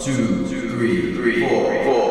two, 0.00 0.46
three, 0.46 1.14
three, 1.14 1.48
four, 1.48 1.84
four. 1.84 2.06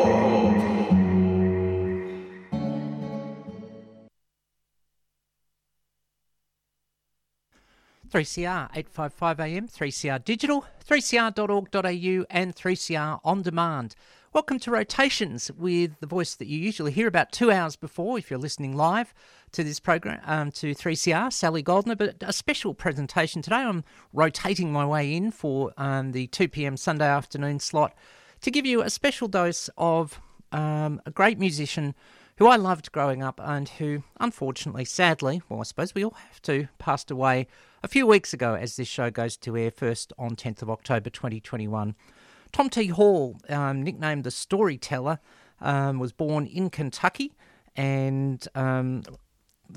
3CR 8.08 8.70
855 8.74 9.40
AM, 9.40 9.68
3CR 9.68 10.24
Digital, 10.24 10.64
3cr.org.au, 10.88 12.24
and 12.30 12.54
3CR 12.54 13.20
On 13.24 13.42
Demand. 13.42 13.94
Welcome 14.32 14.58
to 14.60 14.70
Rotations 14.70 15.50
with 15.56 15.98
the 16.00 16.06
voice 16.06 16.34
that 16.34 16.46
you 16.46 16.58
usually 16.58 16.92
hear 16.92 17.06
about 17.06 17.32
two 17.32 17.50
hours 17.50 17.74
before 17.76 18.18
if 18.18 18.28
you're 18.28 18.38
listening 18.38 18.76
live 18.76 19.14
to 19.52 19.64
this 19.64 19.80
program, 19.80 20.20
um, 20.26 20.50
to 20.52 20.74
3CR, 20.74 21.32
Sally 21.32 21.62
Goldner. 21.62 21.94
But 21.94 22.16
a 22.20 22.32
special 22.32 22.74
presentation 22.74 23.40
today. 23.40 23.56
I'm 23.56 23.84
rotating 24.12 24.72
my 24.72 24.84
way 24.84 25.14
in 25.14 25.30
for 25.30 25.72
um, 25.78 26.12
the 26.12 26.26
2 26.26 26.48
p.m. 26.48 26.76
Sunday 26.76 27.06
afternoon 27.06 27.60
slot 27.60 27.94
to 28.42 28.50
give 28.50 28.66
you 28.66 28.82
a 28.82 28.90
special 28.90 29.28
dose 29.28 29.70
of 29.78 30.20
um, 30.52 31.00
a 31.06 31.10
great 31.10 31.38
musician 31.38 31.94
who 32.36 32.46
I 32.46 32.56
loved 32.56 32.92
growing 32.92 33.22
up 33.22 33.40
and 33.42 33.68
who, 33.68 34.02
unfortunately, 34.20 34.84
sadly, 34.84 35.40
well, 35.48 35.60
I 35.60 35.62
suppose 35.62 35.94
we 35.94 36.04
all 36.04 36.16
have 36.28 36.42
to, 36.42 36.68
passed 36.78 37.10
away 37.10 37.46
a 37.82 37.88
few 37.88 38.06
weeks 38.06 38.34
ago 38.34 38.54
as 38.54 38.76
this 38.76 38.88
show 38.88 39.10
goes 39.10 39.36
to 39.38 39.56
air 39.56 39.70
first 39.70 40.12
on 40.18 40.36
10th 40.36 40.60
of 40.60 40.68
October 40.68 41.08
2021. 41.08 41.94
Tom 42.52 42.70
T. 42.70 42.88
Hall, 42.88 43.38
um, 43.48 43.82
nicknamed 43.82 44.24
the 44.24 44.30
Storyteller, 44.30 45.18
um, 45.60 45.98
was 45.98 46.12
born 46.12 46.46
in 46.46 46.70
Kentucky 46.70 47.32
and 47.74 48.46
um, 48.54 49.02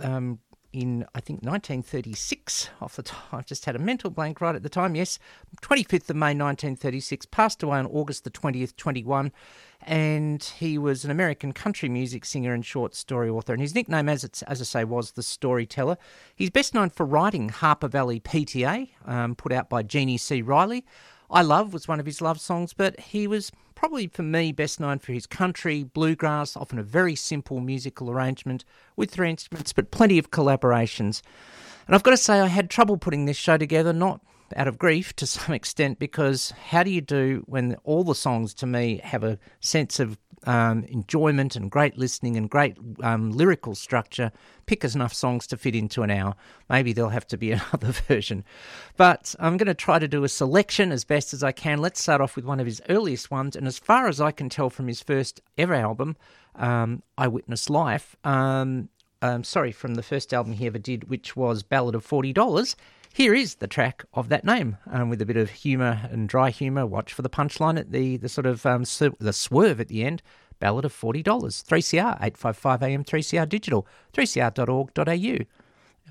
um 0.02 0.40
in, 0.72 1.04
I 1.16 1.20
think, 1.20 1.40
1936, 1.40 2.70
off 2.80 2.96
the 2.96 3.02
top. 3.02 3.24
I've 3.34 3.46
just 3.46 3.66
had 3.66 3.76
a 3.76 3.80
mental 3.80 4.12
blank 4.12 4.40
right 4.40 4.56
at 4.56 4.62
the 4.62 4.70
time. 4.70 4.96
Yes, 4.96 5.18
25th 5.64 6.12
of 6.12 6.16
May 6.16 6.28
1936, 6.28 7.26
passed 7.26 7.64
away 7.64 7.80
on 7.80 7.88
August 7.88 8.24
the 8.24 8.30
20th, 8.30 8.76
21 8.76 9.32
and 9.82 10.44
he 10.44 10.78
was 10.78 11.06
an 11.06 11.12
American 11.12 11.54
country 11.54 11.88
music 11.88 12.26
singer 12.26 12.54
and 12.54 12.66
short 12.66 12.94
story 12.96 13.30
author. 13.30 13.54
And 13.54 13.62
his 13.62 13.74
nickname, 13.74 14.10
as, 14.10 14.24
it's, 14.24 14.42
as 14.44 14.62
I 14.62 14.66
say, 14.66 14.84
was 14.84 15.12
the 15.12 15.24
Storyteller. 15.24 15.98
He's 16.36 16.50
best 16.50 16.74
known 16.74 16.90
for 16.90 17.06
writing 17.06 17.50
Harper 17.50 17.88
Valley 17.88 18.20
PTA, 18.20 18.90
um, 19.06 19.36
put 19.36 19.52
out 19.52 19.70
by 19.70 19.84
Jeannie 19.84 20.18
C. 20.18 20.42
Riley. 20.42 20.86
I 21.32 21.42
Love 21.42 21.74
was 21.74 21.88
one 21.88 22.00
of 22.00 22.06
his 22.06 22.22
love 22.22 22.42
songs, 22.42 22.74
but 22.74 23.00
he 23.00 23.28
was 23.28 23.52
probably 23.76 24.08
for 24.08 24.24
me 24.24 24.52
best 24.52 24.80
known 24.80 25.00
for 25.00 25.14
his 25.14 25.28
country, 25.28 25.84
bluegrass, 25.84 26.58
often 26.58 26.80
a 26.80 26.84
very 26.84 27.16
simple 27.16 27.60
musical 27.60 28.10
arrangement 28.10 28.66
with 28.96 29.12
three 29.12 29.30
instruments, 29.30 29.72
but 29.72 29.92
plenty 29.92 30.18
of 30.18 30.32
collaborations. 30.32 31.22
And 31.86 31.96
I've 31.96 32.04
got 32.04 32.12
to 32.12 32.18
say, 32.18 32.40
I 32.40 32.48
had 32.48 32.70
trouble 32.70 32.98
putting 32.98 33.26
this 33.26 33.38
show 33.38 33.58
together, 33.58 33.94
not 33.94 34.22
out 34.56 34.68
of 34.68 34.78
grief 34.80 35.16
to 35.18 35.26
some 35.28 35.54
extent, 35.54 36.00
because 36.00 36.52
how 36.70 36.84
do 36.84 36.90
you 36.90 37.02
do 37.02 37.44
when 37.46 37.76
all 37.84 38.04
the 38.04 38.16
songs 38.16 38.54
to 38.56 38.66
me 38.66 39.00
have 39.04 39.24
a 39.24 39.38
sense 39.60 40.00
of 40.00 40.18
um, 40.46 40.84
enjoyment 40.86 41.56
and 41.56 41.70
great 41.70 41.98
listening 41.98 42.36
and 42.36 42.50
great 42.50 42.78
um, 43.02 43.32
lyrical 43.32 43.76
structure? 43.76 44.32
Pick 44.66 44.84
enough 44.84 45.14
songs 45.14 45.48
to 45.48 45.58
fit 45.58 45.76
into 45.76 46.04
an 46.04 46.12
hour. 46.12 46.36
Maybe 46.70 46.94
there'll 46.94 47.10
have 47.10 47.28
to 47.28 47.38
be 47.38 47.52
another 47.54 47.92
version. 47.92 48.44
But 48.98 49.36
I'm 49.40 49.58
going 49.58 49.68
to 49.68 49.74
try 49.74 50.00
to 50.00 50.08
do 50.08 50.24
a 50.24 50.30
selection 50.30 50.92
as 50.92 51.04
best 51.04 51.34
as 51.34 51.44
I 51.44 51.52
can. 51.52 51.80
Let's 51.80 52.02
start 52.02 52.22
off 52.22 52.36
with 52.36 52.46
one 52.46 52.60
of 52.60 52.66
his 52.66 52.82
earliest 52.90 53.32
ones. 53.32 53.56
And 53.56 53.68
as 53.68 53.80
far 53.80 54.08
as 54.08 54.22
I 54.22 54.32
can 54.32 54.50
tell 54.50 54.70
from 54.70 54.88
his 54.88 55.02
first 55.02 55.42
ever 55.58 55.74
album, 55.74 56.18
um, 56.56 57.04
I 57.18 57.28
Witness 57.28 57.70
Life, 57.70 58.16
um, 58.24 58.90
um, 59.22 59.44
sorry, 59.44 59.72
from 59.72 59.96
the 59.96 60.04
first 60.04 60.34
album 60.34 60.54
he 60.54 60.68
ever 60.68 60.80
did, 60.80 61.10
which 61.10 61.36
was 61.36 61.64
Ballad 61.64 61.96
of 61.96 62.08
$40 62.08 62.76
here 63.14 63.34
is 63.34 63.56
the 63.56 63.68
track 63.68 64.06
of 64.14 64.30
that 64.30 64.46
name, 64.46 64.78
um, 64.92 65.10
with 65.10 65.22
a 65.22 65.26
bit 65.26 65.38
of 65.38 65.50
humour 65.50 66.08
and 66.12 66.30
dry 66.30 66.50
humour. 66.52 66.86
Watch 66.86 67.14
for 67.14 67.22
the 67.22 67.30
punchline 67.30 67.80
at 67.80 67.92
the 67.92 68.18
the 68.18 68.30
sort 68.30 68.46
of 68.46 68.66
um, 68.66 68.84
the 69.20 69.34
swerve 69.34 69.80
at 69.80 69.88
the 69.88 70.04
end. 70.04 70.22
Ballad 70.60 70.86
of 70.86 70.94
forty 70.94 71.24
dollars. 71.24 71.62
Three 71.62 71.82
CR 71.82 72.16
eight 72.22 72.38
five 72.38 72.58
five 72.58 72.84
AM. 72.84 73.04
Three 73.04 73.24
CR 73.24 73.46
Digital. 73.46 73.88
Three 74.14 74.28
CR.org.au. 74.28 75.38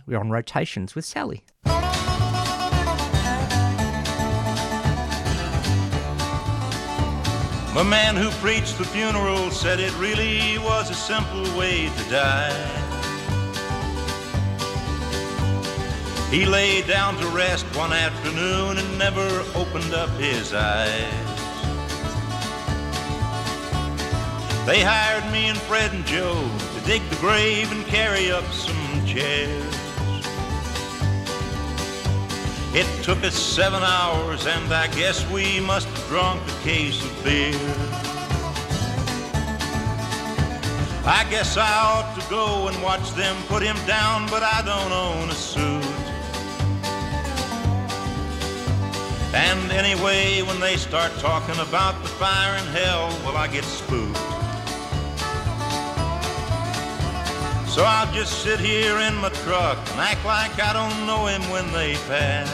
We're 0.07 0.19
on 0.19 0.31
rotations 0.31 0.95
with 0.95 1.05
Sally. 1.05 1.45
The 7.75 7.85
man 7.85 8.17
who 8.17 8.31
preached 8.43 8.79
the 8.79 8.85
funeral 8.85 9.51
said 9.51 9.79
it 9.79 9.97
really 9.99 10.59
was 10.59 10.91
a 10.91 10.95
simple 10.95 11.45
way 11.57 11.89
to 11.89 12.11
die. 12.11 12.88
He 16.31 16.45
lay 16.45 16.83
down 16.83 17.17
to 17.17 17.27
rest 17.29 17.65
one 17.75 17.93
afternoon 17.93 18.77
and 18.77 18.99
never 18.99 19.27
opened 19.55 19.95
up 19.95 20.11
his 20.21 20.53
eyes. 20.53 21.39
They 24.67 24.83
hired 24.83 25.33
me 25.33 25.47
and 25.47 25.57
Fred 25.57 25.95
and 25.95 26.05
Joe 26.05 26.47
to 26.75 26.81
dig 26.87 27.03
the 27.09 27.17
grave 27.17 27.73
and 27.73 27.83
carry 27.87 28.31
up 28.31 28.45
some 28.53 29.07
chairs. 29.07 29.75
It 32.75 32.87
took 33.03 33.25
us 33.25 33.35
seven 33.35 33.83
hours, 33.83 34.47
and 34.47 34.71
I 34.71 34.89
guess 34.89 35.27
we 35.31 35.61
must 35.61 35.89
have 35.89 36.09
drunk 36.09 36.43
a 36.47 36.63
case 36.63 37.03
of 37.03 37.25
beer. 37.25 37.55
I 41.07 41.27
guess 41.31 41.57
I 41.57 41.67
ought 41.67 42.21
to 42.21 42.29
go 42.29 42.69
and 42.69 42.83
watch 42.83 43.11
them 43.13 43.35
put 43.47 43.63
him 43.63 43.79
down, 43.87 44.29
but 44.29 44.43
I 44.43 44.61
don't 44.61 44.93
own 44.93 45.31
a 45.31 45.35
suit. 45.35 45.98
And 49.35 49.71
anyway, 49.73 50.41
when 50.43 50.59
they 50.59 50.77
start 50.77 51.13
talking 51.19 51.59
about 51.61 52.03
the 52.03 52.09
fire 52.09 52.57
in 52.57 52.67
hell, 52.69 53.09
well, 53.25 53.37
I 53.37 53.47
get 53.47 53.65
spooked. 53.65 54.17
So 57.69 57.85
I'll 57.85 58.13
just 58.13 58.43
sit 58.43 58.59
here 58.59 58.99
in 58.99 59.15
my 59.17 59.29
truck 59.45 59.79
and 59.91 60.01
act 60.01 60.25
like 60.25 60.59
I 60.59 60.73
don't 60.73 61.07
know 61.07 61.27
him 61.27 61.43
when 61.51 61.71
they 61.73 61.95
pass. 62.09 62.49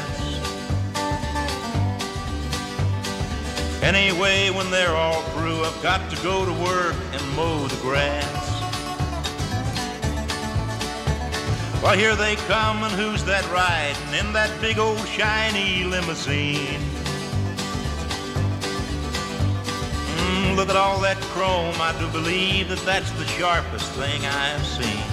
Anyway, 3.82 4.50
when 4.50 4.70
they're 4.70 4.96
all 4.96 5.22
through, 5.32 5.62
I've 5.62 5.82
got 5.82 6.10
to 6.10 6.22
go 6.22 6.44
to 6.44 6.52
work 6.64 6.96
and 7.12 7.36
mow 7.36 7.68
the 7.68 7.76
grass. 7.82 8.43
Well, 11.84 11.98
here 11.98 12.16
they 12.16 12.36
come, 12.48 12.82
and 12.82 12.94
who's 12.94 13.22
that 13.24 13.44
riding 13.52 14.18
in 14.18 14.32
that 14.32 14.50
big 14.62 14.78
old 14.78 15.06
shiny 15.06 15.84
limousine? 15.84 16.80
Mm, 20.16 20.56
look 20.56 20.70
at 20.70 20.76
all 20.76 20.98
that 21.00 21.18
chrome. 21.34 21.74
I 21.78 21.94
do 22.00 22.08
believe 22.08 22.70
that 22.70 22.78
that's 22.86 23.10
the 23.10 23.26
sharpest 23.26 23.92
thing 23.92 24.24
I've 24.24 24.64
seen. 24.64 25.04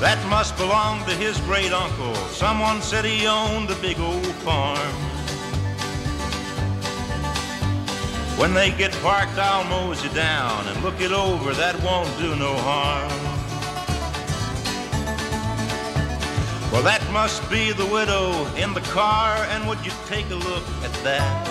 That 0.00 0.18
must 0.30 0.56
belong 0.56 1.04
to 1.04 1.14
his 1.14 1.38
great 1.40 1.70
uncle. 1.70 2.14
Someone 2.30 2.80
said 2.80 3.04
he 3.04 3.26
owned 3.26 3.68
a 3.70 3.76
big 3.76 4.00
old 4.00 4.24
farm. 4.36 4.94
When 8.38 8.54
they 8.54 8.70
get 8.70 8.92
parked, 9.02 9.36
I'll 9.36 9.64
mose 9.64 10.02
you 10.02 10.08
down 10.14 10.66
and 10.66 10.82
look 10.82 10.98
it 11.02 11.12
over. 11.12 11.52
That 11.52 11.78
won't 11.82 12.08
do 12.18 12.34
no 12.36 12.56
harm. 12.56 13.33
Well, 16.74 16.82
that 16.82 17.08
must 17.12 17.48
be 17.48 17.70
the 17.70 17.86
widow 17.86 18.52
in 18.56 18.74
the 18.74 18.80
car, 18.80 19.36
and 19.50 19.68
would 19.68 19.78
you 19.86 19.92
take 20.06 20.28
a 20.30 20.34
look 20.34 20.64
at 20.82 20.92
that? 21.04 21.46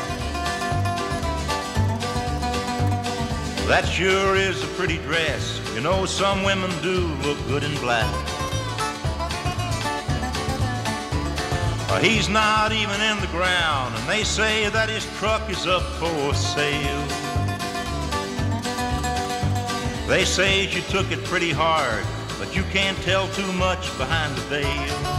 That 3.70 3.88
sure 3.88 4.36
is 4.36 4.62
a 4.62 4.68
pretty 4.76 4.98
dress. 4.98 5.62
You 5.74 5.80
know, 5.80 6.06
some 6.06 6.44
women 6.44 6.70
do 6.82 7.08
look 7.24 7.38
good 7.48 7.64
in 7.64 7.74
black. 7.78 8.14
He's 12.02 12.28
not 12.28 12.74
even 12.74 13.00
in 13.00 13.18
the 13.22 13.28
ground, 13.28 13.96
and 13.96 14.10
they 14.10 14.26
say 14.26 14.68
that 14.72 14.90
his 14.90 15.06
truck 15.20 15.50
is 15.50 15.66
up 15.66 15.84
for 16.02 16.34
sale. 16.34 17.08
They 20.10 20.26
say 20.26 20.68
she 20.68 20.82
took 20.92 21.12
it 21.14 21.24
pretty 21.24 21.52
hard, 21.52 22.04
but 22.38 22.54
you 22.54 22.64
can't 22.74 22.98
tell 23.04 23.30
too 23.30 23.54
much 23.54 23.98
behind 23.98 24.36
the 24.36 24.42
veil. 24.42 25.13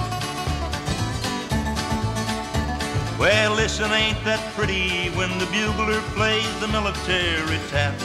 Well, 3.24 3.54
listen, 3.54 3.90
ain't 3.90 4.22
that 4.24 4.52
pretty 4.52 5.08
when 5.16 5.30
the 5.38 5.46
bugler 5.46 6.02
plays 6.12 6.60
the 6.60 6.68
military 6.68 7.56
taps? 7.72 8.04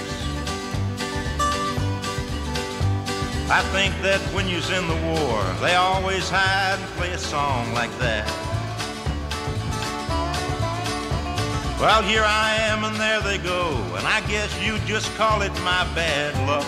I 3.52 3.62
think 3.76 3.94
that 4.02 4.22
when 4.32 4.48
you're 4.48 4.64
in 4.72 4.88
the 4.88 4.96
war, 5.12 5.44
they 5.60 5.76
always 5.76 6.30
hide 6.30 6.80
and 6.80 6.90
play 6.96 7.12
a 7.12 7.18
song 7.18 7.74
like 7.74 7.92
that. 8.00 8.26
Well, 11.82 12.02
here 12.02 12.24
I 12.24 12.56
am 12.72 12.86
and 12.86 12.96
there 12.96 13.20
they 13.20 13.40
go, 13.40 13.76
and 13.98 14.08
I 14.08 14.22
guess 14.22 14.50
you 14.64 14.80
just 14.88 15.14
call 15.18 15.42
it 15.42 15.52
my 15.66 15.84
bad 15.96 16.32
luck. 16.48 16.66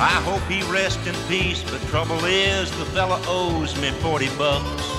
I 0.00 0.16
hope 0.24 0.42
he 0.50 0.62
rests 0.72 1.06
in 1.06 1.14
peace, 1.28 1.62
but 1.62 1.80
trouble 1.88 2.24
is 2.24 2.70
the 2.78 2.86
fella 2.86 3.20
owes 3.26 3.78
me 3.80 3.90
40 3.90 4.28
bucks. 4.38 4.93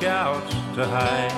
Scouts 0.00 0.54
to 0.76 0.86
hide. 0.86 1.30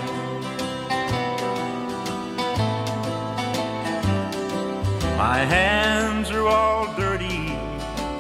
My 5.18 5.38
hands 5.38 6.30
are 6.30 6.46
all 6.46 6.86
dirty 6.94 7.58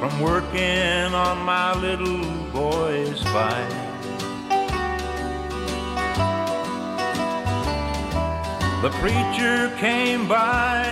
from 0.00 0.20
working 0.20 1.14
on 1.14 1.38
my 1.44 1.78
little 1.80 2.24
boy's 2.50 3.22
fight. 3.22 3.70
The 8.82 8.90
preacher 8.98 9.72
came 9.78 10.26
by 10.26 10.86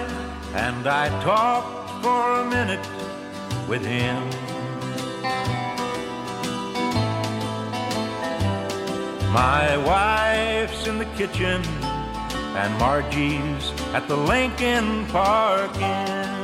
and 0.55 0.87
I 0.87 1.09
talked 1.25 2.05
for 2.05 2.43
a 2.43 2.49
minute 2.49 2.87
with 3.69 3.85
him. 3.85 4.50
My 9.33 9.77
wife's 9.77 10.89
in 10.89 10.99
the 10.99 11.05
kitchen 11.17 11.63
and 12.57 12.77
Margie's 12.81 13.71
at 13.95 14.09
the 14.09 14.17
Lincoln 14.17 15.07
Park 15.07 15.73
Inn. 15.77 16.41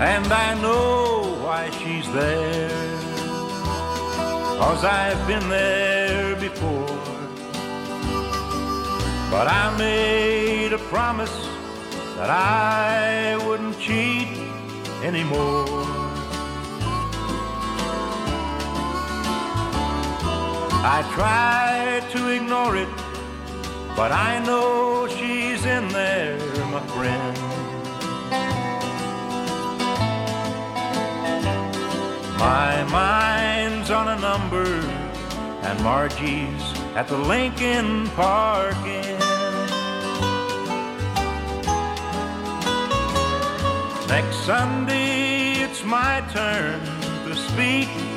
And 0.00 0.32
I 0.32 0.58
know 0.62 1.36
why 1.42 1.68
she's 1.68 2.10
there, 2.14 2.98
cause 4.58 4.84
I've 4.84 5.26
been 5.26 5.46
there 5.50 6.34
before. 6.36 6.96
But 9.30 9.48
I 9.48 9.76
made 9.76 10.72
a 10.72 10.78
promise 10.88 11.46
that 12.16 12.30
I 12.30 13.36
wouldn't 13.46 13.78
cheat 13.78 14.28
anymore. 15.04 15.99
I 20.82 21.02
try 21.12 22.00
to 22.12 22.28
ignore 22.30 22.74
it, 22.74 22.88
but 23.94 24.12
I 24.12 24.42
know 24.46 25.06
she's 25.08 25.66
in 25.66 25.88
there, 25.88 26.38
my 26.72 26.80
friend. 26.86 27.36
My 32.38 32.82
mind's 32.84 33.90
on 33.90 34.08
a 34.08 34.18
number, 34.20 34.64
and 34.64 35.78
Margie's 35.84 36.62
at 36.96 37.08
the 37.08 37.18
Lincoln 37.18 38.08
Park 38.16 38.74
Inn. 38.86 39.18
Next 44.08 44.36
Sunday, 44.46 45.60
it's 45.62 45.84
my 45.84 46.22
turn 46.32 46.80
to 47.28 47.36
speak 47.36 48.09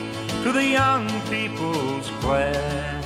to 0.43 0.51
the 0.51 0.65
young 0.65 1.07
people's 1.29 2.09
class. 2.19 3.05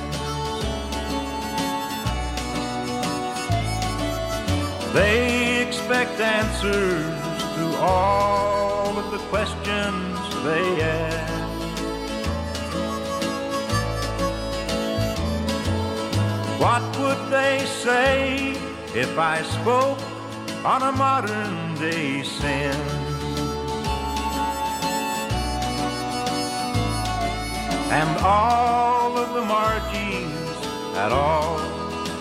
They 4.92 5.64
expect 5.64 6.18
answers 6.18 7.14
to 7.56 7.76
all 7.78 8.98
of 8.98 9.12
the 9.12 9.18
questions 9.30 10.18
they 10.42 10.82
ask. 10.82 11.32
What 16.58 16.82
would 16.98 17.30
they 17.30 17.64
say 17.66 18.50
if 18.96 19.16
I 19.16 19.42
spoke 19.42 20.00
on 20.64 20.82
a 20.82 20.90
modern 20.90 21.76
day 21.76 22.24
sin? 22.24 22.97
And 27.90 28.18
all 28.18 29.16
of 29.16 29.32
the 29.32 29.40
Margies 29.40 30.66
at 30.96 31.10
all 31.10 31.58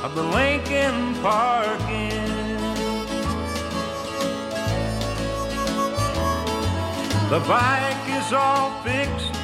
of 0.03 0.15
the 0.15 0.23
Lincoln 0.23 1.13
Park 1.21 1.81
Inn. 1.89 2.57
The 7.29 7.39
bike 7.45 8.09
is 8.19 8.31
all 8.31 8.81
fixed 8.83 9.35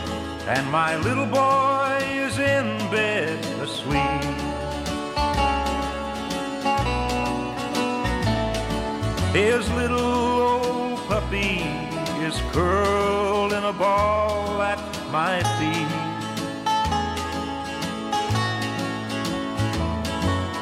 and 0.48 0.70
my 0.72 0.96
little 0.98 1.26
boy 1.26 1.98
is 2.10 2.40
in 2.40 2.78
bed 2.90 3.40
asleep. 3.62 4.24
His 9.34 9.70
little 9.72 10.00
old 10.00 11.00
puppy 11.08 11.64
is 12.24 12.40
curled 12.52 13.52
in 13.52 13.64
a 13.64 13.74
ball 13.74 14.62
at 14.62 14.80
my 15.12 15.42
feet. 15.60 16.03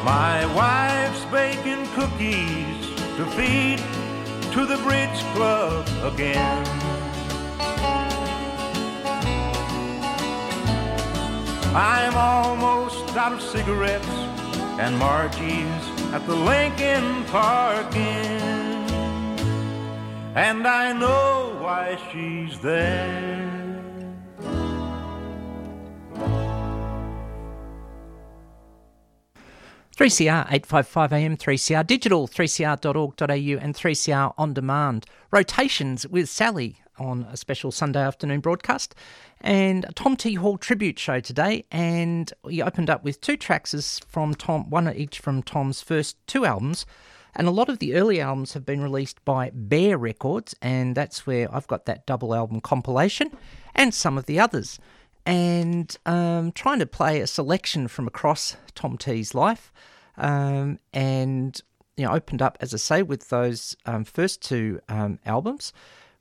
My 0.04 0.46
wife's 0.56 1.24
baking 1.26 1.86
cookies 1.94 2.88
to 3.18 3.26
feed 3.38 3.80
to 4.54 4.66
the 4.66 4.78
bridge 4.84 5.22
club 5.36 5.88
again. 6.04 6.66
I'm 11.76 12.16
almost 12.16 13.16
out 13.16 13.32
of 13.32 13.42
cigarettes 13.42 14.08
and 14.80 14.98
Margie's 14.98 15.86
at 16.12 16.26
the 16.26 16.36
Lincoln 16.36 17.24
Park 17.26 17.96
Inn. 17.96 18.42
And 20.36 20.68
I 20.68 20.92
know 20.94 21.56
why 21.60 22.00
she's 22.12 22.60
there. 22.60 23.41
3CR 30.02 30.48
855 30.50 31.14
AM, 31.14 31.38
3CR 31.38 31.86
digital, 31.86 32.28
3cr.org.au, 32.28 33.64
and 33.64 33.76
3CR 33.76 34.34
on 34.36 34.52
demand. 34.52 35.06
Rotations 35.30 36.08
with 36.08 36.28
Sally 36.28 36.78
on 36.98 37.28
a 37.30 37.38
special 37.38 37.72
Sunday 37.72 38.02
afternoon 38.02 38.40
broadcast, 38.40 38.96
and 39.42 39.86
a 39.86 39.94
Tom 39.94 40.16
T. 40.16 40.34
Hall 40.34 40.58
tribute 40.58 40.98
show 40.98 41.20
today. 41.20 41.66
And 41.70 42.34
we 42.44 42.64
opened 42.64 42.90
up 42.90 43.04
with 43.04 43.22
two 43.22 43.38
tracks 43.38 44.00
from 44.08 44.34
Tom, 44.34 44.72
one 44.72 44.92
each 44.92 45.20
from 45.20 45.44
Tom's 45.44 45.84
first 45.84 46.18
two 46.26 46.46
albums. 46.46 46.88
And 47.36 47.48
a 47.48 47.52
lot 47.52 47.70
of 47.70 47.78
the 47.78 47.94
early 47.94 48.20
albums 48.20 48.54
have 48.54 48.66
been 48.66 48.82
released 48.82 49.24
by 49.24 49.52
Bear 49.54 50.00
Records, 50.00 50.56
and 50.64 50.96
that's 50.96 51.28
where 51.28 51.48
I've 51.54 51.68
got 51.68 51.86
that 51.86 52.08
double 52.08 52.34
album 52.34 52.60
compilation 52.60 53.38
and 53.76 53.94
some 53.94 54.18
of 54.18 54.26
the 54.26 54.40
others. 54.40 54.80
And 55.28 55.96
um, 56.08 56.54
trying 56.54 56.80
to 56.80 56.88
play 56.88 57.22
a 57.22 57.28
selection 57.28 57.88
from 57.88 58.08
across 58.08 58.58
Tom 58.74 58.98
T's 58.98 59.36
life. 59.36 59.72
Um, 60.22 60.80
and 60.94 61.60
you 61.98 62.06
know, 62.06 62.14
opened 62.14 62.42
up, 62.42 62.58
as 62.62 62.74
I 62.74 62.78
say, 62.78 63.04
with 63.04 63.30
those 63.30 63.76
um, 63.86 64.06
first 64.06 64.42
two 64.42 64.80
um, 64.88 65.20
albums, 65.26 65.74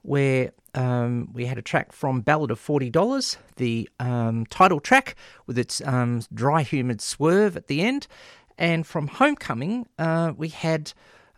where 0.03 0.51
um, 0.75 1.29
we 1.33 1.47
had 1.47 1.59
a 1.59 1.63
track 1.63 1.93
from 1.93 2.23
Ballad 2.23 2.51
of 2.51 2.59
Forty 2.59 2.91
Dollars, 2.91 3.39
the 3.57 3.89
um, 4.01 4.47
title 4.47 4.81
track 4.81 5.15
with 5.47 5.59
its 5.59 5.81
um, 5.87 6.23
dry, 6.35 6.63
humid 6.63 7.01
swerve 7.01 7.57
at 7.57 7.69
the 7.69 7.83
end, 7.83 8.09
and 8.59 8.87
from 8.87 9.07
Homecoming, 9.07 9.87
uh, 9.99 10.33
we 10.37 10.49
had 10.49 10.93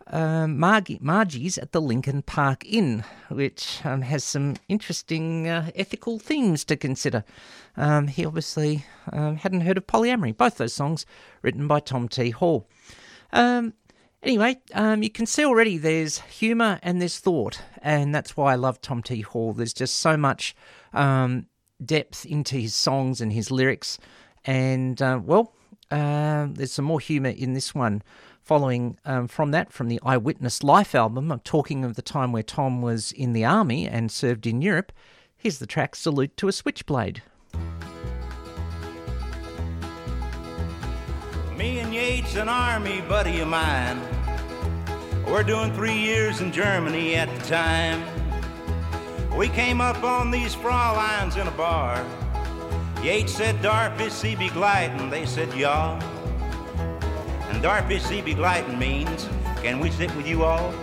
um, 0.07 0.59
Margie, 0.59 0.99
Margie's 1.01 1.57
at 1.57 1.71
the 1.71 1.81
Lincoln 1.81 2.21
Park 2.21 2.65
Inn, 2.65 3.03
which 3.29 3.79
um, 3.85 4.01
has 4.01 4.23
some 4.23 4.55
interesting 4.67 5.47
uh, 5.47 5.71
ethical 5.75 6.19
themes 6.19 6.65
to 6.65 6.75
consider. 6.75 7.23
Um, 7.77 8.07
he 8.07 8.25
obviously 8.25 8.85
um, 9.11 9.37
hadn't 9.37 9.61
heard 9.61 9.77
of 9.77 9.87
polyamory. 9.87 10.35
Both 10.35 10.57
those 10.57 10.73
songs 10.73 11.05
written 11.41 11.67
by 11.67 11.79
Tom 11.79 12.07
T. 12.07 12.31
Hall. 12.31 12.67
Um, 13.31 13.73
anyway, 14.21 14.57
you 14.75 15.09
can 15.09 15.25
see 15.25 15.45
already 15.45 15.77
there's 15.77 16.19
humour 16.19 16.79
and 16.83 16.99
there's 16.99 17.19
thought, 17.19 17.61
and 17.81 18.13
that's 18.13 18.37
why 18.37 18.53
I 18.53 18.55
love 18.55 18.81
Tom 18.81 19.01
T. 19.01 19.21
Hall. 19.21 19.53
There's 19.53 19.73
just 19.73 19.95
so 19.95 20.17
much 20.17 20.55
depth 20.93 22.25
into 22.25 22.57
his 22.57 22.75
songs 22.75 23.21
and 23.21 23.33
his 23.33 23.49
lyrics, 23.49 23.97
and 24.45 25.01
uh, 25.01 25.19
well, 25.23 25.53
uh, 25.91 26.47
there's 26.51 26.73
some 26.73 26.85
more 26.85 26.99
humour 26.99 27.29
in 27.29 27.53
this 27.53 27.73
one 27.73 28.01
following 28.43 28.97
um, 29.05 29.27
from 29.27 29.51
that, 29.51 29.71
from 29.71 29.87
the 29.87 29.99
I 30.03 30.17
Witness 30.17 30.63
Life 30.63 30.93
album. 30.93 31.31
I'm 31.31 31.39
talking 31.39 31.85
of 31.85 31.95
the 31.95 32.01
time 32.01 32.31
where 32.31 32.43
Tom 32.43 32.81
was 32.81 33.11
in 33.13 33.33
the 33.33 33.45
army 33.45 33.87
and 33.87 34.11
served 34.11 34.45
in 34.45 34.61
Europe. 34.61 34.91
Here's 35.37 35.59
the 35.59 35.65
track 35.65 35.95
Salute 35.95 36.35
to 36.37 36.47
a 36.47 36.51
Switchblade. 36.51 37.23
Me 41.57 41.79
and 41.79 41.93
Yates, 41.93 42.35
an 42.35 42.49
army 42.49 43.01
buddy 43.01 43.39
of 43.39 43.47
mine, 43.47 44.01
we're 45.25 45.43
doing 45.43 45.73
three 45.73 45.97
years 45.97 46.41
in 46.41 46.51
Germany 46.51 47.15
at 47.15 47.33
the 47.39 47.45
time. 47.45 48.03
We 49.35 49.47
came 49.49 49.79
up 49.79 50.03
on 50.03 50.31
these 50.31 50.55
Fräuleins 50.55 51.41
in 51.41 51.47
a 51.47 51.51
bar. 51.51 52.05
Yates 53.01 53.33
said, 53.33 53.61
Darby, 53.61 54.09
see 54.09 54.35
be 54.35 54.49
gliding. 54.49 55.09
They 55.09 55.25
said, 55.25 55.53
yeah. 55.53 55.99
And 57.53 57.61
Darby, 57.61 57.99
see 57.99 58.19
be 58.19 58.33
gliding 58.33 58.79
means, 58.79 59.29
can 59.61 59.79
we 59.79 59.91
sit 59.91 60.13
with 60.15 60.27
you 60.27 60.43
all? 60.43 60.73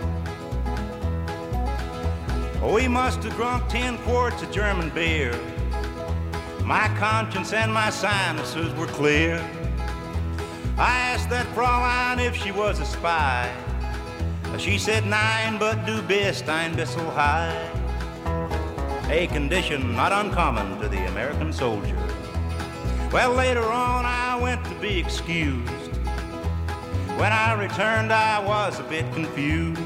We 2.63 2.87
must 2.87 3.23
have 3.23 3.35
drunk 3.35 3.67
ten 3.67 3.97
quarts 3.99 4.41
of 4.41 4.51
German 4.51 4.89
beer. 4.91 5.37
My 6.63 6.87
conscience 6.97 7.51
and 7.51 7.73
my 7.73 7.89
sinuses 7.89 8.73
were 8.75 8.87
clear. 8.87 9.35
I 10.77 10.97
asked 11.11 11.29
that 11.29 11.45
Fraulein 11.47 12.25
if 12.25 12.37
she 12.37 12.53
was 12.53 12.79
a 12.79 12.85
spy. 12.85 13.53
She 14.57 14.77
said 14.77 15.05
nine, 15.05 15.57
but 15.59 15.85
du 15.85 16.01
bist 16.03 16.47
ein 16.47 16.73
bissel 16.73 17.11
high. 17.11 17.69
A 19.09 19.27
condition 19.27 19.93
not 19.93 20.13
uncommon 20.13 20.79
to 20.79 20.87
the 20.87 21.05
American 21.07 21.51
soldier. 21.51 21.97
Well, 23.11 23.33
later 23.33 23.65
on, 23.65 24.05
I 24.05 24.39
went 24.41 24.63
to 24.63 24.75
be 24.75 24.97
excused. 24.97 25.90
When 27.17 27.31
I 27.31 27.53
returned, 27.53 28.11
I 28.11 28.39
was 28.39 28.79
a 28.79 28.83
bit 28.83 29.11
confused. 29.13 29.81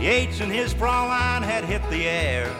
Yates 0.00 0.40
and 0.40 0.52
his 0.52 0.74
Fraulein 0.74 1.42
had 1.42 1.64
hit 1.64 1.82
the 1.90 2.06
air, 2.06 2.54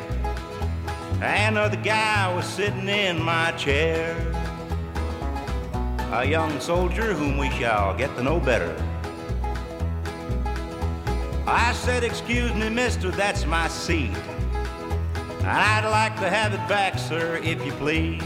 and 1.20 1.56
another 1.56 1.76
guy 1.76 2.34
was 2.34 2.46
sitting 2.46 2.88
in 2.88 3.20
my 3.22 3.52
chair. 3.52 4.16
A 6.12 6.24
young 6.24 6.60
soldier 6.60 7.12
whom 7.12 7.38
we 7.38 7.50
shall 7.50 7.94
get 7.96 8.14
to 8.16 8.22
know 8.22 8.40
better. 8.40 8.74
I 11.46 11.72
said, 11.74 12.04
Excuse 12.04 12.54
me, 12.54 12.68
mister, 12.70 13.10
that's 13.10 13.44
my 13.46 13.68
seat. 13.68 14.16
I'd 15.42 15.86
like 15.90 16.16
to 16.20 16.30
have 16.30 16.54
it 16.54 16.66
back, 16.68 16.98
sir, 16.98 17.36
if 17.42 17.64
you 17.66 17.72
please. 17.72 18.22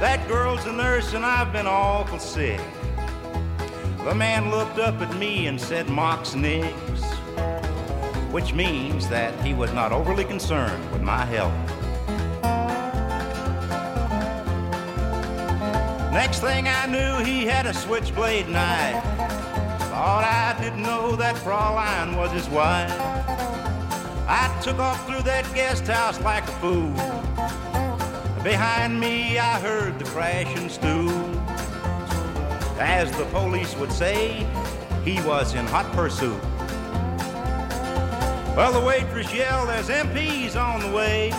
That 0.00 0.26
girl's 0.26 0.64
a 0.66 0.72
nurse 0.72 1.14
and 1.14 1.24
I've 1.24 1.52
been 1.52 1.66
awful 1.66 2.18
sick. 2.18 2.60
The 4.08 4.14
man 4.14 4.50
looked 4.50 4.78
up 4.78 5.02
at 5.02 5.14
me 5.18 5.48
and 5.48 5.60
said, 5.60 5.90
Mox 5.90 6.34
nix, 6.34 6.72
which 8.32 8.54
means 8.54 9.06
that 9.10 9.38
he 9.44 9.52
was 9.52 9.70
not 9.74 9.92
overly 9.92 10.24
concerned 10.24 10.90
with 10.92 11.02
my 11.02 11.26
health. 11.26 11.52
Next 16.10 16.40
thing 16.40 16.66
I 16.68 16.86
knew, 16.86 17.22
he 17.22 17.44
had 17.44 17.66
a 17.66 17.74
switchblade 17.74 18.48
knife. 18.48 19.04
Thought 19.90 20.24
I 20.24 20.58
didn't 20.58 20.82
know 20.82 21.14
that 21.16 21.36
Fraulein 21.36 22.16
was 22.16 22.32
his 22.32 22.48
wife. 22.48 22.90
I 24.26 24.58
took 24.62 24.78
off 24.78 25.06
through 25.06 25.24
that 25.24 25.44
guest 25.54 25.86
house 25.86 26.18
like 26.22 26.44
a 26.44 26.52
fool. 26.62 26.94
Behind 28.42 28.98
me, 28.98 29.38
I 29.38 29.60
heard 29.60 29.98
the 29.98 30.06
crashing 30.06 30.70
stool. 30.70 31.27
As 32.78 33.10
the 33.12 33.24
police 33.26 33.74
would 33.76 33.90
say, 33.90 34.46
he 35.04 35.20
was 35.22 35.54
in 35.54 35.66
hot 35.66 35.90
pursuit. 35.92 36.40
Well, 38.56 38.72
the 38.72 38.80
waitress 38.80 39.32
yelled, 39.34 39.68
There's 39.68 39.88
MPs 39.88 40.54
on 40.56 40.80
the 40.80 40.96
way. 40.96 41.30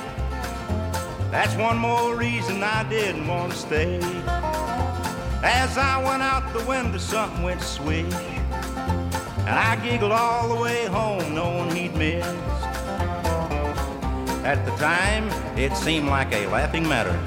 That's 1.32 1.56
one 1.56 1.78
more 1.78 2.16
reason 2.16 2.64
I 2.64 2.84
didn't 2.90 3.28
want 3.28 3.54
to 3.54 3.58
stay. 3.58 4.00
As 5.42 5.78
I 5.78 6.04
went 6.04 6.24
out 6.24 6.52
the 6.54 6.66
window, 6.66 6.98
something 6.98 7.44
went 7.44 7.62
swish. 7.62 8.14
And 8.14 9.50
I 9.50 9.80
giggled 9.82 10.12
all 10.12 10.50
the 10.50 10.62
way 10.62 10.86
home, 10.88 11.34
knowing 11.34 11.74
he'd 11.74 11.96
missed. 11.96 12.28
At 14.44 14.66
the 14.66 14.72
time, 14.72 15.30
it 15.58 15.76
seemed 15.78 16.08
like 16.08 16.34
a 16.34 16.48
laughing 16.48 16.88
matter. 16.88 17.18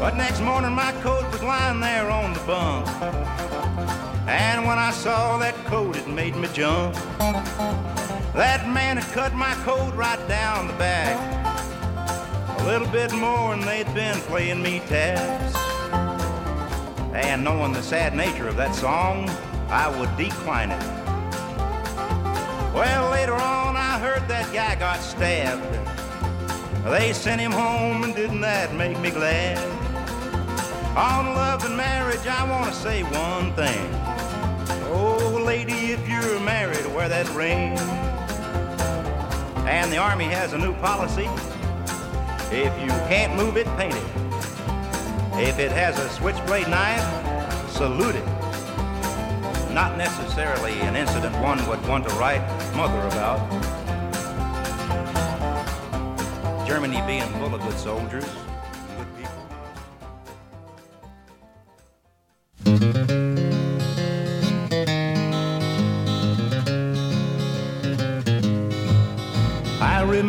But 0.00 0.16
next 0.16 0.40
morning, 0.40 0.72
my 0.72 0.92
coat 1.02 1.27
lying 1.48 1.80
there 1.80 2.10
on 2.10 2.34
the 2.34 2.40
bunk. 2.40 2.86
And 4.28 4.66
when 4.66 4.78
I 4.78 4.90
saw 4.90 5.38
that 5.38 5.54
coat, 5.64 5.96
it 5.96 6.06
made 6.06 6.36
me 6.36 6.46
jump. 6.52 6.94
That 8.34 8.68
man 8.68 8.98
had 8.98 9.10
cut 9.14 9.32
my 9.32 9.54
coat 9.64 9.94
right 9.94 10.22
down 10.28 10.66
the 10.66 10.74
back. 10.74 11.16
A 12.60 12.64
little 12.66 12.86
bit 12.88 13.14
more, 13.14 13.54
and 13.54 13.62
they'd 13.62 13.92
been 13.94 14.18
playing 14.28 14.62
me 14.62 14.80
taps. 14.88 15.56
And 17.14 17.42
knowing 17.44 17.72
the 17.72 17.82
sad 17.82 18.14
nature 18.14 18.46
of 18.46 18.56
that 18.56 18.74
song, 18.74 19.30
I 19.70 19.88
would 19.98 20.14
decline 20.18 20.70
it. 20.70 20.82
Well, 22.74 23.10
later 23.10 23.32
on, 23.32 23.74
I 23.74 23.98
heard 23.98 24.28
that 24.28 24.52
guy 24.52 24.74
got 24.74 25.00
stabbed. 25.00 25.64
They 26.84 27.14
sent 27.14 27.40
him 27.40 27.52
home, 27.52 28.04
and 28.04 28.14
didn't 28.14 28.42
that 28.42 28.74
make 28.74 29.00
me 29.00 29.10
glad? 29.10 29.56
On 30.98 31.26
love 31.26 31.64
and 31.64 31.76
marriage, 31.76 32.26
I 32.26 32.42
want 32.50 32.74
to 32.74 32.80
say 32.80 33.04
one 33.04 33.52
thing. 33.52 33.88
Oh, 34.90 35.40
lady, 35.46 35.92
if 35.92 36.08
you're 36.08 36.40
married, 36.40 36.84
wear 36.92 37.08
that 37.08 37.28
ring. 37.36 37.78
And 39.68 39.92
the 39.92 39.98
Army 39.98 40.24
has 40.24 40.54
a 40.54 40.58
new 40.58 40.72
policy. 40.74 41.28
If 42.50 42.76
you 42.82 42.88
can't 43.06 43.36
move 43.36 43.56
it, 43.56 43.68
paint 43.76 43.94
it. 43.94 44.02
If 45.38 45.60
it 45.60 45.70
has 45.70 45.96
a 46.00 46.08
switchblade 46.08 46.66
knife, 46.66 47.70
salute 47.70 48.16
it. 48.16 48.26
Not 49.72 49.96
necessarily 49.96 50.72
an 50.80 50.96
incident 50.96 51.36
one 51.40 51.64
would 51.68 51.86
want 51.86 52.08
to 52.08 52.14
write 52.16 52.42
mother 52.74 53.06
about. 53.06 53.38
Germany 56.66 57.00
being 57.06 57.22
full 57.34 57.54
of 57.54 57.60
good 57.60 57.78
soldiers, 57.78 58.26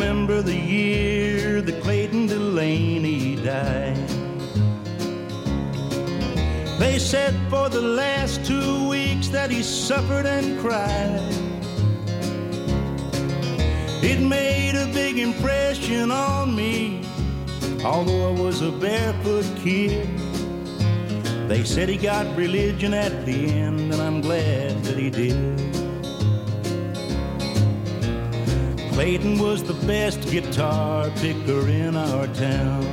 remember 0.09 0.41
the 0.41 0.55
year 0.55 1.61
that 1.61 1.83
Clayton 1.83 2.25
Delaney 2.25 3.35
died. 3.35 3.95
They 6.79 6.97
said 6.97 7.35
for 7.47 7.69
the 7.69 7.79
last 7.81 8.43
two 8.43 8.89
weeks 8.89 9.27
that 9.27 9.51
he 9.51 9.61
suffered 9.61 10.25
and 10.25 10.59
cried. 10.59 11.21
It 14.01 14.19
made 14.19 14.73
a 14.73 14.91
big 14.91 15.19
impression 15.19 16.09
on 16.09 16.55
me, 16.55 17.05
although 17.85 18.29
I 18.29 18.41
was 18.41 18.63
a 18.63 18.71
barefoot 18.71 19.45
kid. 19.57 20.09
They 21.47 21.63
said 21.63 21.87
he 21.87 21.97
got 21.97 22.25
religion 22.35 22.95
at 22.95 23.27
the 23.27 23.45
end, 23.45 23.93
and 23.93 24.01
I'm 24.01 24.21
glad 24.21 24.83
that 24.85 24.97
he 24.97 25.11
did. 25.11 25.88
Clayton 28.99 29.39
was 29.39 29.63
the 29.63 29.75
best 29.87 30.29
guitar 30.29 31.09
picker 31.21 31.69
in 31.69 31.95
our 31.95 32.27
town. 32.33 32.83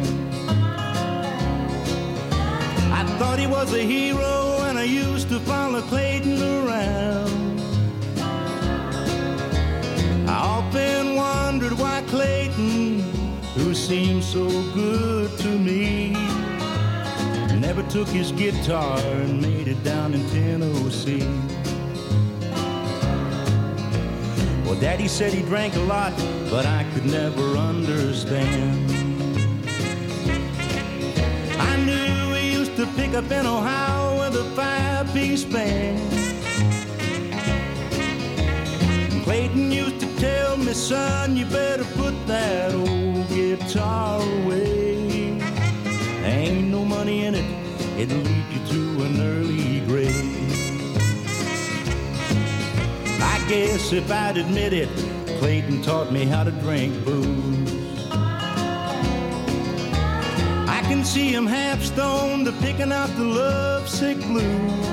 I 2.93 3.05
thought 3.19 3.41
he 3.41 3.49
was 3.49 3.75
a 3.75 3.83
hero, 3.83 4.59
and 4.69 4.79
I 4.79 4.85
used 4.85 5.29
to 5.31 5.41
follow 5.41 5.81
Clayton 5.81 6.41
around. 6.41 7.61
I 10.29 10.37
often 10.37 11.17
wondered 11.17 11.73
why 11.73 12.05
Clayton, 12.07 13.01
who 13.57 13.75
seemed 13.75 14.23
so 14.23 14.47
good 14.75 15.37
to 15.41 15.49
me, 15.59 16.13
never 17.59 17.83
took 17.91 18.07
his 18.07 18.31
guitar 18.31 19.01
and 19.01 19.43
made 19.43 19.67
it 19.67 19.83
down 19.83 20.15
in 20.15 20.25
Tennessee. 20.31 21.56
Well, 24.77 24.83
Daddy 24.83 25.09
said 25.09 25.33
he 25.33 25.41
drank 25.41 25.75
a 25.75 25.81
lot, 25.81 26.13
but 26.51 26.67
I 26.67 26.85
could 26.93 27.07
never 27.07 27.57
understand. 27.57 28.91
I 31.59 31.77
knew 31.79 32.35
he 32.35 32.53
used 32.53 32.77
to 32.77 32.87
pick 32.89 33.15
up 33.15 33.31
in 33.31 33.47
Ohio 33.47 34.19
with 34.19 34.37
a 34.37 34.45
five-piece 34.55 35.45
band. 35.45 35.99
And 39.13 39.25
Clayton 39.25 39.73
used 39.73 39.99
to 40.01 40.17
tell 40.19 40.59
me, 40.59 40.75
son, 40.75 41.39
you 41.39 41.47
better 41.47 41.85
put 41.97 42.15
that 42.27 42.75
old 42.75 43.29
guitar 43.31 44.21
away. 44.21 45.41
Ain't 46.23 46.69
no 46.69 46.85
money 46.85 47.25
in 47.25 47.35
it, 47.35 47.47
it'll 47.99 48.19
lead 48.19 48.47
you 48.53 48.67
to 48.75 49.05
an 49.05 49.21
early 49.23 49.81
grave. 49.87 50.36
Guess 53.49 53.93
if 53.93 54.11
I'd 54.11 54.37
admit 54.37 54.73
it, 54.73 54.89
Clayton 55.39 55.83
taught 55.83 56.11
me 56.11 56.25
how 56.25 56.43
to 56.43 56.51
drink 56.51 57.05
booze. 57.05 58.09
I 60.69 60.81
can 60.89 61.05
see 61.05 61.29
him 61.29 61.47
half 61.47 61.81
stoned, 61.83 62.47
to 62.47 62.53
picking 62.53 62.91
out 62.91 63.09
the 63.17 63.25
lovesick 63.25 64.19
blues. 64.19 64.87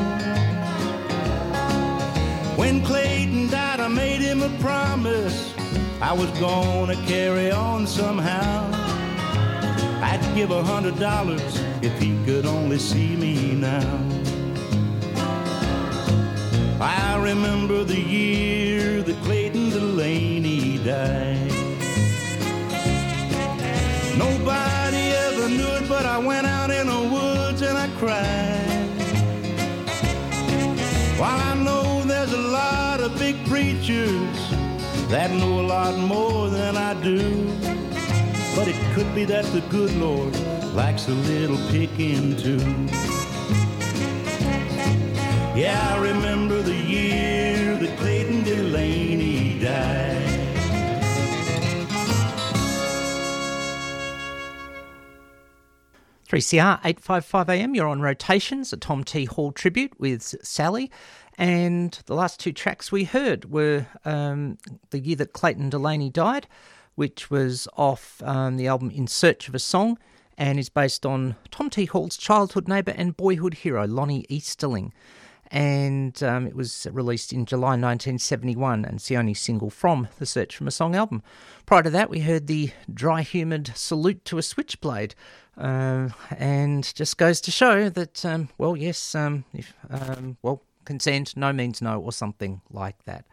When 2.55 2.83
Clayton 2.86 3.50
died, 3.50 3.79
I 3.79 3.88
made 3.88 4.22
him 4.22 4.43
a 4.43 4.50
promise 4.60 5.53
I 6.00 6.13
was 6.13 6.29
gonna 6.39 6.95
carry 7.07 7.51
on 7.51 7.88
somehow. 7.88 8.69
I'd 10.03 10.22
give 10.36 10.51
a 10.51 10.63
hundred 10.63 11.00
dollars 11.00 11.60
if 11.81 11.98
he 12.00 12.24
could 12.25 12.45
only 12.45 12.77
see 12.77 13.15
me 13.15 13.55
now. 13.55 14.23
Remember 17.24 17.86
the 17.86 18.00
year 18.00 19.01
that 19.01 19.15
Clayton 19.24 19.70
Delaney 19.70 20.77
died. 20.80 21.51
Nobody 24.18 25.03
ever 25.27 25.48
knew 25.48 25.72
it, 25.80 25.88
but 25.88 26.06
I 26.06 26.18
went 26.18 26.46
out 26.46 26.70
in 26.70 26.88
the 26.88 27.01
woods 27.15 27.62
and 27.62 27.77
I 27.77 27.88
cried. 27.98 28.89
While 31.18 31.39
I 31.39 31.56
know 31.63 32.03
there's 32.03 32.34
a 32.34 32.46
lot 32.62 33.00
of 33.00 33.18
big 33.18 33.38
preachers 33.48 34.38
that 35.08 35.32
know 35.32 35.62
a 35.62 35.65
lot 35.75 35.98
more 35.98 36.50
than 36.50 36.75
I 36.75 36.94
do. 37.01 37.48
But 38.53 38.68
it 38.68 38.75
could 38.94 39.15
be 39.15 39.24
that 39.25 39.46
the 39.46 39.62
good 39.70 39.96
Lord 39.96 40.36
likes 40.75 41.08
a 41.08 41.13
little 41.32 41.58
picking 41.72 42.36
too. 42.36 43.23
Yeah, 45.55 45.93
I 45.93 46.01
remember 46.01 46.63
the 46.63 46.74
year 46.74 47.75
that 47.75 47.95
Clayton 48.00 48.43
Delaney 48.43 49.60
died. 49.60 50.17
3CR 56.27 56.79
855 56.83 57.50
AM, 57.51 57.75
you're 57.75 57.88
on 57.88 58.01
rotations, 58.01 58.74
a 58.74 58.77
Tom 58.77 59.03
T. 59.03 59.25
Hall 59.25 59.51
tribute 59.51 59.93
with 60.00 60.24
Sally. 60.41 60.89
And 61.38 62.00
the 62.07 62.15
last 62.15 62.39
two 62.39 62.51
tracks 62.51 62.91
we 62.91 63.03
heard 63.03 63.51
were 63.51 63.86
um, 64.05 64.57
the 64.89 64.98
year 64.98 65.17
that 65.17 65.33
Clayton 65.33 65.69
Delaney 65.69 66.10
died, 66.10 66.48
which 66.95 67.29
was 67.29 67.67
off 67.77 68.24
um, 68.25 68.57
the 68.57 68.65
album 68.65 68.89
In 68.89 69.05
Search 69.05 69.48
of 69.48 69.53
a 69.53 69.60
Song 69.60 70.00
and 70.36 70.57
is 70.57 70.69
based 70.69 71.05
on 71.05 71.36
Tom 71.51 71.69
T. 71.69 71.86
Hall's 71.86 72.17
childhood 72.17 72.67
neighbour 72.67 72.95
and 72.98 73.15
boyhood 73.15 73.53
hero, 73.53 73.86
Lonnie 73.86 74.25
Easterling. 74.29 74.91
And 75.53 76.22
um, 76.24 76.48
it 76.48 76.55
was 76.55 76.88
released 76.91 77.31
in 77.31 77.45
July 77.45 77.77
1971 77.77 78.86
and 78.86 78.95
it's 78.95 79.07
the 79.07 79.17
only 79.17 79.36
single 79.36 79.69
from 79.69 80.07
the 80.17 80.25
Search 80.25 80.57
from 80.57 80.67
a 80.67 80.72
Song 80.72 80.95
album. 80.95 81.22
Prior 81.67 81.83
to 81.83 81.91
that, 81.91 82.10
we 82.10 82.22
heard 82.22 82.48
the 82.48 82.72
dry 82.91 83.22
humid 83.22 83.72
Salute 83.75 84.25
to 84.25 84.39
a 84.39 84.41
Switchblade. 84.41 85.13
Uh, 85.55 86.10
and 86.31 86.91
just 86.95 87.19
goes 87.19 87.39
to 87.41 87.51
show 87.51 87.88
that, 87.88 88.25
um, 88.25 88.50
well, 88.57 88.75
yes, 88.75 89.13
um, 89.13 89.45
if, 89.53 89.75
um, 89.91 90.36
well, 90.41 90.63
consent, 90.86 91.38
no 91.38 91.53
means 91.53 91.83
no, 91.83 92.01
or 92.01 92.12
something 92.12 92.60
like 92.72 93.05
that. 93.05 93.25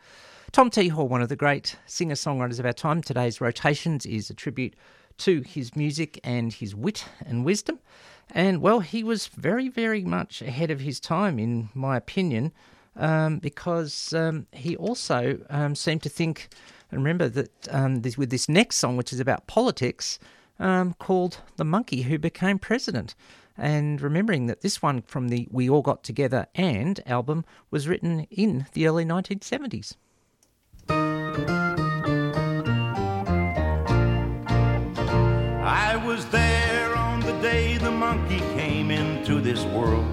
Tom 0.52 0.68
T. 0.68 0.88
Hall, 0.88 1.08
one 1.08 1.22
of 1.22 1.30
the 1.30 1.36
great 1.36 1.76
singer 1.86 2.16
songwriters 2.16 2.58
of 2.58 2.66
our 2.66 2.74
time, 2.74 3.00
today's 3.00 3.40
rotations 3.40 4.04
is 4.04 4.28
a 4.28 4.34
tribute 4.34 4.74
to 5.16 5.40
his 5.40 5.74
music 5.74 6.20
and 6.22 6.52
his 6.52 6.74
wit 6.74 7.06
and 7.24 7.46
wisdom. 7.46 7.78
And 8.32 8.60
well, 8.60 8.80
he 8.80 9.02
was 9.02 9.26
very, 9.26 9.68
very 9.68 10.04
much 10.04 10.42
ahead 10.42 10.70
of 10.70 10.80
his 10.80 11.00
time, 11.00 11.38
in 11.38 11.68
my 11.74 11.96
opinion, 11.96 12.52
um, 12.96 13.38
because 13.38 14.12
um, 14.12 14.46
he 14.52 14.76
also 14.76 15.38
um, 15.50 15.74
seemed 15.74 16.02
to 16.02 16.08
think, 16.08 16.48
and 16.90 17.00
remember 17.00 17.28
that 17.28 17.68
um, 17.70 18.02
this, 18.02 18.16
with 18.16 18.30
this 18.30 18.48
next 18.48 18.76
song, 18.76 18.96
which 18.96 19.12
is 19.12 19.20
about 19.20 19.46
politics, 19.46 20.18
um, 20.58 20.94
called 20.94 21.38
The 21.56 21.64
Monkey 21.64 22.02
Who 22.02 22.18
Became 22.18 22.58
President. 22.58 23.14
And 23.56 24.00
remembering 24.00 24.46
that 24.46 24.60
this 24.62 24.80
one 24.80 25.02
from 25.02 25.28
the 25.28 25.46
We 25.50 25.68
All 25.68 25.82
Got 25.82 26.02
Together 26.02 26.46
and 26.54 27.00
album 27.06 27.44
was 27.70 27.88
written 27.88 28.26
in 28.30 28.66
the 28.72 28.86
early 28.86 29.04
1970s. 29.04 29.96
I 35.62 35.96
was 36.06 36.24
there 36.26 36.49
day 37.40 37.78
the 37.78 37.90
monkey 37.90 38.40
came 38.54 38.90
into 38.90 39.40
this 39.40 39.64
world. 39.64 40.04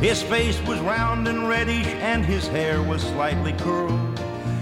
His 0.00 0.22
face 0.22 0.60
was 0.66 0.78
round 0.80 1.26
and 1.26 1.48
reddish, 1.48 1.86
and 1.86 2.24
his 2.24 2.46
hair 2.48 2.82
was 2.82 3.02
slightly 3.02 3.52
curled. 3.54 4.18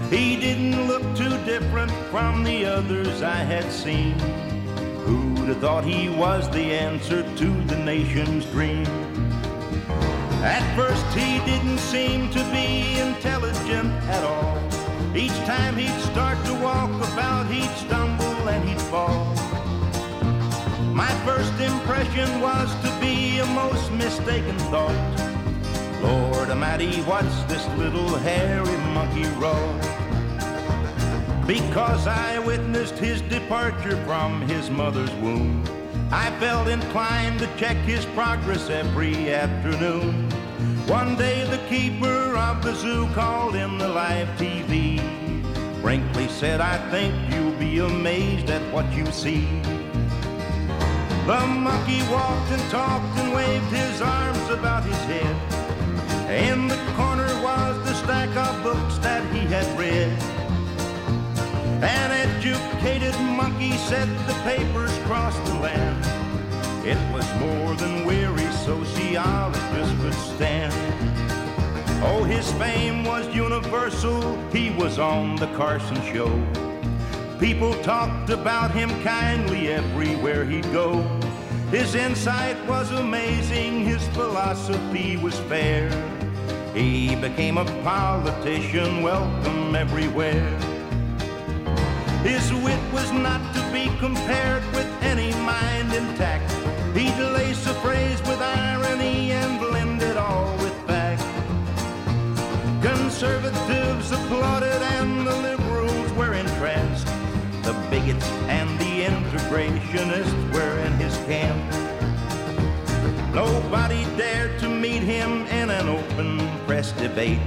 He 0.09 0.35
didn't 0.37 0.87
look 0.87 1.03
too 1.15 1.37
different 1.45 1.91
from 2.11 2.43
the 2.43 2.65
others 2.65 3.21
I 3.21 3.37
had 3.37 3.69
seen. 3.71 4.17
Who'd 5.05 5.49
have 5.49 5.59
thought 5.59 5.83
he 5.83 6.09
was 6.09 6.49
the 6.51 6.73
answer 6.73 7.23
to 7.23 7.63
the 7.63 7.77
nation's 7.77 8.45
dream? 8.45 8.85
At 10.43 10.63
first, 10.75 11.05
he 11.17 11.39
didn't 11.45 11.79
seem 11.79 12.29
to 12.31 12.43
be 12.51 12.97
intelligent 12.99 13.91
at 14.09 14.23
all. 14.23 14.57
Each 15.15 15.37
time 15.45 15.75
he'd 15.75 16.01
start 16.11 16.37
to 16.45 16.53
walk 16.53 16.91
about, 17.11 17.47
he'd 17.47 17.71
stumble 17.77 18.49
and 18.49 18.69
he'd 18.69 18.81
fall. 18.81 19.44
My 20.95 21.11
first 21.25 21.51
impression 21.59 22.39
was 22.39 22.73
to 22.81 22.99
be 23.01 23.39
a 23.39 23.45
most 23.47 23.91
mistaken 23.91 24.57
thought. 24.71 24.95
Lord 26.01 26.49
Almighty, 26.49 27.01
what's 27.01 27.43
this 27.51 27.67
little 27.77 28.15
hairy 28.15 28.77
monkey 28.93 29.25
wrought? 29.35 29.81
Because 31.45 32.07
I 32.07 32.39
witnessed 32.39 32.97
his 32.97 33.21
departure 33.23 34.01
from 34.05 34.43
his 34.43 34.69
mother's 34.69 35.11
womb, 35.15 35.65
I 36.11 36.31
felt 36.39 36.69
inclined 36.69 37.39
to 37.39 37.47
check 37.57 37.75
his 37.75 38.05
progress 38.05 38.69
every 38.69 39.33
afternoon. 39.33 40.29
One 40.87 41.17
day 41.17 41.43
the 41.43 41.61
keeper 41.67 42.37
of 42.37 42.63
the 42.63 42.73
zoo 42.73 43.05
called 43.07 43.55
in 43.55 43.77
the 43.77 43.89
live 43.89 44.29
TV. 44.37 45.01
Brinkley 45.81 46.29
said, 46.29 46.61
I 46.61 46.77
think 46.89 47.13
you'll 47.33 47.59
be 47.59 47.79
amazed 47.79 48.49
at 48.49 48.61
what 48.73 48.89
you 48.93 49.05
see. 49.07 49.45
The 51.25 51.47
monkey 51.47 52.03
walked 52.11 52.51
and 52.51 52.61
talked 52.69 53.17
and 53.17 53.33
waved 53.33 53.71
his 53.71 53.99
arms 53.99 54.47
about 54.51 54.83
his 54.83 54.95
head. 55.05 55.35
In 56.29 56.67
the 56.67 56.75
corner 56.95 57.25
was 57.41 57.83
the 57.83 57.95
stack 57.95 58.29
of 58.35 58.61
books 58.61 58.99
that 58.99 59.23
he 59.33 59.39
had 59.39 59.65
read. 59.79 60.11
An 61.81 62.11
educated 62.11 63.19
monkey 63.21 63.71
said 63.71 64.07
the 64.27 64.35
papers 64.43 64.95
crossed 65.05 65.43
the 65.45 65.55
land. 65.55 66.05
It 66.85 66.99
was 67.11 67.27
more 67.39 67.73
than 67.73 68.05
weary 68.05 68.51
sociologists 68.63 69.99
could 70.01 70.13
stand. 70.13 70.73
Oh, 72.03 72.23
his 72.23 72.51
fame 72.53 73.03
was 73.03 73.27
universal. 73.33 74.37
He 74.51 74.69
was 74.69 74.99
on 74.99 75.37
the 75.37 75.47
Carson 75.55 75.99
show. 76.03 76.64
People 77.39 77.73
talked 77.83 78.29
about 78.29 78.71
him 78.71 78.89
kindly 79.03 79.67
everywhere 79.67 80.45
he'd 80.45 80.71
go. 80.71 81.01
His 81.69 81.93
insight 81.93 82.55
was 82.65 82.91
amazing, 82.91 83.83
his 83.83 84.07
philosophy 84.09 85.17
was 85.17 85.37
fair. 85.41 85.89
He 86.73 87.15
became 87.15 87.57
a 87.57 87.65
politician, 87.83 89.01
welcome 89.01 89.75
everywhere. 89.75 90.49
His 92.23 92.53
wit 92.53 92.79
was 92.93 93.11
not 93.11 93.53
to 93.53 93.61
be 93.71 93.85
compared 93.99 94.63
with 94.73 94.87
any 95.03 95.31
mind 95.43 95.93
intact. 95.93 96.49
He'd 96.95 97.19
lace 97.33 97.67
a 97.67 97.73
phrase 97.75 98.19
with 98.21 98.41
irony 98.41 99.31
and 99.31 99.59
blend 99.59 100.01
it 100.01 100.15
all 100.15 100.55
with 100.57 100.73
fact. 100.87 101.21
Conservatives 102.81 104.11
applauded 104.11 104.64
bigots 107.95 108.27
and 108.49 108.67
the 108.77 109.05
integrationists 109.05 110.53
were 110.53 110.77
in 110.79 110.91
his 110.93 111.15
camp. 111.29 111.61
Nobody 113.33 114.03
dared 114.17 114.59
to 114.59 114.67
meet 114.67 115.01
him 115.01 115.45
in 115.47 115.69
an 115.69 115.87
open 115.87 116.29
press 116.65 116.91
debate. 116.91 117.39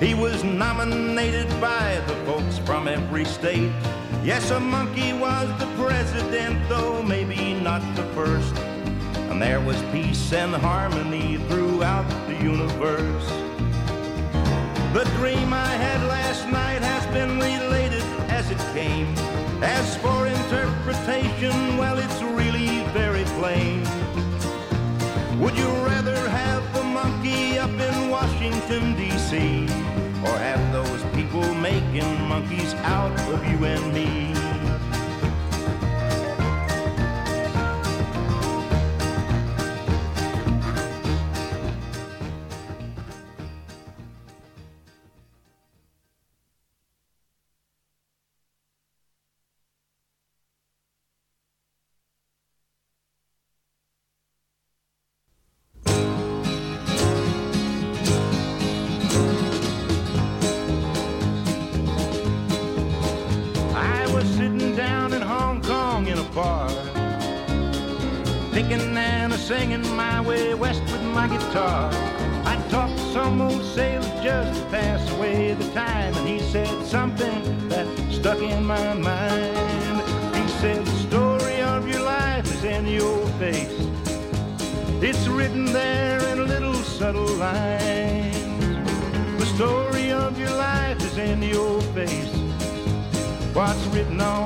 He 0.00 0.12
was 0.14 0.42
nominated 0.42 1.48
by 1.60 2.02
the 2.08 2.16
folks 2.26 2.58
from 2.58 2.88
every 2.88 3.24
state. 3.24 3.70
Yes, 4.24 4.50
a 4.50 4.58
monkey 4.58 5.12
was 5.12 5.46
the 5.60 5.70
president, 5.80 6.68
though 6.68 7.00
maybe 7.02 7.54
not 7.54 7.82
the 7.94 8.06
first. 8.18 8.56
And 9.30 9.40
there 9.40 9.60
was 9.60 9.80
peace 9.92 10.32
and 10.32 10.52
harmony 10.52 11.36
throughout 11.48 12.08
the 12.26 12.36
universe. 12.42 13.28
The 14.98 15.04
dream 15.18 15.52
I 15.52 15.74
had 15.86 16.00
last 16.08 16.44
night 16.48 16.82
has 16.82 17.06
been 17.14 17.38
related 17.38 18.02
as 18.30 18.50
it 18.50 18.58
came. 18.74 19.33
As 19.64 19.96
for 19.96 20.26
interpretation, 20.26 21.78
well, 21.78 21.98
it's 21.98 22.22
really 22.22 22.84
very 22.92 23.24
plain. 23.40 23.80
Would 25.40 25.56
you 25.56 25.68
rather 25.86 26.16
have 26.28 26.62
a 26.76 26.84
monkey 26.84 27.58
up 27.58 27.70
in 27.70 28.10
Washington, 28.10 28.94
D.C., 28.94 29.64
or 30.22 30.36
have 30.36 30.60
those 30.70 31.02
people 31.14 31.42
making 31.54 32.04
monkeys 32.28 32.74
out 32.84 33.18
of 33.32 33.42
you 33.48 33.64
and 33.64 33.94
me? 33.94 34.53
West 70.56 70.82
with 70.82 71.02
my 71.02 71.26
guitar. 71.26 71.90
I 72.44 72.56
talked 72.68 72.96
to 72.96 73.12
some 73.12 73.40
old 73.40 73.64
sailor 73.64 74.22
just 74.22 74.60
to 74.60 74.66
pass 74.70 75.10
away 75.12 75.54
the 75.54 75.68
time, 75.72 76.14
and 76.14 76.28
he 76.28 76.38
said 76.40 76.86
something 76.86 77.68
that 77.68 77.86
stuck 78.10 78.40
in 78.40 78.64
my 78.64 78.94
mind. 78.94 80.02
He 80.36 80.48
said, 80.60 80.84
The 80.84 80.98
story 81.08 81.60
of 81.62 81.88
your 81.88 82.02
life 82.02 82.46
is 82.46 82.64
in 82.64 82.86
your 82.86 83.26
face. 83.42 83.76
It's 85.02 85.26
written 85.26 85.66
there 85.66 86.22
in 86.30 86.46
little 86.46 86.74
subtle 86.74 87.32
lines. 87.34 88.34
The 89.38 89.46
story 89.56 90.12
of 90.12 90.38
your 90.38 90.54
life 90.56 91.00
is 91.02 91.18
in 91.18 91.42
your 91.42 91.80
face. 91.96 92.34
What's 93.54 93.84
written 93.94 94.20
on 94.20 94.43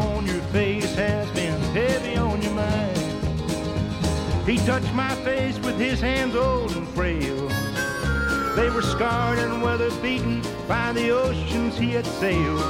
touched 4.68 4.92
my 4.92 5.14
face 5.24 5.58
with 5.60 5.78
his 5.78 5.98
hands 5.98 6.36
old 6.36 6.76
and 6.76 6.86
frail. 6.88 7.48
They 8.54 8.68
were 8.68 8.82
scarred 8.82 9.38
and 9.38 9.62
weather 9.62 9.90
beaten 10.02 10.42
by 10.68 10.92
the 10.92 11.08
oceans 11.08 11.78
he 11.78 11.92
had 11.92 12.04
sailed. 12.04 12.60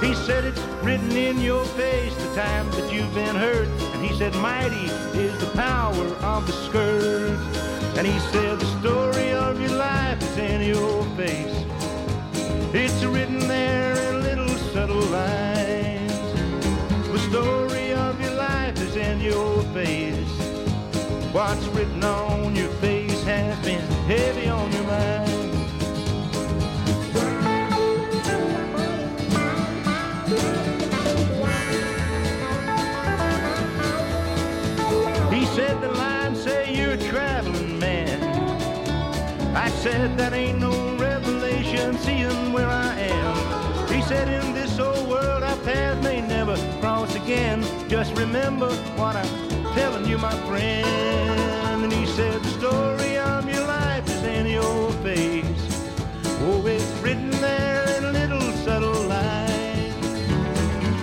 He 0.00 0.14
said 0.14 0.44
it's 0.44 0.60
written 0.84 1.10
in 1.16 1.40
your 1.40 1.64
face 1.64 2.14
the 2.14 2.32
times 2.36 2.76
that 2.76 2.92
you've 2.92 3.12
been 3.12 3.34
hurt. 3.34 3.66
And 3.66 4.06
he 4.06 4.16
said, 4.16 4.36
Mighty 4.36 4.86
is 5.18 5.36
the 5.40 5.50
power 5.56 6.06
of 6.34 6.46
the 6.46 6.52
scourge. 6.52 7.40
And 7.98 8.06
he 8.06 8.20
said, 8.30 8.60
The 8.60 8.78
story 8.78 9.32
of 9.32 9.60
your 9.60 9.76
life 9.76 10.22
is 10.22 10.38
in 10.38 10.62
your 10.62 11.02
face. 11.16 11.64
It's 12.72 13.02
written 13.02 13.40
there 13.40 13.96
in 14.10 14.22
little 14.22 14.56
subtle 14.72 15.00
lines. 15.10 16.12
The 17.10 17.18
story 17.30 17.94
of 17.94 18.20
your 18.20 18.34
life 18.34 18.80
is 18.80 18.94
in 18.94 19.20
your 19.20 19.64
face. 19.74 20.17
What's 21.32 21.66
written 21.68 22.02
on 22.02 22.56
your 22.56 22.70
face 22.80 23.22
has 23.24 23.58
been 23.64 23.80
heavy 24.06 24.48
on 24.48 24.72
your 24.72 24.82
mind. 24.84 25.28
He 35.32 35.44
said 35.54 35.80
the 35.82 35.90
lines 35.90 36.42
say 36.42 36.74
you're 36.74 36.92
a 36.92 36.96
traveling 36.96 37.78
man. 37.78 38.22
I 39.54 39.68
said 39.68 40.16
that 40.16 40.32
ain't 40.32 40.58
no 40.58 40.96
revelation 40.96 41.98
seeing 41.98 42.52
where 42.54 42.68
I 42.68 42.94
am. 42.98 43.88
He 43.88 44.00
said 44.00 44.28
in 44.28 44.54
this 44.54 44.78
old 44.78 45.06
world 45.08 45.42
our 45.42 45.56
paths 45.58 46.02
may 46.02 46.22
never 46.22 46.56
cross 46.80 47.14
again. 47.14 47.62
Just 47.88 48.16
remember 48.16 48.70
what 48.96 49.14
I'm 49.14 49.57
telling 49.78 50.06
you, 50.06 50.18
my 50.18 50.36
friend. 50.48 51.82
And 51.82 51.92
he 51.92 52.04
said 52.06 52.42
the 52.42 52.52
story 52.60 53.16
of 53.16 53.48
your 53.48 53.64
life 53.64 54.04
is 54.08 54.22
in 54.24 54.46
your 54.46 54.90
face. 55.06 55.64
Oh, 56.46 56.66
it's 56.66 56.90
written 57.02 57.30
there 57.30 57.84
in 57.96 58.12
little 58.12 58.46
subtle 58.64 59.02
lines. 59.16 59.94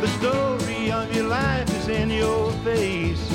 The 0.03 0.11
story 0.19 0.91
of 0.91 1.05
your 1.15 1.27
life 1.27 1.69
is 1.79 1.88
in 1.88 2.09
your 2.09 2.51
face. 2.67 3.25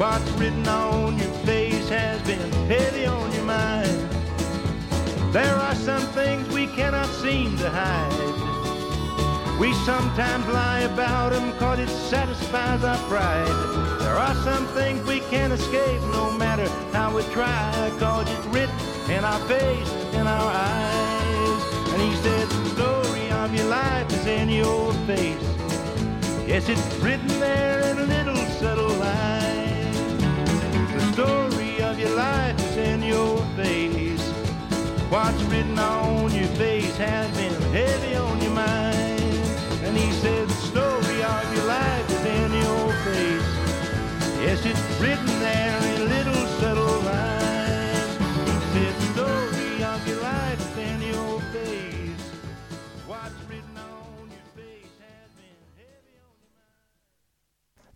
What's 0.00 0.30
written 0.32 0.66
on 0.66 1.18
your 1.18 1.34
face 1.50 1.88
has 1.88 2.20
been 2.22 2.50
heavy 2.66 3.06
on 3.06 3.30
your 3.32 3.44
mind. 3.44 3.98
There 5.32 5.56
are 5.66 5.76
some 5.76 6.06
things 6.18 6.48
we 6.48 6.66
cannot 6.78 7.08
seem 7.22 7.56
to 7.58 7.70
hide. 7.70 9.58
We 9.60 9.72
sometimes 9.90 10.46
lie 10.48 10.80
about 10.92 11.30
them 11.34 11.52
cause 11.58 11.78
it 11.78 11.92
satisfies 12.12 12.82
our 12.82 12.98
pride. 13.08 13.89
There 14.10 14.18
are 14.18 14.34
some 14.42 14.66
things 14.74 15.06
we 15.06 15.20
can't 15.30 15.52
escape 15.52 16.02
no 16.10 16.32
matter 16.32 16.68
how 16.92 17.14
we 17.14 17.22
try 17.30 17.92
cause 18.00 18.28
it's 18.28 18.46
written 18.46 18.74
in 19.08 19.24
our 19.24 19.38
face, 19.46 19.88
in 20.12 20.26
our 20.26 20.50
eyes. 20.52 21.62
And 21.92 22.02
he 22.02 22.16
said 22.16 22.48
the 22.48 22.70
story 22.70 23.30
of 23.30 23.54
your 23.54 23.66
life 23.66 24.12
is 24.12 24.26
in 24.26 24.48
your 24.48 24.92
face. 25.06 25.40
Yes, 26.44 26.68
it's 26.68 26.84
written 26.96 27.28
there 27.38 27.82
in 27.92 27.98
a 27.98 28.02
little 28.02 28.36
subtle 28.58 28.88
lines. 28.88 29.96
The 30.92 31.12
story 31.12 31.80
of 31.80 31.96
your 32.00 32.16
life 32.16 32.58
is 32.58 32.76
in 32.78 33.04
your 33.04 33.38
face. 33.54 34.26
What's 35.08 35.40
written 35.44 35.78
on 35.78 36.34
your 36.34 36.50
face 36.58 36.96
has 36.96 37.30
been 37.36 37.54
heavy 37.70 38.16
on 38.16 38.39
Written 44.62 45.26
there 45.40 45.78
in 45.94 46.08
little 46.10 46.46
subtle 46.58 47.00
lines. 47.00 48.18
Story 49.14 49.82
of 49.82 50.06
your 50.06 50.20
life 50.20 50.78
in 50.78 51.00
your 51.00 51.40
face. 51.40 52.20
What's 53.06 53.32
written 53.48 53.78
on 53.78 54.28
your 54.28 54.44
face 54.54 54.92
has 55.00 55.30
been 55.34 55.56
heavy 55.78 56.18
on 56.20 56.36
your 56.42 56.52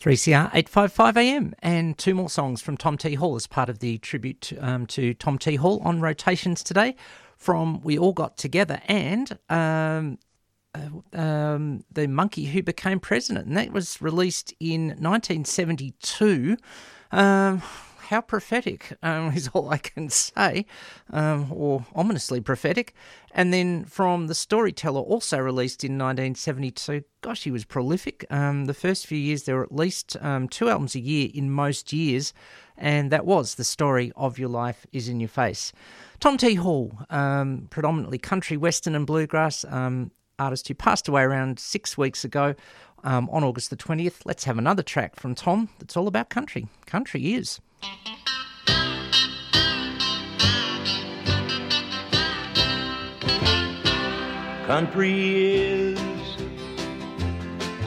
mind. 0.00 0.16
3CR 0.16 0.46
855 0.54 1.16
AM 1.18 1.54
and 1.58 1.98
two 1.98 2.14
more 2.14 2.30
songs 2.30 2.62
from 2.62 2.78
Tom 2.78 2.96
T. 2.96 3.14
Hall 3.14 3.36
as 3.36 3.46
part 3.46 3.68
of 3.68 3.80
the 3.80 3.98
tribute 3.98 4.40
to, 4.40 4.56
um, 4.56 4.86
to 4.86 5.12
Tom 5.12 5.36
T. 5.36 5.56
Hall 5.56 5.82
on 5.84 6.00
rotations 6.00 6.62
today 6.62 6.96
from 7.36 7.82
We 7.82 7.98
All 7.98 8.14
Got 8.14 8.38
Together 8.38 8.80
and 8.88 9.38
um, 9.50 10.18
um, 11.12 11.84
The 11.92 12.06
Monkey 12.06 12.46
Who 12.46 12.62
Became 12.62 13.00
President. 13.00 13.46
And 13.46 13.56
that 13.56 13.72
was 13.72 14.00
released 14.00 14.54
in 14.60 14.88
1972. 14.88 16.56
Um, 17.12 17.62
how 18.08 18.20
prophetic 18.20 18.96
um, 19.02 19.32
is 19.34 19.48
all 19.48 19.70
I 19.70 19.78
can 19.78 20.08
say, 20.08 20.66
um, 21.10 21.48
or 21.50 21.84
ominously 21.94 22.40
prophetic. 22.40 22.94
And 23.32 23.52
then 23.52 23.84
from 23.84 24.26
The 24.26 24.34
Storyteller, 24.34 25.00
also 25.00 25.38
released 25.38 25.84
in 25.84 25.92
1972. 25.92 27.04
Gosh, 27.20 27.44
he 27.44 27.50
was 27.50 27.64
prolific. 27.64 28.24
Um, 28.30 28.66
the 28.66 28.74
first 28.74 29.06
few 29.06 29.18
years, 29.18 29.44
there 29.44 29.56
were 29.56 29.64
at 29.64 29.74
least 29.74 30.16
um, 30.20 30.48
two 30.48 30.68
albums 30.68 30.94
a 30.94 31.00
year 31.00 31.30
in 31.34 31.50
most 31.50 31.92
years, 31.92 32.32
and 32.76 33.10
that 33.10 33.26
was 33.26 33.54
The 33.54 33.64
Story 33.64 34.12
of 34.16 34.38
Your 34.38 34.48
Life 34.48 34.86
is 34.92 35.08
in 35.08 35.20
Your 35.20 35.28
Face. 35.28 35.72
Tom 36.20 36.36
T. 36.36 36.54
Hall, 36.54 36.92
predominantly 37.08 38.18
country, 38.18 38.56
western, 38.56 38.94
and 38.94 39.06
bluegrass 39.06 39.64
artist 40.38 40.68
who 40.68 40.74
passed 40.74 41.08
away 41.08 41.22
around 41.22 41.58
six 41.58 41.96
weeks 41.96 42.24
ago 42.24 42.54
um, 43.04 43.28
on 43.30 43.44
August 43.44 43.70
the 43.70 43.76
20th. 43.76 44.22
Let's 44.24 44.44
have 44.44 44.58
another 44.58 44.82
track 44.82 45.16
from 45.16 45.34
Tom 45.34 45.68
that's 45.78 45.96
all 45.96 46.08
about 46.08 46.30
country. 46.30 46.66
Country 46.86 47.34
is. 47.34 47.60
Country 54.66 55.54
is 55.54 55.98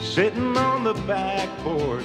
sitting 0.00 0.56
on 0.56 0.84
the 0.84 0.94
back 1.06 1.48
porch. 1.58 2.04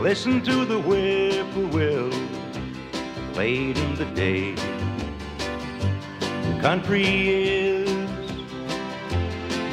Listen 0.00 0.42
to 0.42 0.64
the 0.64 0.80
whippoorwill 0.80 2.10
late 3.34 3.76
in 3.76 3.94
the 3.96 4.06
day. 4.14 4.54
Country 6.62 7.04
is 7.28 7.93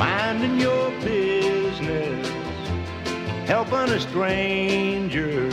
minding 0.01 0.59
your 0.59 0.89
business, 1.01 2.27
helping 3.45 3.89
a 3.97 3.99
stranger. 3.99 5.47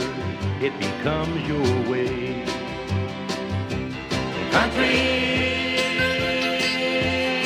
It 0.65 0.73
becomes 0.85 1.39
your 1.51 1.69
way. 1.91 2.43
Country 4.55 5.01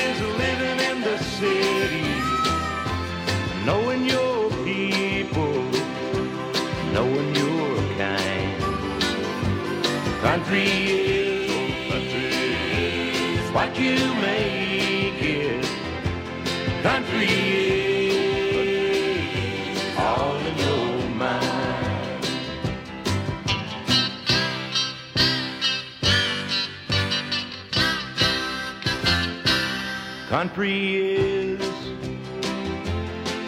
is 0.07 0.17
living 0.43 0.79
in 0.89 0.97
the 1.09 1.17
city, 1.39 2.07
knowing 3.65 4.01
your 4.15 4.49
people, 4.69 5.59
knowing 6.95 7.29
your 7.41 7.69
kind. 8.01 8.59
Country 10.27 10.69
is 12.15 13.45
what 13.51 13.71
you 13.77 13.97
make. 14.25 14.52
Country 30.33 30.95
is 30.95 31.61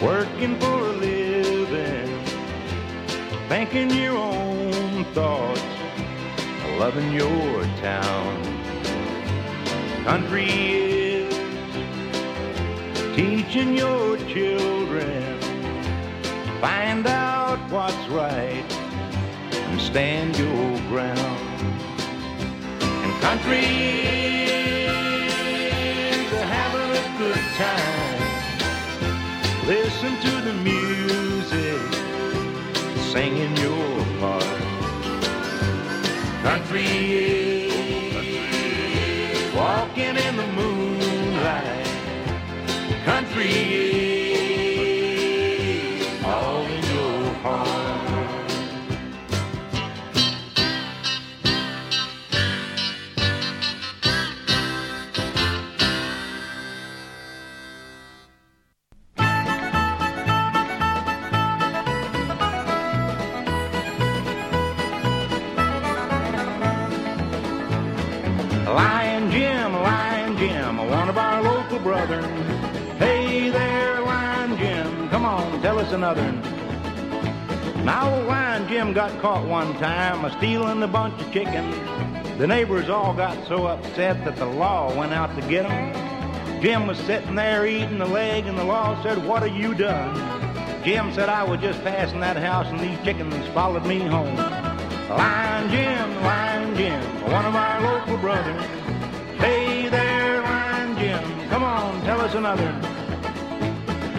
working 0.00 0.58
for 0.58 0.78
a 0.78 0.92
living, 0.92 2.24
thinking 3.50 3.90
your 3.90 4.16
own 4.16 5.04
thoughts, 5.12 5.60
loving 6.78 7.12
your 7.12 7.64
town. 7.82 8.42
Country 10.04 10.46
is 10.46 10.95
teaching 13.16 13.74
your 13.74 14.18
children, 14.28 15.40
find 16.60 17.06
out 17.06 17.58
what's 17.70 18.06
right 18.08 18.62
and 19.52 19.80
stand 19.80 20.36
your 20.36 20.78
ground. 20.90 21.40
And 22.78 23.12
country 23.22 23.62
to 26.28 26.38
having 26.44 26.90
a 26.92 27.04
good 27.16 27.44
time. 27.56 28.20
Listen 29.66 30.12
to 30.20 30.32
the 30.42 30.52
music, 30.52 31.80
singing 33.12 33.56
your 33.56 34.04
part. 34.20 34.44
Country 36.42 36.84
is 37.24 37.74
walking 39.54 40.16
in 40.18 40.36
the 40.36 40.46
moonlight. 40.48 40.75
Heart. 43.36 43.46
Lion 68.66 69.30
Jim, 69.30 69.72
Lion 69.74 70.36
Jim, 70.38 70.78
one 70.78 71.08
of 71.10 71.18
our 71.18 71.42
local 71.42 71.78
brothers. 71.80 72.35
Tell 75.86 75.94
another. 75.94 76.32
Now, 77.84 78.14
old 78.14 78.26
Lion 78.26 78.68
Jim 78.68 78.92
got 78.92 79.20
caught 79.20 79.46
one 79.46 79.74
time 79.74 80.24
a 80.24 80.36
stealing 80.38 80.82
a 80.82 80.88
bunch 80.88 81.20
of 81.20 81.32
chickens. 81.32 81.76
The 82.38 82.46
neighbors 82.46 82.88
all 82.88 83.14
got 83.14 83.46
so 83.46 83.66
upset 83.66 84.24
that 84.24 84.36
the 84.36 84.46
law 84.46 84.94
went 84.96 85.12
out 85.12 85.34
to 85.40 85.48
get 85.48 85.70
him. 85.70 86.60
Jim 86.60 86.86
was 86.86 86.98
sitting 86.98 87.34
there 87.34 87.66
eating 87.66 87.98
the 87.98 88.06
leg, 88.06 88.46
and 88.46 88.58
the 88.58 88.64
law 88.64 89.00
said, 89.02 89.24
What 89.26 89.42
have 89.42 89.56
you 89.56 89.74
done? 89.74 90.14
Jim 90.84 91.12
said, 91.12 91.28
I 91.28 91.44
was 91.44 91.60
just 91.60 91.82
passing 91.84 92.20
that 92.20 92.36
house, 92.36 92.66
and 92.68 92.80
these 92.80 92.98
chickens 93.04 93.34
followed 93.48 93.86
me 93.86 94.00
home. 94.00 94.36
Lion 94.36 95.70
Jim, 95.70 96.24
Lion 96.24 96.76
Jim, 96.76 97.30
one 97.30 97.44
of 97.44 97.54
our 97.54 97.80
local 97.82 98.16
brothers. 98.18 98.64
Hey 99.38 99.88
there, 99.88 100.42
Lion 100.42 100.98
Jim, 100.98 101.48
come 101.48 101.62
on, 101.62 102.02
tell 102.02 102.20
us 102.20 102.34
another. 102.34 102.95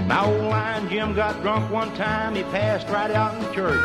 Now 0.08 0.32
old 0.32 0.42
line 0.46 0.88
Jim 0.88 1.14
got 1.14 1.42
drunk 1.42 1.70
one 1.70 1.94
time, 1.96 2.34
he 2.34 2.44
passed 2.44 2.88
right 2.88 3.12
out 3.12 3.36
in 3.36 3.54
church. 3.54 3.84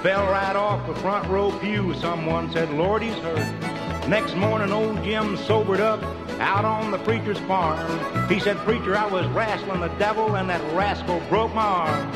Fell 0.00 0.24
right 0.26 0.54
off 0.54 0.86
the 0.86 0.94
front 1.00 1.28
row 1.28 1.50
pew, 1.58 1.92
someone 1.94 2.52
said, 2.52 2.70
Lord, 2.70 3.02
he's 3.02 3.14
hurt. 3.14 4.08
Next 4.08 4.36
morning, 4.36 4.72
old 4.72 5.02
Jim 5.02 5.36
sobered 5.36 5.80
up 5.80 6.02
out 6.38 6.64
on 6.64 6.92
the 6.92 6.98
preacher's 6.98 7.38
farm. 7.40 8.28
He 8.28 8.38
said, 8.38 8.58
Preacher, 8.58 8.96
I 8.96 9.06
was 9.06 9.26
wrestling 9.28 9.80
the 9.80 9.88
devil, 9.98 10.36
and 10.36 10.48
that 10.48 10.62
rascal 10.72 11.20
broke 11.28 11.52
my 11.52 11.62
arm. 11.62 12.12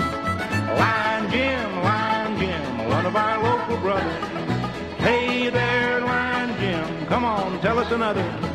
Lion 0.79 1.31
Jim, 1.33 1.83
Lion 1.83 2.39
Jim, 2.39 2.89
one 2.89 3.05
of 3.05 3.17
our 3.17 3.43
local 3.43 3.77
brothers. 3.79 4.25
Hey 4.99 5.51
there, 5.51 6.01
Lion 6.01 6.57
Jim, 6.61 7.07
come 7.07 7.25
on, 7.25 7.61
tell 7.61 7.81
us 7.81 7.91
another. 7.91 8.54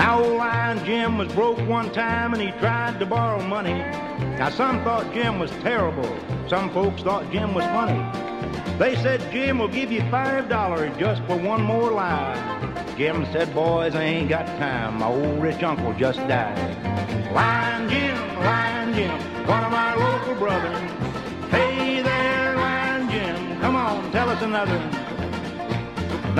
Now 0.00 0.24
old 0.24 0.38
Lion 0.38 0.82
Jim 0.86 1.18
was 1.18 1.30
broke 1.34 1.58
one 1.68 1.92
time 1.92 2.32
and 2.32 2.40
he 2.40 2.52
tried 2.52 2.98
to 3.00 3.04
borrow 3.04 3.38
money. 3.46 3.80
Now 4.38 4.48
some 4.48 4.82
thought 4.82 5.12
Jim 5.12 5.38
was 5.38 5.50
terrible. 5.60 6.08
Some 6.48 6.70
folks 6.72 7.02
thought 7.02 7.30
Jim 7.30 7.52
was 7.52 7.66
funny. 7.66 8.00
They 8.78 8.96
said 9.02 9.20
Jim 9.30 9.58
will 9.58 9.68
give 9.68 9.92
you 9.92 10.00
five 10.10 10.48
dollars 10.48 10.90
just 10.96 11.22
for 11.24 11.36
one 11.36 11.62
more 11.62 11.90
lie. 11.90 12.34
Jim 12.96 13.26
said, 13.30 13.52
boys, 13.54 13.94
I 13.94 14.04
ain't 14.04 14.30
got 14.30 14.46
time. 14.46 15.00
My 15.00 15.08
old 15.08 15.38
rich 15.42 15.62
uncle 15.62 15.92
just 15.92 16.18
died. 16.20 16.56
Lion 17.34 17.90
Jim, 17.90 18.16
Lion 18.38 18.94
Jim, 18.94 19.46
one 19.46 19.64
of 19.64 19.74
our 19.74 19.98
local 19.98 20.34
brothers. 20.36 20.78
Hey 21.50 22.00
there, 22.00 22.56
Lion 22.56 23.10
Jim, 23.10 23.60
come 23.60 23.76
on, 23.76 24.10
tell 24.12 24.30
us 24.30 24.40
another. 24.40 25.09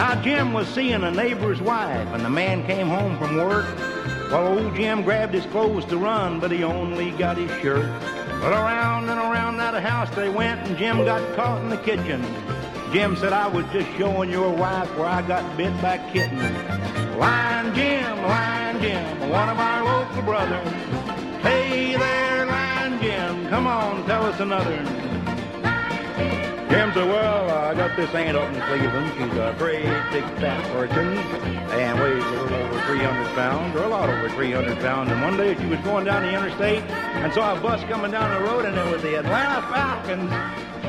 Now 0.01 0.15
Jim 0.23 0.55
was 0.55 0.67
seeing 0.67 1.05
a 1.05 1.11
neighbor's 1.11 1.61
wife, 1.61 2.09
and 2.15 2.25
the 2.25 2.31
man 2.31 2.67
came 2.67 2.89
home 2.89 3.19
from 3.19 3.37
work. 3.37 3.67
Well, 4.31 4.59
old 4.59 4.75
Jim 4.75 5.03
grabbed 5.03 5.35
his 5.35 5.45
clothes 5.45 5.85
to 5.85 5.99
run, 5.99 6.41
but 6.41 6.51
he 6.51 6.65
only 6.65 7.11
got 7.11 7.37
his 7.37 7.51
shirt. 7.61 7.85
But 8.41 8.51
around 8.51 9.11
and 9.11 9.21
around 9.21 9.59
that 9.59 9.75
house 9.83 10.09
they 10.17 10.31
went, 10.31 10.67
and 10.67 10.79
Jim 10.79 11.05
got 11.05 11.37
caught 11.37 11.61
in 11.63 11.69
the 11.69 11.77
kitchen. 11.77 12.25
Jim 12.95 13.15
said, 13.15 13.35
I 13.35 13.47
was 13.47 13.67
just 13.75 13.91
showing 13.99 14.31
your 14.31 14.51
wife 14.51 14.89
where 14.97 15.07
I 15.07 15.21
got 15.21 15.45
bit 15.59 15.79
by 15.83 15.99
kitten. 16.15 16.39
Lion 17.19 17.75
Jim, 17.75 18.23
Lion 18.23 18.81
Jim, 18.81 19.29
one 19.29 19.51
of 19.51 19.59
our 19.59 19.85
local 19.85 20.23
brothers. 20.23 20.73
Hey 21.43 21.95
there, 21.95 22.47
Lion 22.47 23.03
Jim, 23.03 23.51
come 23.51 23.67
on, 23.67 24.07
tell 24.07 24.25
us 24.25 24.41
another. 24.41 25.11
Jim 26.71 26.93
said, 26.95 27.09
well, 27.09 27.51
I 27.51 27.75
got 27.75 27.97
this 27.97 28.15
aunt 28.15 28.37
up 28.37 28.47
in 28.55 28.61
Cleveland. 28.63 29.11
She's 29.19 29.37
a 29.39 29.55
great 29.59 29.83
big 30.15 30.23
fat 30.39 30.63
person 30.71 31.19
and 31.19 31.99
weighs 31.99 32.23
a 32.23 32.31
little 32.31 32.63
over 32.63 32.81
300 32.87 33.35
pounds, 33.35 33.75
or 33.75 33.83
a 33.83 33.89
lot 33.89 34.09
over 34.09 34.29
300 34.31 34.79
pounds. 34.79 35.11
And 35.11 35.21
one 35.21 35.37
day 35.37 35.59
she 35.59 35.67
was 35.67 35.81
going 35.81 36.05
down 36.05 36.23
the 36.23 36.31
interstate 36.31 36.85
and 36.87 37.33
saw 37.33 37.59
a 37.59 37.61
bus 37.61 37.83
coming 37.91 38.13
down 38.13 38.31
the 38.39 38.49
road, 38.49 38.67
and 38.67 38.79
it 38.79 38.87
was 38.87 39.03
the 39.03 39.19
Atlanta 39.19 39.67
Falcons. 39.67 40.31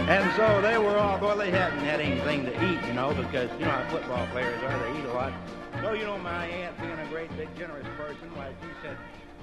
And 0.06 0.32
so 0.38 0.62
they 0.62 0.78
were 0.78 0.98
all, 0.98 1.20
well, 1.20 1.36
they 1.36 1.50
hadn't 1.50 1.80
had 1.80 2.00
anything 2.00 2.46
to 2.46 2.54
eat, 2.64 2.80
you 2.86 2.94
know, 2.94 3.16
because 3.16 3.50
you 3.58 3.66
know 3.66 3.72
how 3.72 3.90
football 3.90 4.28
players 4.28 4.62
are, 4.62 4.78
they 4.86 5.00
eat 5.00 5.06
a 5.06 5.14
lot. 5.14 5.34
So, 5.82 5.94
you 5.94 6.06
know, 6.06 6.20
my 6.20 6.46
aunt 6.46 6.80
being 6.80 6.94
a 6.94 7.08
great, 7.10 7.36
big, 7.38 7.50
generous 7.58 7.88
person, 7.98 8.30
why, 8.36 8.54
she 8.62 8.70
said, 8.84 8.98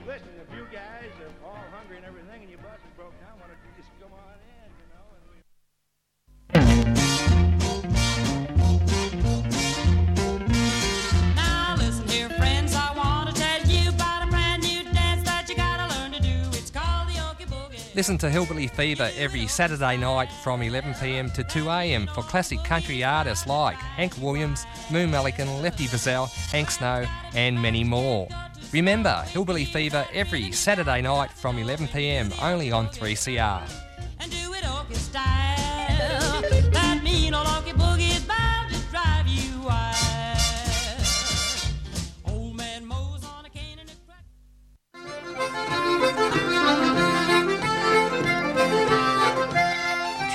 listen, 0.07 0.31
if 0.39 0.57
you 0.57 0.65
guys 0.71 1.11
are 1.19 1.51
all 1.51 1.59
hungry 1.75 1.97
and 1.97 2.07
everything 2.07 2.43
and 2.43 2.51
your 2.51 2.61
bus 2.61 2.79
is 2.79 2.95
broke 2.95 3.19
down, 3.27 3.35
why 3.43 3.51
don't 3.51 3.59
you 3.59 3.75
just 3.75 3.91
come 3.99 4.15
on 4.15 4.39
in, 4.39 4.48
Listen 17.99 18.17
to 18.19 18.31
Hillbilly 18.31 18.69
Fever 18.69 19.11
every 19.17 19.49
Saturday 19.49 19.97
night 19.97 20.31
from 20.31 20.61
11pm 20.61 21.33
to 21.35 21.43
2am 21.43 22.09
for 22.15 22.23
classic 22.23 22.63
country 22.63 23.03
artists 23.03 23.45
like 23.45 23.75
Hank 23.75 24.17
Williams, 24.19 24.65
Moon 24.89 25.11
Mullican, 25.11 25.61
Lefty 25.61 25.87
Frizzell, 25.87 26.31
Hank 26.53 26.71
Snow, 26.71 27.05
and 27.35 27.61
many 27.61 27.83
more. 27.83 28.29
Remember, 28.73 29.25
Hillbilly 29.27 29.65
Fever 29.65 30.07
every 30.15 30.53
Saturday 30.53 31.03
night 31.03 31.33
from 31.33 31.57
11pm 31.57 32.41
only 32.41 32.71
on 32.71 32.87
3CR. 32.87 33.69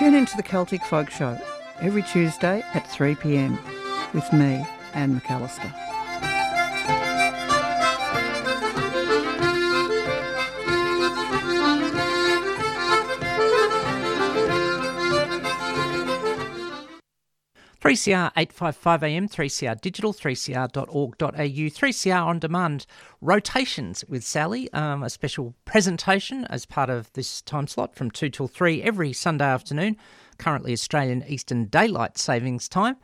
Tune 0.03 0.15
into 0.15 0.35
the 0.35 0.43
Celtic 0.43 0.83
Folk 0.83 1.09
Show 1.09 1.39
every 1.79 2.03
Tuesday 2.03 2.61
at 2.73 2.85
3 2.85 3.15
pm 3.15 3.57
with 4.13 4.33
me, 4.33 4.65
Anne 4.93 5.17
McAllister. 5.17 5.82
Three 17.83 17.97
CR 17.97 18.27
eight 18.37 18.53
five 18.53 18.77
five 18.77 19.03
AM, 19.03 19.27
three 19.27 19.49
CR 19.49 19.73
digital, 19.73 20.13
three 20.13 20.37
CR.org.au, 20.37 21.69
three 21.69 21.91
CR 21.91 22.13
on 22.13 22.39
demand 22.39 22.85
rotations 23.19 24.05
with 24.07 24.23
Sally, 24.23 24.71
um, 24.71 25.03
a 25.03 25.09
special 25.09 25.53
presentation 25.65 26.45
as 26.45 26.65
part 26.65 26.89
of 26.89 27.11
this 27.11 27.41
time 27.41 27.67
slot 27.67 27.93
from 27.93 28.09
two 28.09 28.29
till 28.29 28.47
three 28.47 28.81
every 28.81 29.11
Sunday 29.11 29.43
afternoon. 29.43 29.97
Currently 30.37 30.71
Australian 30.71 31.25
Eastern 31.27 31.65
Daylight 31.65 32.17
Savings 32.17 32.69
Time. 32.69 32.95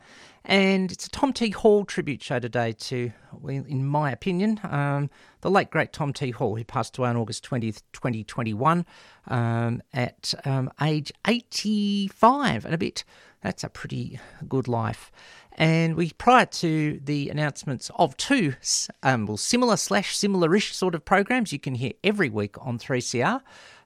And 0.46 0.90
it's 0.90 1.06
a 1.06 1.10
Tom 1.10 1.34
T. 1.34 1.50
Hall 1.50 1.84
tribute 1.84 2.22
show 2.22 2.38
today 2.38 2.72
to, 2.72 3.12
in 3.46 3.86
my 3.86 4.10
opinion, 4.10 4.58
um, 4.64 5.10
the 5.42 5.50
late 5.50 5.70
great 5.70 5.92
Tom 5.92 6.14
T. 6.14 6.30
Hall, 6.30 6.56
who 6.56 6.64
passed 6.64 6.96
away 6.96 7.10
on 7.10 7.18
August 7.18 7.44
20th, 7.44 7.82
2021, 7.92 8.86
um, 9.28 9.82
at 9.92 10.32
um, 10.46 10.70
age 10.80 11.12
85 11.26 12.64
and 12.64 12.74
a 12.74 12.78
bit. 12.78 13.04
That's 13.42 13.64
a 13.64 13.68
pretty 13.68 14.20
good 14.48 14.68
life. 14.68 15.10
And 15.52 15.96
we, 15.96 16.10
prior 16.12 16.46
to 16.46 17.00
the 17.02 17.28
announcements 17.28 17.90
of 17.96 18.16
two 18.16 18.54
um, 19.02 19.26
well, 19.26 19.36
similar 19.36 19.76
slash 19.76 20.16
similar-ish 20.16 20.74
sort 20.74 20.94
of 20.94 21.04
programs 21.04 21.52
you 21.52 21.58
can 21.58 21.74
hear 21.74 21.92
every 22.04 22.30
week 22.30 22.56
on 22.64 22.78
3CR, 22.78 23.40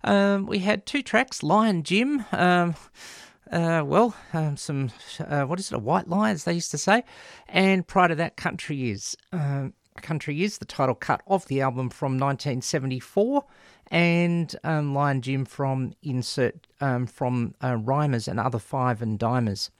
um, 0.05 0.47
we 0.47 0.59
had 0.61 0.87
two 0.87 1.03
tracks, 1.03 1.43
Lion 1.43 1.83
Jim. 1.83 2.25
Um, 2.31 2.75
uh, 3.51 3.83
well, 3.85 4.15
um, 4.33 4.57
some, 4.57 4.91
uh, 5.21 5.45
what 5.45 5.59
is 5.59 5.73
it, 5.73 5.77
a 5.77 5.79
white 5.79 6.09
lie, 6.09 6.31
as 6.31 6.45
they 6.45 6.53
used 6.53 6.71
to 6.73 6.79
say. 6.79 7.05
And 7.49 7.87
prior 7.87 8.09
to 8.09 8.15
that, 8.17 8.37
Country 8.37 8.91
Is. 8.91 9.17
Um, 9.33 9.75
Country 10.03 10.43
Is, 10.43 10.59
the 10.59 10.65
title 10.65 10.95
cut 10.95 11.23
of 11.27 11.47
the 11.47 11.61
album 11.61 11.89
from 11.89 12.13
1974, 12.13 13.45
and 13.91 14.55
um, 14.65 14.95
Lion 14.95 15.23
Jim 15.23 15.45
from 15.45 15.95
insert 16.03 16.67
um, 16.81 17.07
from 17.07 17.55
uh, 17.63 17.77
Rhymers 17.77 18.29
and 18.29 18.41
other 18.41 18.59
Five 18.59 19.03
and 19.03 19.19
Dimers. 19.19 19.71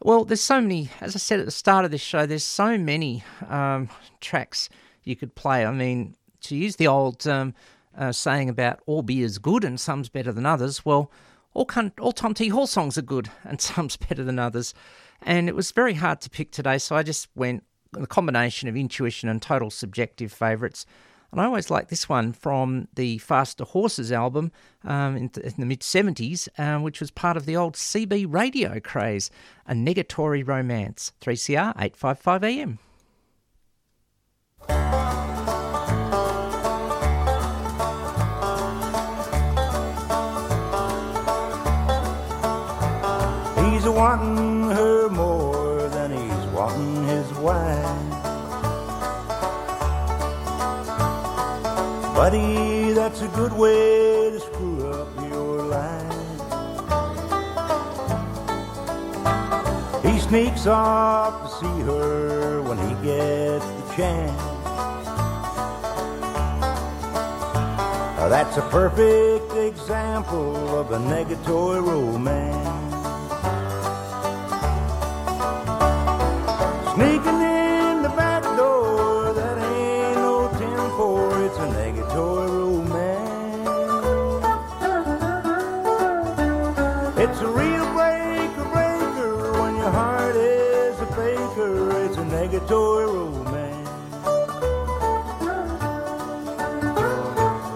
Well, 0.00 0.24
there's 0.24 0.40
so 0.40 0.60
many, 0.60 0.90
as 1.00 1.14
I 1.14 1.18
said 1.20 1.38
at 1.38 1.46
the 1.46 1.52
start 1.52 1.84
of 1.84 1.92
this 1.92 2.00
show, 2.00 2.26
there's 2.26 2.44
so 2.44 2.76
many 2.76 3.22
um, 3.48 3.88
tracks 4.20 4.68
you 5.04 5.14
could 5.14 5.34
play. 5.34 5.64
I 5.64 5.70
mean, 5.70 6.16
to 6.42 6.56
use 6.56 6.76
the 6.76 6.88
old 6.88 7.26
um, 7.26 7.54
uh, 7.96 8.10
saying 8.10 8.48
about 8.48 8.80
all 8.86 9.02
beer's 9.02 9.38
good 9.38 9.62
and 9.64 9.78
some's 9.78 10.08
better 10.08 10.32
than 10.32 10.44
others, 10.44 10.84
well, 10.84 11.10
all, 11.54 11.68
all 12.00 12.12
Tom 12.12 12.34
T. 12.34 12.48
Hall 12.48 12.66
songs 12.66 12.98
are 12.98 13.02
good 13.02 13.30
and 13.44 13.60
some's 13.60 13.96
better 13.96 14.24
than 14.24 14.38
others. 14.38 14.74
And 15.20 15.48
it 15.48 15.54
was 15.54 15.70
very 15.70 15.94
hard 15.94 16.20
to 16.22 16.30
pick 16.30 16.50
today, 16.50 16.78
so 16.78 16.96
I 16.96 17.04
just 17.04 17.28
went 17.36 17.62
a 17.96 18.06
combination 18.06 18.68
of 18.68 18.76
intuition 18.76 19.28
and 19.28 19.40
total 19.40 19.70
subjective 19.70 20.32
favourites. 20.32 20.86
And 21.32 21.40
I 21.40 21.46
always 21.46 21.70
like 21.70 21.88
this 21.88 22.10
one 22.10 22.34
from 22.34 22.88
the 22.94 23.16
Faster 23.18 23.64
Horses 23.64 24.12
album 24.12 24.52
um, 24.84 25.16
in, 25.16 25.28
th- 25.30 25.46
in, 25.46 25.54
the 25.58 25.64
mid 25.64 25.80
70s, 25.80 26.46
um, 26.58 26.82
which 26.82 27.00
was 27.00 27.10
part 27.10 27.38
of 27.38 27.46
the 27.46 27.56
old 27.56 27.74
CB 27.74 28.26
radio 28.28 28.78
craze, 28.80 29.30
A 29.66 29.72
Negatory 29.72 30.46
Romance, 30.46 31.12
3CR 31.22 31.72
855 31.78 32.44
AM. 32.44 32.78
He's 43.72 43.88
wanting 43.88 44.41
Buddy, 52.22 52.92
that's 52.92 53.20
a 53.20 53.26
good 53.34 53.52
way 53.52 54.30
to 54.30 54.38
screw 54.38 54.86
up 54.92 55.08
your 55.28 55.64
life. 55.64 56.14
He 60.04 60.20
sneaks 60.20 60.68
off 60.68 61.42
to 61.42 61.48
see 61.58 61.80
her 61.82 62.62
when 62.62 62.78
he 62.78 62.94
gets 63.04 63.66
the 63.66 63.94
chance. 63.96 64.40
Now, 68.16 68.28
That's 68.28 68.56
a 68.56 68.62
perfect 68.70 69.52
example 69.54 70.78
of 70.78 70.92
a 70.92 70.98
negatory 70.98 71.84
romance. 71.84 72.91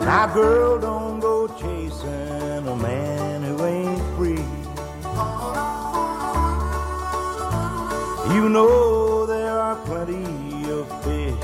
Now, 0.07 0.33
girl, 0.33 0.79
don't 0.79 1.19
go 1.19 1.49
chasing 1.49 2.69
a 2.69 2.77
man 2.77 3.43
who 3.43 3.65
ain't 3.67 4.01
free. 4.15 4.47
You 8.33 8.49
know 8.49 9.27
there 9.27 9.59
are 9.59 9.75
plenty 9.85 10.71
of 10.71 10.87
fish 11.03 11.35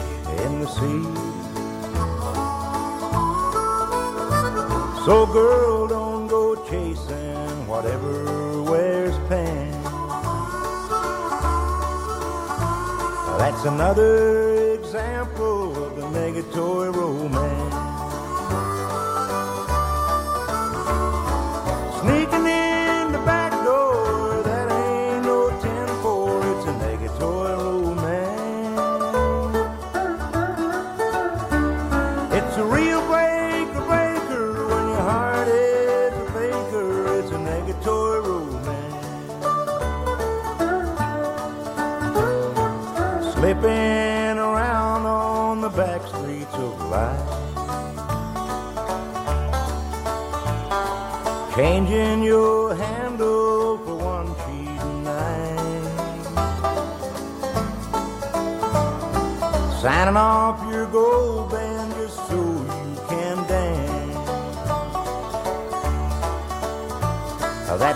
in 0.44 0.60
the 0.60 0.68
sea. 0.68 1.02
So, 5.06 5.26
girl, 5.26 5.88
don't 5.88 6.28
go 6.28 6.54
chasing 6.70 7.66
whatever 7.66 8.62
wears 8.62 9.18
pants. 9.28 9.88
That's 13.40 13.64
another 13.64 14.74
example 14.74 15.84
of 15.84 15.96
the 15.96 16.02
negatory 16.16 16.94
romance. 16.94 17.51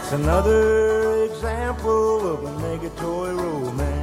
That's 0.07 0.23
another 0.23 1.25
example 1.25 2.35
of 2.35 2.45
a 2.45 2.63
negatory 2.63 3.37
romance. 3.37 3.96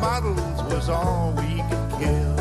Bottles 0.00 0.62
was 0.72 0.88
all 0.88 1.32
we 1.36 1.62
could 1.68 1.90
kill. 2.00 2.36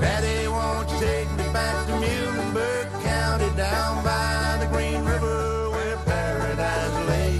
Daddy, 0.00 0.48
won't 0.48 0.90
you 0.90 0.98
take 0.98 1.30
me 1.32 1.46
back 1.52 1.86
to 1.86 1.92
Muhlenberg 1.92 2.88
County, 3.02 3.50
down 3.56 4.02
by 4.04 4.56
the 4.60 4.66
Green 4.66 5.04
River, 5.04 5.70
where 5.70 5.96
paradise 5.98 7.08
lay? 7.08 7.38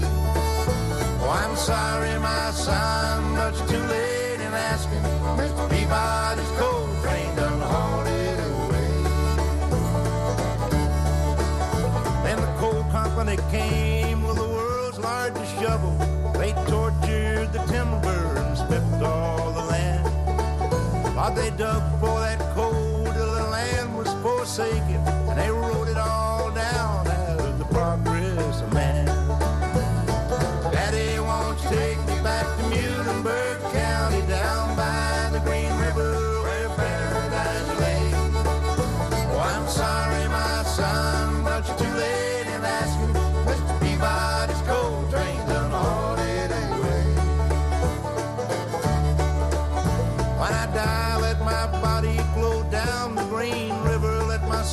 Oh, 1.23 1.29
I'm 1.29 1.55
sorry, 1.55 2.17
my 2.19 2.51
son, 2.51 3.35
but 3.35 3.55
you're 3.57 3.67
too 3.67 3.87
late 3.87 4.41
in 4.41 4.53
asking. 4.53 5.01
Mr. 5.41 5.69
Peabody's 5.69 6.51
coal 6.59 6.70
they 21.41 21.49
dug 21.57 21.81
for 21.99 22.19
that 22.19 22.39
coal 22.53 23.03
till 23.03 23.33
the 23.33 23.43
land 23.49 23.97
was 23.97 24.13
forsaken, 24.21 25.20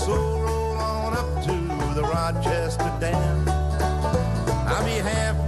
soul 0.08 0.40
roll 0.40 0.76
on 0.78 1.12
up 1.14 1.30
to 1.44 1.54
the 1.94 2.02
Rochester 2.02 2.90
Dam. 2.98 3.48
I'll 4.66 4.84
be 4.84 4.92
halfway 4.92 5.47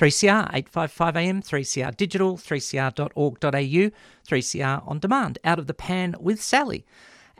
3CR 0.00 0.48
855 0.54 1.16
AM, 1.18 1.42
3CR 1.42 1.94
digital, 1.94 2.38
3cr.org.au, 2.38 3.90
3CR 4.26 4.88
on 4.88 4.98
demand, 4.98 5.38
out 5.44 5.58
of 5.58 5.66
the 5.66 5.74
pan 5.74 6.14
with 6.18 6.40
Sally. 6.40 6.86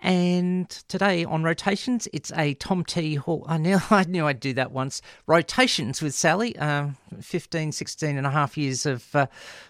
And 0.02 0.68
today 0.68 1.24
on 1.24 1.42
rotations, 1.42 2.06
it's 2.12 2.30
a 2.32 2.52
Tom 2.54 2.84
T. 2.84 3.14
Hall. 3.14 3.46
I 3.48 3.56
knew, 3.56 3.78
I 3.90 4.04
knew 4.04 4.26
I'd 4.26 4.40
do 4.40 4.52
that 4.52 4.72
once. 4.72 5.00
Rotations 5.26 6.02
with 6.02 6.14
Sally. 6.14 6.54
Um, 6.58 6.98
15, 7.22 7.72
16 7.72 8.18
and 8.18 8.26
a 8.26 8.30
half 8.30 8.58
years 8.58 8.84
of 8.84 9.14
uh, 9.14 9.26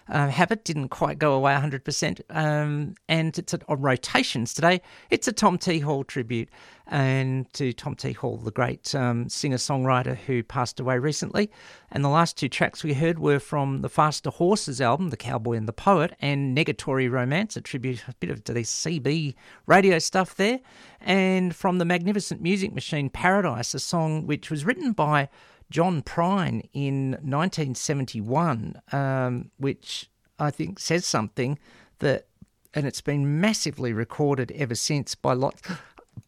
uh, 0.09 0.27
habit 0.27 0.65
didn't 0.65 0.89
quite 0.89 1.17
go 1.17 1.33
away 1.33 1.53
100%. 1.53 2.21
Um, 2.29 2.95
and 3.07 3.37
it's 3.37 3.53
a, 3.53 3.59
on 3.69 3.81
rotations 3.81 4.53
today. 4.53 4.81
It's 5.09 5.29
a 5.29 5.31
Tom 5.31 5.57
T. 5.57 5.79
Hall 5.79 6.03
tribute 6.03 6.49
and 6.91 7.51
to 7.53 7.71
Tom 7.71 7.95
T. 7.95 8.11
Hall, 8.11 8.35
the 8.35 8.51
great 8.51 8.93
um, 8.93 9.29
singer 9.29 9.55
songwriter 9.55 10.17
who 10.17 10.43
passed 10.43 10.77
away 10.77 10.97
recently. 10.97 11.49
And 11.89 12.03
the 12.03 12.09
last 12.09 12.37
two 12.37 12.49
tracks 12.49 12.83
we 12.83 12.93
heard 12.93 13.17
were 13.17 13.39
from 13.39 13.81
the 13.81 13.87
Faster 13.87 14.29
Horses 14.29 14.81
album, 14.81 15.09
The 15.09 15.17
Cowboy 15.17 15.53
and 15.53 15.69
the 15.69 15.73
Poet, 15.73 16.13
and 16.19 16.55
Negatory 16.55 17.09
Romance, 17.09 17.55
a 17.55 17.61
tribute, 17.61 18.03
a 18.09 18.13
bit 18.19 18.29
of 18.29 18.43
to 18.43 18.53
the 18.53 18.63
CB 18.63 19.35
radio 19.65 19.99
stuff 19.99 20.35
there. 20.35 20.59
And 20.99 21.55
from 21.55 21.77
the 21.77 21.85
Magnificent 21.85 22.41
Music 22.41 22.73
Machine, 22.73 23.09
Paradise, 23.09 23.73
a 23.73 23.79
song 23.79 24.27
which 24.27 24.51
was 24.51 24.65
written 24.65 24.91
by 24.91 25.29
John 25.69 26.01
Prine 26.01 26.67
in 26.73 27.11
1971, 27.11 28.81
um, 28.91 29.49
which 29.57 30.09
I 30.37 30.51
think 30.51 30.77
says 30.77 31.05
something 31.05 31.57
that, 31.99 32.27
and 32.73 32.85
it's 32.85 33.01
been 33.01 33.39
massively 33.39 33.93
recorded 33.93 34.51
ever 34.51 34.75
since 34.75 35.15
by 35.15 35.33
lots 35.33 35.61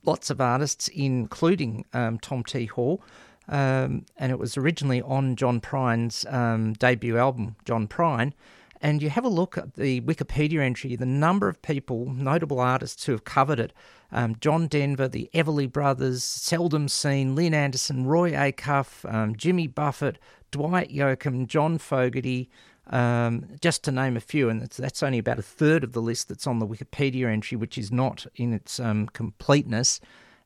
lots 0.05 0.29
of 0.29 0.41
artists, 0.41 0.87
including 0.89 1.85
um, 1.93 2.19
Tom 2.19 2.43
T. 2.43 2.65
Hall. 2.65 3.01
Um, 3.47 4.05
and 4.17 4.31
it 4.31 4.39
was 4.39 4.57
originally 4.57 5.01
on 5.01 5.35
John 5.35 5.59
Prine's 5.59 6.25
um, 6.29 6.73
debut 6.73 7.17
album, 7.17 7.55
John 7.65 7.87
Prine. 7.87 8.33
And 8.81 9.01
you 9.01 9.09
have 9.09 9.23
a 9.23 9.29
look 9.29 9.57
at 9.57 9.75
the 9.75 10.01
Wikipedia 10.01 10.59
entry, 10.59 10.95
the 10.95 11.05
number 11.05 11.47
of 11.47 11.61
people, 11.61 12.05
notable 12.05 12.59
artists 12.59 13.05
who 13.05 13.13
have 13.13 13.23
covered 13.23 13.59
it 13.59 13.73
um, 14.13 14.35
John 14.39 14.67
Denver, 14.67 15.07
the 15.07 15.29
Everly 15.33 15.69
Brothers, 15.69 16.23
Seldom 16.23 16.87
Scene, 16.87 17.35
Lynn 17.35 17.53
Anderson, 17.53 18.05
Roy 18.05 18.31
Acuff, 18.31 19.11
um, 19.11 19.35
Jimmy 19.35 19.65
Buffett, 19.65 20.19
Dwight 20.51 20.93
Yoakam, 20.93 21.47
John 21.47 21.79
Fogerty, 21.79 22.49
um, 22.87 23.45
just 23.61 23.83
to 23.83 23.91
name 23.91 24.17
a 24.17 24.21
few, 24.21 24.49
and 24.49 24.61
that's, 24.61 25.03
only 25.03 25.19
about 25.19 25.39
a 25.39 25.43
third 25.43 25.83
of 25.83 25.93
the 25.93 26.01
list 26.01 26.27
that's 26.27 26.47
on 26.47 26.59
the 26.59 26.67
Wikipedia 26.67 27.31
entry, 27.31 27.55
which 27.57 27.77
is 27.77 27.91
not 27.91 28.25
in 28.35 28.53
its 28.53 28.79
um, 28.79 29.07
completeness. 29.07 29.99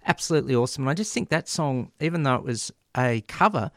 Absolutely 0.06 0.56
awesome. 0.56 0.84
And 0.84 0.90
I 0.90 0.94
just 0.94 1.14
think 1.14 1.30
that 1.30 1.48
song, 1.50 1.92
even 2.00 2.24
though 2.24 2.36
it 2.36 2.44
was 2.44 2.72
a 2.96 3.22
cover, 3.28 3.72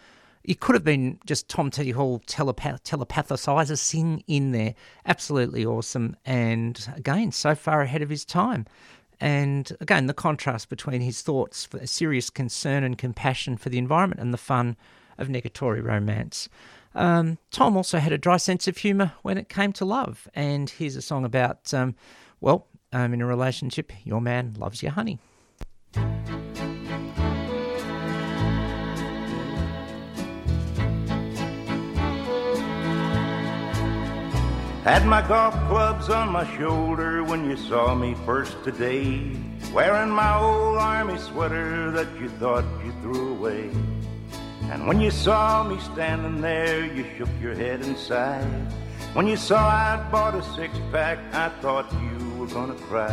it 0.44 0.61
could 0.61 0.74
have 0.74 0.84
been 0.84 1.18
just 1.26 1.48
Tom 1.48 1.70
T. 1.70 1.90
Hall 1.90 2.20
telepath- 2.26 2.82
telepathicizer 2.84 3.76
sing 3.76 4.22
in 4.26 4.52
there. 4.52 4.74
Absolutely 5.06 5.66
awesome. 5.66 6.16
And 6.24 6.86
again, 6.96 7.32
so 7.32 7.54
far 7.54 7.82
ahead 7.82 8.02
of 8.02 8.08
his 8.08 8.24
time. 8.24 8.66
And 9.20 9.70
again, 9.80 10.06
the 10.06 10.14
contrast 10.14 10.70
between 10.70 11.02
his 11.02 11.20
thoughts 11.20 11.66
for 11.66 11.86
serious 11.86 12.30
concern 12.30 12.84
and 12.84 12.96
compassion 12.96 13.58
for 13.58 13.68
the 13.68 13.76
environment 13.78 14.20
and 14.20 14.32
the 14.32 14.38
fun 14.38 14.76
of 15.18 15.28
negatory 15.28 15.84
romance. 15.84 16.48
Um, 16.95 17.38
Tom 17.51 17.76
also 17.76 17.99
had 17.99 18.12
a 18.12 18.18
dry 18.18 18.36
sense 18.36 18.66
of 18.66 18.78
humour 18.78 19.12
when 19.22 19.38
it 19.38 19.49
came 19.49 19.72
to 19.74 19.84
love, 19.84 20.28
and 20.34 20.68
here's 20.68 20.97
a 20.97 21.03
song 21.03 21.24
about, 21.24 21.72
um, 21.72 21.95
well, 22.41 22.66
um, 22.93 23.14
in 23.14 23.20
a 23.20 23.26
relationship, 23.26 23.93
your 24.05 24.20
man 24.20 24.55
loves 24.59 24.82
your 24.82 24.93
honey. 24.93 25.18
Had 34.82 35.07
my 35.07 35.26
golf 35.28 35.55
clubs 35.68 36.09
on 36.09 36.30
my 36.30 36.57
shoulder 36.57 37.22
when 37.22 37.49
you 37.49 37.57
saw 37.57 37.95
me 37.95 38.14
first 38.26 38.57
today, 38.64 39.36
wearing 39.72 40.11
my 40.11 40.36
old 40.36 40.78
army 40.78 41.18
sweater 41.18 41.91
that 41.93 42.09
you 42.18 42.28
thought 42.30 42.64
you 42.84 42.93
threw 43.03 43.34
away. 43.34 43.70
And 44.62 44.86
when 44.86 45.00
you 45.00 45.11
saw 45.11 45.64
me 45.64 45.78
standing 45.80 46.40
there, 46.40 46.84
you 46.84 47.04
shook 47.16 47.28
your 47.40 47.54
head 47.54 47.80
and 47.80 47.96
sighed. 47.96 48.44
When 49.14 49.26
you 49.26 49.36
saw 49.36 49.68
I'd 49.68 50.11
bought 50.12 50.34
a 50.34 50.42
six 50.54 50.78
pack, 50.92 51.18
I 51.32 51.48
thought 51.61 51.92
you 51.92 52.30
were 52.38 52.46
gonna 52.46 52.74
cry. 52.74 53.11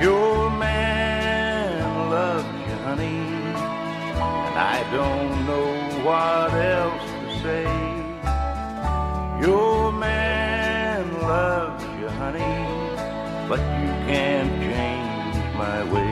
Your 0.00 0.50
man 0.50 2.10
loves 2.10 2.46
you, 2.46 2.76
honey, 2.84 3.20
and 4.46 4.56
I 4.56 4.82
don't 4.92 5.46
know 5.46 5.70
what 6.04 6.52
else 6.54 7.02
to 7.20 7.42
say. 7.42 7.66
Your 9.44 9.90
man 9.92 11.12
loves 11.20 11.84
you, 11.98 12.08
honey, 12.08 12.56
but 13.48 13.60
you 13.80 13.90
can't 14.06 14.52
change 14.62 15.36
my 15.56 15.82
ways. 15.92 16.09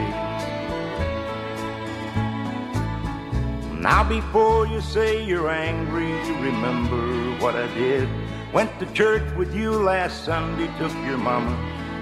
Now 3.80 4.02
before 4.02 4.66
you 4.66 4.80
say 4.80 5.24
you're 5.24 5.50
angry, 5.50 6.10
remember 6.40 7.36
what 7.40 7.54
I 7.54 7.72
did. 7.74 8.08
Went 8.52 8.76
to 8.80 8.86
church 8.92 9.22
with 9.36 9.54
you 9.54 9.70
last 9.70 10.24
Sunday, 10.24 10.66
took 10.78 10.92
your 11.06 11.16
mama 11.16 11.54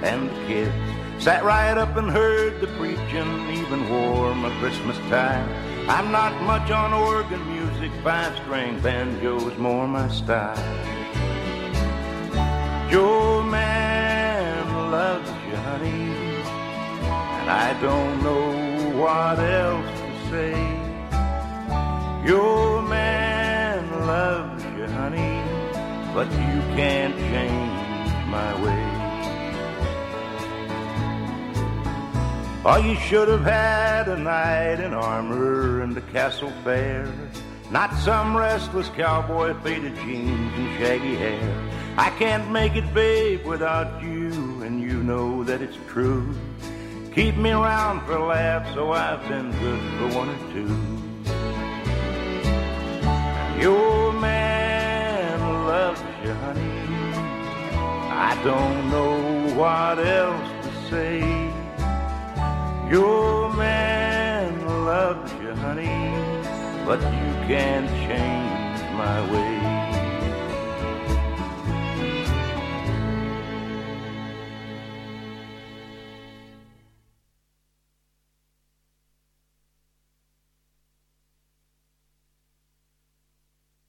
and 0.02 0.30
the 0.30 0.46
kids. 0.46 1.22
Sat 1.22 1.44
right 1.44 1.76
up 1.76 1.94
and 1.98 2.10
heard 2.10 2.62
the 2.62 2.66
preaching, 2.78 3.50
even 3.50 3.90
wore 3.90 4.34
my 4.34 4.48
Christmas 4.58 4.96
tie. 5.10 5.44
I'm 5.86 6.10
not 6.10 6.40
much 6.44 6.70
on 6.70 6.94
organ 6.94 7.46
music, 7.46 7.92
five 8.02 8.34
string 8.38 8.80
banjo's 8.80 9.58
more 9.58 9.86
my 9.86 10.08
style. 10.08 10.56
Your 12.90 13.42
man 13.42 14.90
loves 14.90 15.28
you, 15.28 15.56
honey, 15.56 16.10
and 17.38 17.50
I 17.50 17.78
don't 17.82 18.22
know 18.22 18.98
what 18.98 19.38
else 19.38 20.00
to 20.00 20.30
say. 20.30 20.65
Your 22.26 22.82
man 22.82 24.04
loves 24.04 24.64
you, 24.64 24.84
honey, 24.88 25.40
but 26.12 26.28
you 26.32 26.60
can't 26.74 27.16
change 27.16 28.26
my 28.26 28.50
way. 28.64 28.96
Oh, 32.64 32.82
you 32.84 32.96
should 32.96 33.28
have 33.28 33.44
had 33.44 34.08
a 34.08 34.16
knight 34.16 34.80
in 34.80 34.92
armor 34.92 35.82
and 35.82 35.94
the 35.94 36.00
castle 36.00 36.50
fair. 36.64 37.08
Not 37.70 37.94
some 37.94 38.36
restless 38.36 38.88
cowboy, 38.88 39.54
faded 39.60 39.94
jeans 39.94 40.52
and 40.58 40.78
shaggy 40.80 41.14
hair. 41.14 41.70
I 41.96 42.10
can't 42.18 42.50
make 42.50 42.74
it, 42.74 42.92
babe, 42.92 43.46
without 43.46 44.02
you, 44.02 44.32
and 44.64 44.82
you 44.82 45.00
know 45.00 45.44
that 45.44 45.62
it's 45.62 45.78
true. 45.86 46.34
Keep 47.14 47.36
me 47.36 47.52
around 47.52 48.04
for 48.04 48.18
laughs, 48.18 48.74
so 48.74 48.90
I've 48.90 49.22
been 49.28 49.52
good 49.60 49.80
for 50.00 50.18
one 50.18 50.28
or 50.28 50.52
two. 50.52 50.95
Your 53.60 54.12
man 54.12 55.40
loves 55.66 56.02
you, 56.22 56.32
honey. 56.44 56.76
I 58.10 58.38
don't 58.44 58.90
know 58.90 59.54
what 59.54 59.98
else 59.98 60.50
to 60.66 60.90
say. 60.90 61.20
Your 62.90 63.52
man 63.54 64.64
loves 64.84 65.32
you, 65.40 65.54
honey, 65.54 66.12
but 66.84 67.00
you 67.00 67.32
can't 67.48 67.88
change 68.06 68.80
my 68.92 69.18
way. 69.32 69.55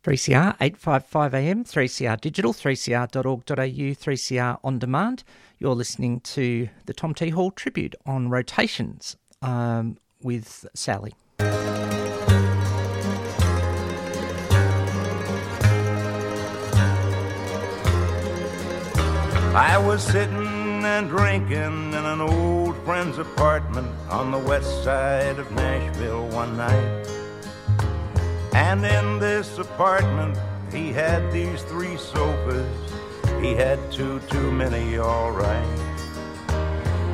Three 0.08 0.18
CR 0.18 0.52
eight 0.62 0.78
five 0.78 1.06
five 1.06 1.34
AM, 1.34 1.66
three 1.66 1.90
CR 1.90 2.16
digital, 2.16 2.54
three 2.54 2.78
CR.org.au, 2.78 3.94
three 3.94 4.18
CR 4.18 4.54
on 4.64 4.80
demand. 4.80 5.26
You're 5.60 5.76
listening 5.76 6.22
to 6.22 6.70
the 6.86 6.94
Tom 6.94 7.14
T 7.14 7.28
Hall 7.32 7.52
tribute 7.52 7.94
on 8.06 8.30
rotations 8.30 9.18
um, 9.42 9.98
with 10.24 10.66
Sally. 10.74 11.14
I 19.54 19.78
was 19.78 20.02
sitting 20.02 20.86
and 20.86 21.10
drinking 21.10 21.92
in 21.92 21.94
an 21.94 22.22
old 22.22 22.78
friend's 22.86 23.18
apartment 23.18 23.94
on 24.10 24.32
the 24.32 24.40
west 24.40 24.86
side 24.86 25.38
of 25.38 25.52
Nashville 25.52 26.30
one 26.30 26.56
night. 26.56 27.17
And 28.58 28.84
in 28.84 29.20
this 29.20 29.60
apartment, 29.60 30.36
he 30.72 30.92
had 30.92 31.32
these 31.32 31.62
three 31.62 31.96
sofas. 31.96 32.66
He 33.40 33.54
had 33.54 33.80
two 33.92 34.20
too 34.32 34.52
many, 34.52 34.98
all 34.98 35.32
right. 35.32 35.80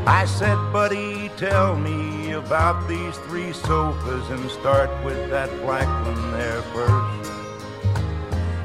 I 0.07 0.23
said, 0.23 0.55
buddy, 0.71 1.29
tell 1.35 1.75
me 1.75 2.31
about 2.31 2.87
these 2.87 3.17
three 3.27 3.51
sofas 3.51 4.29
and 4.29 4.49
start 4.51 4.89
with 5.03 5.29
that 5.31 5.49
black 5.63 5.89
one 6.07 6.31
there 6.31 6.61
first. 6.73 7.29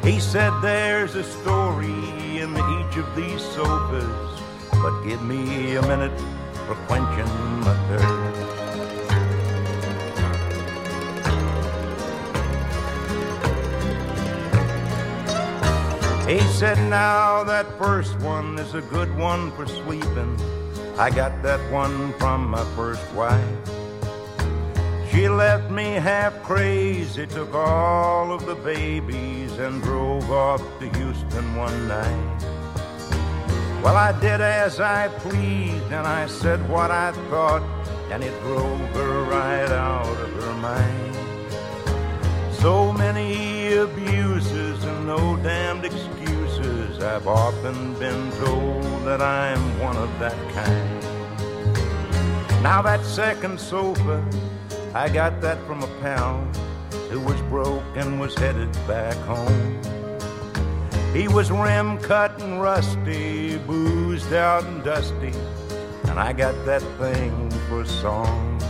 He 0.04 0.20
said, 0.20 0.52
there's 0.62 1.16
a 1.16 1.24
story 1.24 1.98
in 2.38 2.52
each 2.52 2.96
of 2.96 3.08
these 3.16 3.42
sofas, 3.56 4.40
but 4.70 5.02
give 5.02 5.22
me 5.24 5.74
a 5.74 5.82
minute 5.82 6.16
for 6.64 6.76
quenching 6.86 7.34
my 7.60 7.74
thirst. 7.88 8.37
He 16.28 16.40
said, 16.40 16.76
now 16.90 17.42
that 17.44 17.78
first 17.78 18.18
one 18.20 18.58
is 18.58 18.74
a 18.74 18.82
good 18.82 19.16
one 19.16 19.50
for 19.52 19.66
sleeping. 19.66 20.38
I 20.98 21.08
got 21.08 21.42
that 21.42 21.60
one 21.72 22.12
from 22.18 22.50
my 22.50 22.62
first 22.76 23.10
wife. 23.14 23.42
She 25.10 25.26
left 25.26 25.70
me 25.70 25.92
half 25.92 26.42
crazy, 26.42 27.26
took 27.26 27.54
all 27.54 28.30
of 28.30 28.44
the 28.44 28.56
babies, 28.56 29.52
and 29.58 29.82
drove 29.82 30.30
off 30.30 30.60
to 30.80 30.88
Houston 30.98 31.56
one 31.56 31.88
night. 31.88 32.44
Well, 33.82 33.96
I 33.96 34.12
did 34.20 34.42
as 34.42 34.80
I 34.80 35.08
pleased, 35.08 35.90
and 35.90 36.06
I 36.06 36.26
said 36.26 36.60
what 36.68 36.90
I 36.90 37.12
thought, 37.30 37.62
and 38.10 38.22
it 38.22 38.38
drove 38.42 38.78
her 38.90 39.22
right 39.24 39.70
out 39.70 40.20
of 40.20 40.42
her 40.42 40.54
mind. 40.60 41.16
So 42.52 42.92
many 42.92 43.72
abuses 43.76 44.57
no 45.08 45.36
damned 45.36 45.86
excuses. 45.86 47.02
I've 47.02 47.26
often 47.26 47.94
been 47.98 48.30
told 48.32 48.84
that 49.06 49.22
I'm 49.22 49.80
one 49.80 49.96
of 49.96 50.10
that 50.18 50.36
kind. 50.52 51.02
Now 52.62 52.82
that 52.82 53.02
second 53.06 53.58
sofa, 53.58 54.22
I 54.92 55.08
got 55.08 55.40
that 55.40 55.66
from 55.66 55.82
a 55.82 55.86
pal 56.02 56.44
who 57.08 57.20
was 57.20 57.40
broke 57.48 57.82
and 57.96 58.20
was 58.20 58.34
headed 58.34 58.70
back 58.86 59.16
home. 59.24 59.80
He 61.14 61.26
was 61.26 61.50
rim 61.50 61.96
cut 61.96 62.42
and 62.42 62.60
rusty, 62.60 63.56
boozed 63.56 64.34
out 64.34 64.64
and 64.64 64.84
dusty, 64.84 65.32
and 66.04 66.20
I 66.20 66.34
got 66.34 66.54
that 66.66 66.82
thing 66.98 67.50
for 67.70 67.86
song. 67.86 68.60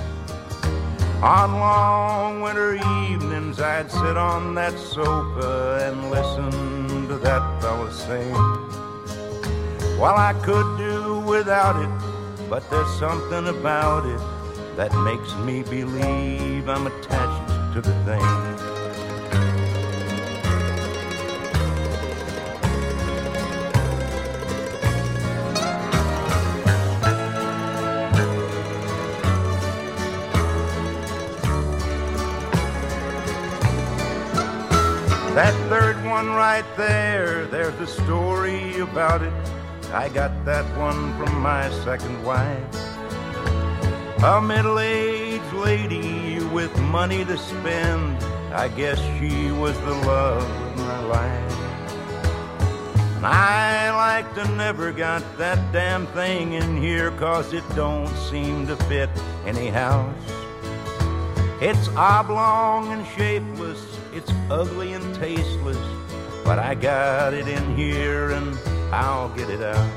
On 1.22 1.52
long 1.52 2.42
winter 2.42 2.76
evenings, 2.76 3.58
I'd 3.60 3.90
sit 3.90 4.16
on 4.16 4.54
that 4.54 4.78
sofa 4.78 5.80
and 5.82 6.12
listen 6.12 7.08
to 7.08 7.18
that 7.18 7.60
fella 7.60 7.92
sing. 7.92 8.32
While 9.98 10.14
I 10.14 10.32
could 10.44 10.78
do 10.78 11.18
without 11.18 11.74
it, 11.82 12.48
but 12.48 12.70
there's 12.70 12.98
something 13.00 13.48
about 13.48 14.06
it 14.06 14.76
that 14.76 14.94
makes 15.02 15.34
me 15.38 15.64
believe 15.64 16.68
I'm 16.68 16.86
attached 16.86 17.74
to 17.74 17.80
the 17.80 17.94
thing. 18.04 18.77
Right 36.38 36.76
there, 36.76 37.46
there's 37.46 37.74
a 37.80 37.86
story 37.88 38.78
about 38.78 39.22
it. 39.22 39.32
I 39.92 40.08
got 40.08 40.44
that 40.44 40.64
one 40.78 41.16
from 41.18 41.40
my 41.40 41.68
second 41.82 42.22
wife. 42.22 42.62
A 44.22 44.40
middle 44.40 44.78
aged 44.78 45.52
lady 45.52 46.38
with 46.54 46.72
money 46.78 47.24
to 47.24 47.36
spend. 47.36 48.22
I 48.54 48.68
guess 48.68 49.00
she 49.18 49.50
was 49.50 49.76
the 49.80 49.96
love 50.06 50.48
of 50.48 50.76
my 50.76 51.00
life. 51.06 51.58
And 53.16 53.26
I 53.26 53.90
like 53.90 54.32
to 54.36 54.46
never 54.52 54.92
got 54.92 55.24
that 55.38 55.72
damn 55.72 56.06
thing 56.18 56.52
in 56.52 56.76
here, 56.76 57.10
cause 57.10 57.52
it 57.52 57.64
don't 57.74 58.06
seem 58.30 58.68
to 58.68 58.76
fit 58.86 59.10
any 59.44 59.70
house. 59.70 60.14
It's 61.60 61.88
oblong 61.96 62.92
and 62.92 63.04
shapeless, 63.08 63.82
it's 64.14 64.30
ugly 64.48 64.92
and 64.92 65.12
tasteless, 65.16 65.76
but 66.48 66.58
I 66.58 66.74
got 66.74 67.34
it 67.34 67.46
in 67.46 67.76
here 67.76 68.30
and 68.30 68.58
I'll 68.90 69.28
get 69.36 69.50
it 69.50 69.60
out. 69.60 69.90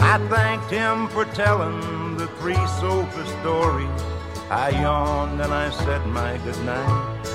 I 0.00 0.18
thanked 0.28 0.70
him 0.70 1.08
for 1.08 1.24
telling 1.24 2.18
the 2.18 2.26
three 2.38 2.62
sofa 2.78 3.26
story. 3.40 3.88
I 4.50 4.68
yawned 4.82 5.40
and 5.40 5.50
I 5.50 5.70
said 5.70 6.06
my 6.08 6.36
goodnight. 6.44 7.26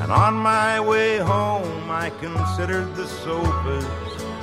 And 0.00 0.10
on 0.10 0.32
my 0.36 0.80
way 0.80 1.18
home, 1.18 1.90
I 1.90 2.08
considered 2.18 2.96
the 2.96 3.06
sofas 3.06 3.84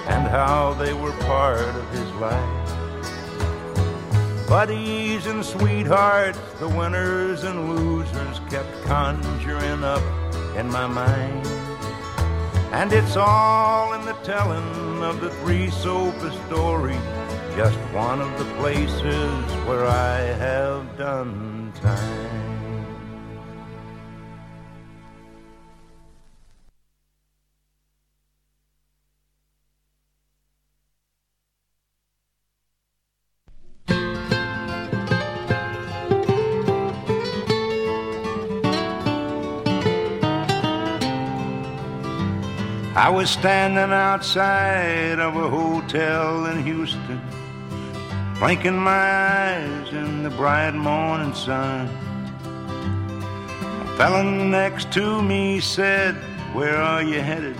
and 0.09 0.27
how 0.27 0.75
they 0.75 0.93
were 0.93 1.17
part 1.23 1.75
of 1.75 1.89
his 1.89 2.11
life. 2.21 2.67
Buddies 4.47 5.25
and 5.25 5.43
sweethearts, 5.43 6.39
the 6.59 6.69
winners 6.69 7.43
and 7.45 7.75
losers 7.75 8.39
kept 8.47 8.71
conjuring 8.83 9.83
up 9.83 10.03
in 10.57 10.69
my 10.69 10.87
mind. 10.87 11.45
And 12.73 12.91
it's 12.91 13.15
all 13.15 13.93
in 13.93 14.05
the 14.05 14.17
telling 14.23 15.03
of 15.03 15.21
the 15.21 15.29
three 15.41 15.69
sofa 15.69 16.31
story, 16.47 16.97
just 17.55 17.77
one 17.93 18.19
of 18.19 18.37
the 18.37 18.45
places 18.55 19.45
where 19.67 19.85
I 19.85 20.19
have 20.19 20.97
done 20.97 21.71
time. 21.81 22.36
I 42.97 43.09
was 43.09 43.29
standing 43.29 43.93
outside 43.93 45.19
of 45.19 45.35
a 45.35 45.47
hotel 45.47 46.47
in 46.47 46.63
Houston, 46.63 47.21
blinking 48.39 48.75
my 48.75 48.91
eyes 48.91 49.93
in 49.93 50.23
the 50.23 50.31
bright 50.31 50.73
morning 50.73 51.31
sun. 51.35 51.89
A 53.81 53.97
fellow 53.97 54.23
next 54.23 54.91
to 54.93 55.21
me 55.21 55.59
said, 55.59 56.15
Where 56.53 56.77
are 56.81 57.03
you 57.03 57.21
headed? 57.21 57.55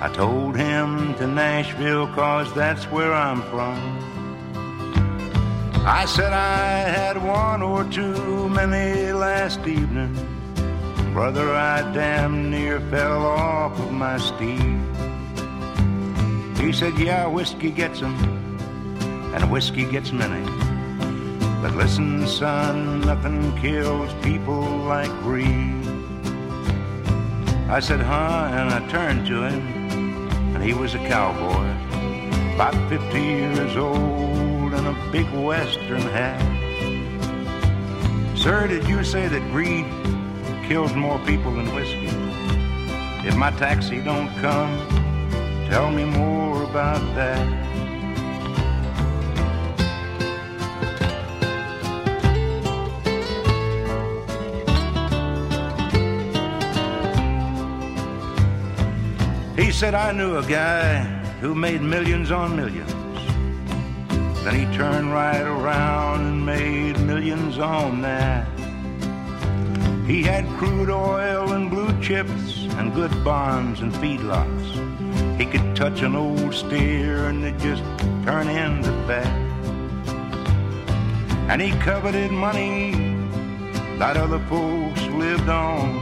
I 0.00 0.08
told 0.08 0.56
him 0.56 1.14
to 1.16 1.26
Nashville, 1.26 2.06
cause 2.06 2.50
that's 2.54 2.84
where 2.84 3.12
I'm 3.12 3.42
from. 3.50 3.76
I 5.84 6.06
said 6.06 6.32
I 6.32 6.88
had 6.88 7.22
one 7.22 7.60
or 7.60 7.84
two 7.84 8.48
many 8.48 9.12
last 9.12 9.66
evening. 9.66 10.16
Brother, 11.12 11.54
I 11.56 11.82
damn 11.92 12.50
near 12.50 12.78
fell 12.88 13.26
off 13.26 13.78
of 13.80 13.90
my 13.90 14.16
steed. 14.16 14.78
He 16.56 16.72
said, 16.72 16.96
Yeah, 16.96 17.26
whiskey 17.26 17.72
gets 17.72 18.00
'em, 18.00 18.14
and 19.34 19.50
whiskey 19.50 19.90
gets 19.90 20.12
many. 20.12 20.44
But 21.60 21.74
listen, 21.74 22.28
son, 22.28 23.00
nothing 23.00 23.56
kills 23.58 24.14
people 24.22 24.62
like 24.62 25.10
greed. 25.22 25.84
I 27.68 27.80
said, 27.80 28.00
Huh? 28.00 28.48
And 28.52 28.70
I 28.72 28.86
turned 28.88 29.26
to 29.26 29.42
him, 29.42 29.60
and 30.54 30.62
he 30.62 30.74
was 30.74 30.94
a 30.94 31.02
cowboy, 31.08 31.66
about 32.54 32.76
50 32.88 33.20
years 33.20 33.76
old, 33.76 34.74
in 34.74 34.86
a 34.86 34.96
big 35.10 35.28
western 35.32 36.02
hat. 36.02 36.40
Sir, 38.36 38.68
did 38.68 38.86
you 38.86 39.02
say 39.02 39.26
that 39.26 39.42
greed 39.50 39.86
kills 40.70 40.94
more 40.94 41.18
people 41.26 41.50
than 41.50 41.66
whiskey. 41.74 42.06
If 43.26 43.34
my 43.34 43.50
taxi 43.50 44.00
don't 44.00 44.28
come, 44.36 44.72
tell 45.68 45.90
me 45.90 46.04
more 46.04 46.62
about 46.62 47.02
that. 47.16 47.44
He 59.58 59.72
said, 59.72 59.94
I 59.94 60.12
knew 60.12 60.36
a 60.36 60.46
guy 60.46 61.02
who 61.40 61.52
made 61.56 61.82
millions 61.82 62.30
on 62.30 62.54
millions. 62.54 62.92
Then 64.44 64.54
he 64.54 64.76
turned 64.76 65.12
right 65.12 65.42
around 65.42 66.26
and 66.26 66.46
made 66.46 67.00
millions 67.00 67.58
on 67.58 68.02
that. 68.02 68.59
He 70.10 70.24
had 70.24 70.44
crude 70.58 70.90
oil 70.90 71.52
and 71.52 71.70
blue 71.70 71.92
chips 72.02 72.64
and 72.78 72.92
good 72.92 73.12
bonds 73.22 73.80
and 73.80 73.92
feedlots. 73.92 75.38
He 75.38 75.46
could 75.46 75.76
touch 75.76 76.02
an 76.02 76.16
old 76.16 76.52
steer 76.52 77.28
and 77.28 77.44
it 77.44 77.56
just 77.58 77.84
turn 78.24 78.48
into 78.48 78.90
fat. 79.06 79.32
And 81.48 81.62
he 81.62 81.70
coveted 81.78 82.32
money 82.32 82.90
that 84.00 84.16
other 84.16 84.40
folks 84.48 85.00
lived 85.02 85.48
on. 85.48 85.94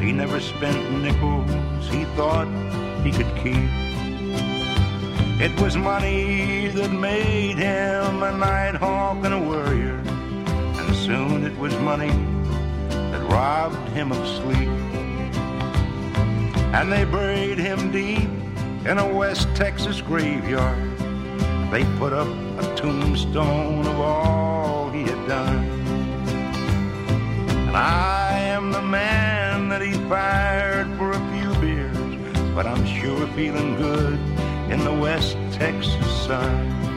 He 0.00 0.10
never 0.10 0.40
spent 0.40 0.90
nickels 1.00 1.88
he 1.90 2.06
thought 2.16 2.48
he 3.04 3.12
could 3.12 3.32
keep. 3.36 3.70
It 5.40 5.54
was 5.60 5.76
money 5.76 6.66
that 6.74 6.90
made 6.90 7.56
him 7.56 8.20
a 8.20 8.36
night 8.36 8.74
hawk 8.74 9.24
and 9.24 9.34
a 9.34 9.38
warrior. 9.38 10.02
And 10.80 10.96
soon 10.96 11.44
it 11.44 11.56
was 11.56 11.72
money 11.76 12.10
robbed 13.28 13.88
him 13.90 14.12
of 14.12 14.26
sleep. 14.26 14.68
And 16.74 16.92
they 16.92 17.04
buried 17.04 17.58
him 17.58 17.90
deep 17.90 18.28
in 18.86 18.98
a 18.98 19.14
West 19.14 19.48
Texas 19.54 20.00
graveyard. 20.00 20.98
They 21.70 21.84
put 21.98 22.12
up 22.12 22.28
a 22.58 22.74
tombstone 22.76 23.86
of 23.86 24.00
all 24.00 24.90
he 24.90 25.02
had 25.02 25.28
done. 25.28 25.64
And 27.68 27.76
I 27.76 28.38
am 28.38 28.72
the 28.72 28.82
man 28.82 29.68
that 29.68 29.82
he 29.82 29.92
fired 30.08 30.86
for 30.96 31.10
a 31.10 31.20
few 31.32 31.60
beers, 31.60 32.54
but 32.54 32.66
I'm 32.66 32.84
sure 32.86 33.26
feeling 33.28 33.76
good 33.76 34.14
in 34.72 34.84
the 34.84 34.94
West 34.94 35.36
Texas 35.52 36.26
sun. 36.26 36.87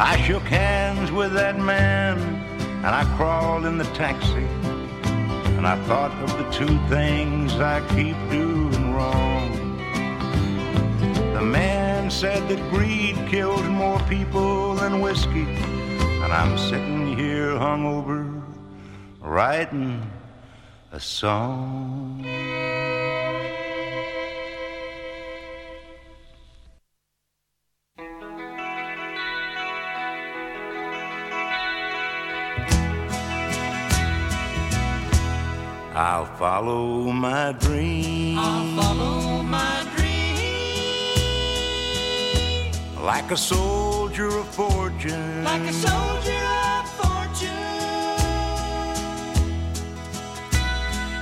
I 0.00 0.16
shook 0.22 0.44
hands 0.44 1.10
with 1.10 1.32
that 1.32 1.58
man 1.58 2.18
and 2.84 2.86
I 2.86 3.02
crawled 3.16 3.66
in 3.66 3.78
the 3.78 3.90
taxi 3.96 4.46
and 5.56 5.66
I 5.66 5.76
thought 5.86 6.12
of 6.22 6.38
the 6.38 6.48
two 6.52 6.78
things 6.88 7.54
I 7.54 7.80
keep 7.88 8.16
doing 8.30 8.94
wrong. 8.94 9.76
The 11.34 11.42
man 11.42 12.12
said 12.12 12.48
that 12.48 12.70
greed 12.70 13.16
kills 13.28 13.66
more 13.66 13.98
people 14.08 14.76
than 14.76 15.00
whiskey 15.00 15.46
and 16.22 16.32
I'm 16.32 16.56
sitting 16.56 17.16
here 17.16 17.50
hungover 17.54 18.40
writing 19.20 20.08
a 20.92 21.00
song. 21.00 22.27
I'll 35.98 36.26
follow 36.36 37.10
my 37.10 37.50
dream. 37.58 38.38
I'll 38.38 38.80
follow 38.80 39.42
my 39.42 39.84
dream. 39.96 41.02
Like 43.04 43.32
a 43.32 43.36
soldier 43.36 44.28
of 44.28 44.46
fortune. 44.46 45.42
Like 45.42 45.62
a 45.62 45.72
soldier 45.72 46.46
of 46.70 46.88
fortune. 47.00 47.50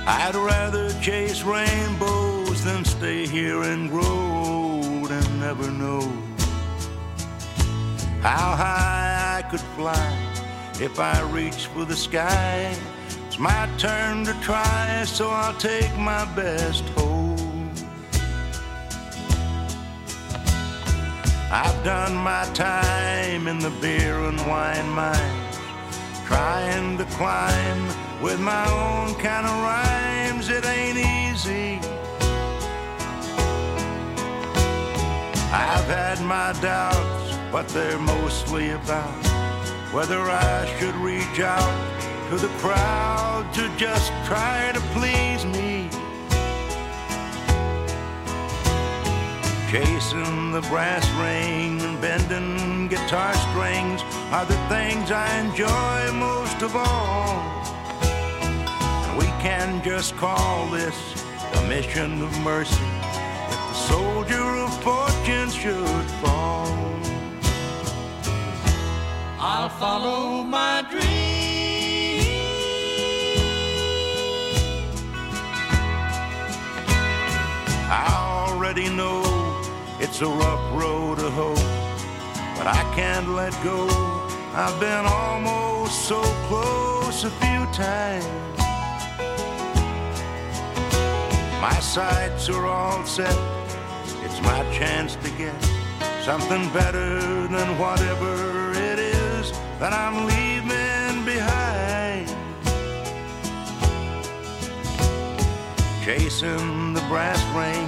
I'd 0.05 0.35
rather 0.35 0.93
chase 1.01 1.41
rainbows 1.41 2.63
than 2.63 2.85
stay 2.85 3.25
here 3.25 3.63
and 3.63 3.89
grow 3.89 4.03
old 4.05 5.09
and 5.09 5.39
never 5.39 5.71
know 5.71 6.01
how 8.21 8.55
high 8.55 9.39
I 9.39 9.41
could 9.49 9.65
fly 9.75 10.15
if 10.79 10.99
I 10.99 11.19
reached 11.31 11.65
for 11.65 11.83
the 11.83 11.95
sky. 11.95 12.77
My 13.39 13.69
turn 13.77 14.25
to 14.25 14.33
try, 14.41 15.03
so 15.05 15.29
I'll 15.29 15.53
take 15.57 15.95
my 15.95 16.25
best 16.33 16.83
hold. 16.95 17.39
I've 21.51 21.83
done 21.83 22.15
my 22.15 22.45
time 22.55 23.47
in 23.47 23.59
the 23.59 23.69
beer 23.79 24.17
and 24.21 24.39
wine 24.47 24.89
mines, 24.89 25.57
trying 26.25 26.97
to 26.97 27.05
climb 27.05 27.87
with 28.23 28.39
my 28.39 28.65
own 28.71 29.13
kind 29.21 29.45
of 29.45 29.53
rhymes. 29.61 30.49
It 30.49 30.65
ain't 30.65 30.97
easy. 30.97 31.79
I've 35.53 35.85
had 35.85 36.19
my 36.21 36.59
doubts, 36.59 37.37
but 37.51 37.67
they're 37.69 37.99
mostly 37.99 38.71
about 38.71 39.13
whether 39.93 40.21
I 40.21 40.65
should 40.79 40.95
reach 40.95 41.39
out 41.39 41.96
to 42.29 42.35
the 42.35 42.49
crowd 42.59 43.47
to 43.53 43.69
just 43.77 44.11
try 44.25 44.69
to 44.73 44.81
please 44.91 45.45
me. 45.45 45.87
Chasing 49.71 50.51
the 50.51 50.59
brass 50.69 51.07
ring 51.11 51.79
and 51.81 52.01
bending 52.01 52.89
guitar 52.89 53.33
strings 53.33 54.01
are 54.33 54.45
the 54.45 54.59
things 54.67 55.09
I 55.09 55.39
enjoy 55.39 56.11
most 56.11 56.61
of 56.61 56.75
all. 56.75 57.39
And 58.01 59.17
we 59.17 59.27
can 59.39 59.81
just 59.81 60.17
call 60.17 60.67
this 60.67 60.97
a 61.53 61.61
mission 61.69 62.21
of 62.21 62.39
mercy 62.41 62.89
if 63.51 63.61
the 63.69 63.73
soldier 63.73 64.47
of 64.65 64.83
fortune 64.83 65.49
should 65.49 66.09
fall. 66.21 66.67
I'll 69.39 69.69
follow 69.69 70.43
my 70.43 70.85
dream. 70.91 71.16
It's 80.19 80.25
a 80.25 80.29
rough 80.29 80.73
road 80.73 81.19
to 81.19 81.29
hoe, 81.29 81.53
but 82.57 82.65
I 82.65 82.81
can't 82.95 83.29
let 83.35 83.53
go. 83.63 83.85
I've 84.55 84.79
been 84.79 85.05
almost 85.05 86.07
so 86.07 86.19
close 86.47 87.23
a 87.23 87.29
few 87.29 87.67
times. 87.71 88.25
My 91.61 91.79
sights 91.79 92.49
are 92.49 92.65
all 92.65 93.05
set. 93.05 93.37
It's 94.23 94.41
my 94.41 94.63
chance 94.73 95.17
to 95.17 95.29
get 95.37 95.53
something 96.23 96.67
better 96.73 97.19
than 97.49 97.77
whatever 97.77 98.71
it 98.71 98.97
is 98.97 99.51
that 99.77 99.93
I'm 99.93 100.25
leaving 100.25 101.25
behind. 101.25 102.27
Chasing 106.03 106.93
the 106.95 107.01
brass 107.01 107.39
ring, 107.53 107.87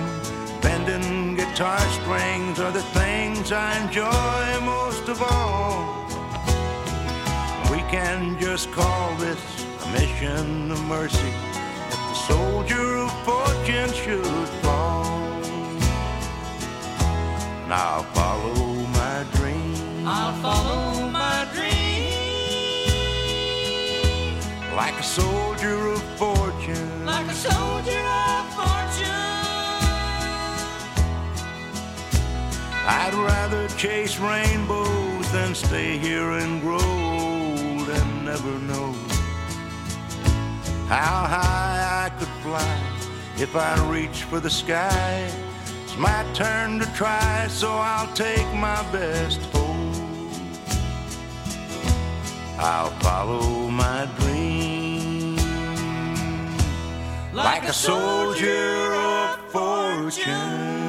bending 0.62 1.18
guitar 1.60 1.80
strings 1.89 2.57
are 2.62 2.72
the 2.72 2.82
things 2.82 3.51
I 3.51 3.78
enjoy 3.84 4.66
most 4.66 5.10
of 5.10 5.22
all. 5.22 6.05
We 7.70 7.80
can 7.91 8.39
just 8.39 8.72
call 8.72 9.14
this 9.18 9.66
a 9.84 9.88
mission 9.91 10.72
of 10.72 10.82
mercy 10.86 11.34
if 11.89 11.99
the 12.12 12.14
soldier 12.14 12.95
of 13.03 13.12
fortune 13.26 13.91
should 13.91 14.47
fall. 14.64 15.03
And 17.66 17.74
I'll 17.74 18.03
follow 18.03 18.76
my 19.01 19.26
dream 19.34 20.07
I'll 20.07 20.36
follow 20.41 21.10
my 21.10 21.45
dream. 21.53 22.16
like 24.78 24.97
a 24.97 25.03
soldier 25.03 25.88
of 25.88 26.01
fortune. 26.18 27.05
Like 27.05 27.28
a 27.28 27.34
soldier 27.34 27.99
of 27.99 28.59
I'd 32.92 33.14
rather 33.14 33.68
chase 33.78 34.18
rainbows 34.18 35.32
than 35.32 35.54
stay 35.54 36.00
here 36.00 36.32
and 36.32 36.60
grow 36.60 36.80
old 36.80 37.88
and 37.88 38.26
never 38.26 38.58
know 38.66 38.94
how 40.88 41.28
high 41.38 42.06
I 42.06 42.10
could 42.18 42.34
fly 42.42 42.82
if 43.38 43.56
I 43.56 43.78
reach 43.88 44.24
for 44.24 44.40
the 44.40 44.50
sky. 44.50 45.30
It's 45.84 45.98
my 45.98 46.26
turn 46.34 46.80
to 46.80 46.88
try, 46.94 47.46
so 47.48 47.72
I'll 47.72 48.12
take 48.16 48.52
my 48.56 48.82
best 48.92 49.40
hold. 49.54 49.96
I'll 52.58 52.90
follow 53.02 53.70
my 53.70 54.10
dream 54.18 55.38
like 57.34 57.66
a 57.66 57.74
soldier 57.74 58.96
of 58.96 59.38
fortune. 59.52 60.89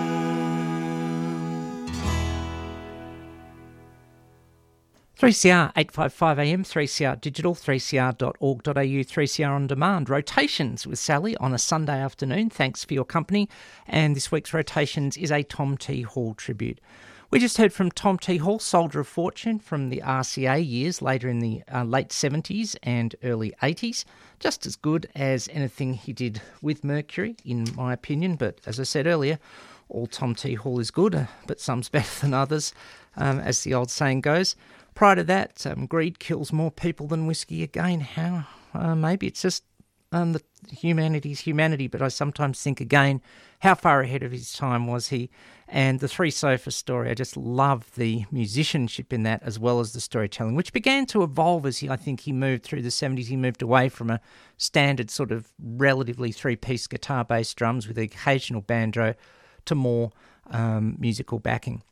3CR 5.20 5.70
855 5.76 6.38
AM, 6.38 6.64
3CR 6.64 7.20
Digital, 7.20 7.54
3cr.org.au, 7.54 8.72
3CR 8.72 9.50
On 9.50 9.66
Demand. 9.66 10.08
Rotations 10.08 10.86
with 10.86 10.98
Sally 10.98 11.36
on 11.36 11.52
a 11.52 11.58
Sunday 11.58 12.00
afternoon. 12.00 12.48
Thanks 12.48 12.86
for 12.86 12.94
your 12.94 13.04
company. 13.04 13.46
And 13.86 14.16
this 14.16 14.32
week's 14.32 14.54
Rotations 14.54 15.18
is 15.18 15.30
a 15.30 15.42
Tom 15.42 15.76
T. 15.76 16.00
Hall 16.00 16.32
tribute. 16.32 16.80
We 17.30 17.38
just 17.38 17.58
heard 17.58 17.74
from 17.74 17.90
Tom 17.90 18.16
T. 18.16 18.38
Hall, 18.38 18.58
Soldier 18.58 19.00
of 19.00 19.08
Fortune, 19.08 19.58
from 19.58 19.90
the 19.90 20.00
RCA 20.02 20.66
years, 20.66 21.02
later 21.02 21.28
in 21.28 21.40
the 21.40 21.64
uh, 21.70 21.84
late 21.84 22.08
70s 22.08 22.74
and 22.82 23.14
early 23.22 23.52
80s. 23.62 24.06
Just 24.38 24.64
as 24.64 24.74
good 24.74 25.06
as 25.14 25.50
anything 25.52 25.92
he 25.92 26.14
did 26.14 26.40
with 26.62 26.82
Mercury, 26.82 27.36
in 27.44 27.66
my 27.76 27.92
opinion. 27.92 28.36
But 28.36 28.58
as 28.64 28.80
I 28.80 28.84
said 28.84 29.06
earlier, 29.06 29.38
all 29.90 30.06
Tom 30.06 30.34
T. 30.34 30.54
Hall 30.54 30.80
is 30.80 30.90
good, 30.90 31.14
uh, 31.14 31.26
but 31.46 31.60
some's 31.60 31.88
better 31.90 32.22
than 32.22 32.32
others, 32.32 32.72
um, 33.18 33.38
as 33.38 33.64
the 33.64 33.74
old 33.74 33.90
saying 33.90 34.22
goes. 34.22 34.56
Prior 35.01 35.16
to 35.16 35.24
that, 35.24 35.66
um, 35.66 35.86
greed 35.86 36.18
kills 36.18 36.53
more 36.53 36.70
people 36.70 37.07
than 37.07 37.26
whiskey. 37.26 37.62
Again, 37.62 38.01
how? 38.01 38.44
Uh, 38.74 38.94
maybe 38.94 39.26
it's 39.26 39.40
just 39.40 39.64
um, 40.12 40.34
the 40.34 40.42
humanity's 40.70 41.40
humanity, 41.40 41.86
but 41.86 42.03
I 42.03 42.09
sometimes 42.09 42.62
think 42.62 42.82
again, 42.82 43.22
how 43.61 43.76
far 43.76 44.03
ahead 44.03 44.22
of 44.22 44.30
his 44.30 44.53
time 44.53 44.86
was 44.86 45.09
he? 45.09 45.30
And 45.66 46.01
the 46.01 46.07
Three 46.07 46.30
Sofa 46.30 46.70
story, 46.70 47.09
I 47.09 47.14
just 47.14 47.34
love 47.34 47.90
the 47.94 48.26
musicianship 48.30 49.11
in 49.11 49.22
that 49.22 49.42
as 49.42 49.59
well 49.59 49.80
as 49.80 49.94
the 49.94 50.03
storytelling, 50.03 50.55
which 50.55 50.74
began 50.74 51.07
to 51.07 51.22
evolve 51.22 51.64
as 51.64 51.78
he, 51.78 51.88
I 51.88 51.96
think 51.96 52.20
he 52.20 52.32
moved 52.34 52.64
through 52.64 52.82
the 52.82 52.90
70s. 52.90 53.28
He 53.28 53.36
moved 53.36 53.62
away 53.62 53.88
from 53.88 54.11
a 54.11 54.20
standard 54.59 55.11
sort 55.11 55.32
of 55.32 55.48
relatively 55.59 56.30
three 56.30 56.57
piece 56.57 56.86
guitar 56.86 57.24
based 57.24 57.57
drums 57.57 57.88
with 57.88 57.96
occasional 57.96 58.61
banjo 58.61 59.14
to 59.64 59.74
more 59.74 60.12
um, 60.51 60.96
musical 60.98 61.38
backing. 61.38 61.82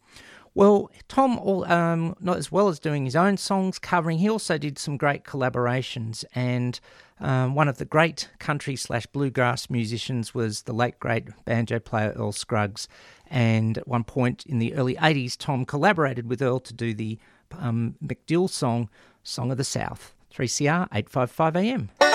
Well, 0.59 0.91
Tom, 1.07 1.39
um, 1.39 2.17
not 2.19 2.37
as 2.37 2.51
well 2.51 2.67
as 2.67 2.81
doing 2.81 3.05
his 3.05 3.15
own 3.15 3.37
songs, 3.37 3.79
covering, 3.79 4.19
he 4.19 4.29
also 4.29 4.59
did 4.59 4.77
some 4.77 4.97
great 4.97 5.23
collaborations. 5.23 6.25
And 6.35 6.81
um, 7.21 7.55
one 7.55 7.69
of 7.69 7.79
the 7.79 7.85
great 7.85 8.29
country 8.41 8.75
slash 8.75 9.07
bluegrass 9.07 9.71
musicians 9.71 10.35
was 10.35 10.63
the 10.63 10.73
late 10.73 10.99
great 10.99 11.29
banjo 11.45 11.79
player 11.79 12.13
Earl 12.17 12.33
Scruggs. 12.33 12.89
And 13.31 13.79
at 13.79 13.87
one 13.87 14.03
point 14.03 14.45
in 14.47 14.59
the 14.59 14.75
early 14.75 14.97
80s, 14.97 15.37
Tom 15.37 15.65
collaborated 15.65 16.29
with 16.29 16.43
Earl 16.43 16.59
to 16.59 16.75
do 16.75 16.93
the 16.93 17.21
um, 17.57 17.95
McDill 18.05 18.51
song, 18.51 18.91
Song 19.23 19.53
of 19.53 19.59
the 19.59 19.65
South. 19.65 20.13
3CR 20.35 20.89
855 20.93 21.55
AM. 21.55 22.08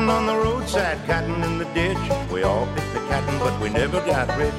Cotton 0.00 0.16
on 0.16 0.26
the 0.26 0.34
roadside, 0.34 1.06
cotton 1.06 1.44
in 1.44 1.58
the 1.58 1.66
ditch. 1.74 1.98
We 2.32 2.42
all 2.42 2.66
picked 2.74 2.94
the 2.94 3.00
cotton, 3.00 3.38
but 3.38 3.60
we 3.60 3.68
never 3.68 4.00
got 4.00 4.34
rich. 4.38 4.54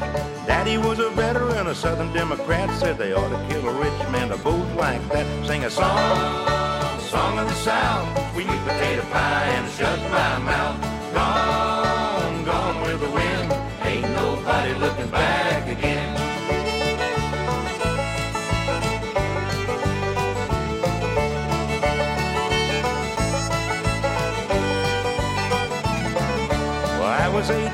Daddy 0.45 0.77
was 0.77 0.99
a 0.99 1.09
veteran, 1.09 1.65
a 1.65 1.73
Southern 1.73 2.13
Democrat, 2.13 2.69
said 2.79 2.99
they 2.99 3.13
ought 3.13 3.29
to 3.29 3.47
kill 3.49 3.67
a 3.67 3.73
rich 3.73 4.11
man 4.11 4.29
to 4.29 4.35
vote 4.35 4.71
like 4.75 5.01
that. 5.09 5.25
Sing 5.47 5.63
a 5.63 5.69
song, 5.71 6.99
song 6.99 7.39
of 7.39 7.47
the 7.47 7.55
South, 7.55 8.33
sweet 8.33 8.45
potato 8.45 9.01
pie 9.09 9.47
and 9.57 9.71
shut 9.71 9.99
my 10.11 10.37
mouth. 10.45 10.79
Gone, 11.11 12.45
gone 12.45 12.81
with 12.83 12.99
the 12.99 13.09
wind, 13.09 13.51
ain't 13.81 14.09
nobody 14.11 14.73
looking 14.75 15.09
back 15.09 15.40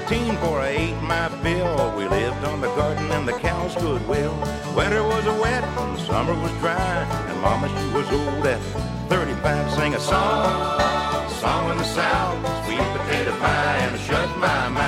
15 0.08 0.36
before 0.36 0.62
I 0.62 0.70
ate 0.70 1.02
my 1.02 1.28
fill. 1.44 1.98
We 1.98 2.08
lived 2.08 2.46
on 2.46 2.62
the 2.62 2.68
garden 2.76 3.12
and 3.12 3.28
the 3.28 3.34
cows 3.34 3.74
stood 3.74 4.08
well. 4.08 4.34
Winter 4.74 5.04
was 5.04 5.26
a 5.26 5.34
wet 5.34 5.66
and 5.66 6.00
summer 6.00 6.34
was 6.34 6.52
dry. 6.60 7.04
And 7.30 7.42
Mama, 7.42 7.68
she 7.68 7.88
was 7.94 8.10
old 8.10 8.46
at 8.46 8.62
35, 9.10 9.72
sang 9.74 9.96
a 9.96 10.00
song, 10.00 11.30
song 11.30 11.72
in 11.72 11.78
the 11.78 11.84
South, 11.84 12.40
sweet 12.66 12.80
potato 12.80 13.32
pie, 13.38 13.78
and 13.82 14.00
shut 14.00 14.30
my 14.38 14.70
mouth. 14.70 14.87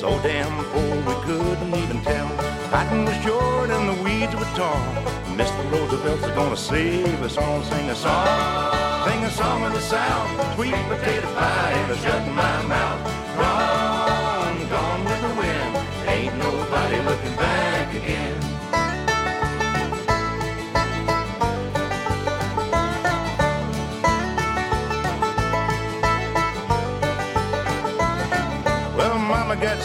So 0.00 0.18
damn 0.22 0.64
full 0.72 0.96
we 1.08 1.14
couldn't 1.26 1.74
even 1.74 2.00
tell. 2.00 2.28
Cotton 2.70 3.04
was 3.04 3.16
short 3.22 3.68
and 3.68 3.86
the 3.90 4.02
weeds 4.02 4.34
were 4.34 4.50
tall. 4.56 4.80
Mr. 5.36 5.62
Roosevelt's 5.70 6.26
gonna 6.28 6.56
save 6.56 7.22
us 7.22 7.36
all. 7.36 7.62
Sing 7.64 7.90
a 7.90 7.94
song, 7.94 9.06
sing 9.06 9.22
a 9.24 9.30
song 9.30 9.62
of 9.62 9.74
the 9.74 9.80
South. 9.80 10.54
Sweet 10.54 10.72
potato 10.88 11.28
pie 11.34 11.72
and 11.72 12.00
shut 12.00 12.26
my 12.28 12.62
mouth. 12.62 13.00
Gone, 13.36 14.68
gone 14.70 15.04
with 15.04 15.20
the 15.20 15.34
wind. 15.38 15.76
Ain't 16.08 16.34
nobody 16.38 16.96
looking 17.02 17.36
back 17.36 17.94
again. 17.94 18.39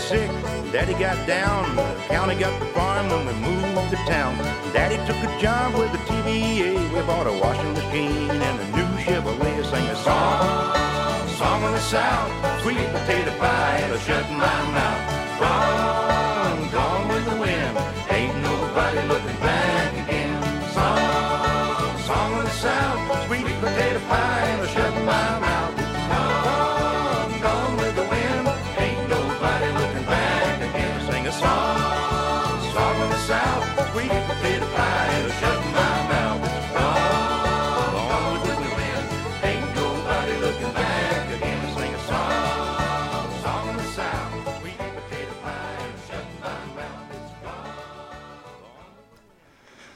Sick, 0.06 0.30
Daddy 0.72 0.94
got 0.94 1.18
down, 1.26 1.76
the 1.76 1.84
county 2.08 2.36
got 2.36 2.54
the 2.60 2.68
farm 2.78 3.10
when 3.10 3.26
we 3.26 3.34
moved 3.42 3.90
to 3.90 3.98
town. 4.06 4.38
Daddy 4.72 4.98
took 5.08 5.18
a 5.18 5.32
job 5.42 5.74
with 5.74 5.92
the 5.92 5.98
TVA. 6.06 6.78
We 6.94 7.00
bought 7.10 7.26
a 7.26 7.34
washing 7.34 7.74
machine 7.74 8.30
and 8.30 8.56
a 8.62 8.68
new 8.78 8.90
Chevrolet. 9.04 9.66
Sang 9.66 9.88
a 9.88 9.96
song, 9.96 11.28
song 11.40 11.64
of 11.64 11.72
the 11.72 11.80
South, 11.80 12.30
sweet 12.62 12.86
potato 12.94 13.32
pie, 13.40 13.80
and 13.84 13.94
I 13.94 13.98
shut 14.06 14.30
my 14.30 14.60
mouth. 14.78 15.02
Gone, 15.42 16.72
gone 16.72 17.08
with 17.08 17.26
the 17.26 17.38
wind. 17.42 17.78
Ain't 18.12 18.38
nobody 18.44 19.02
looking 19.08 19.35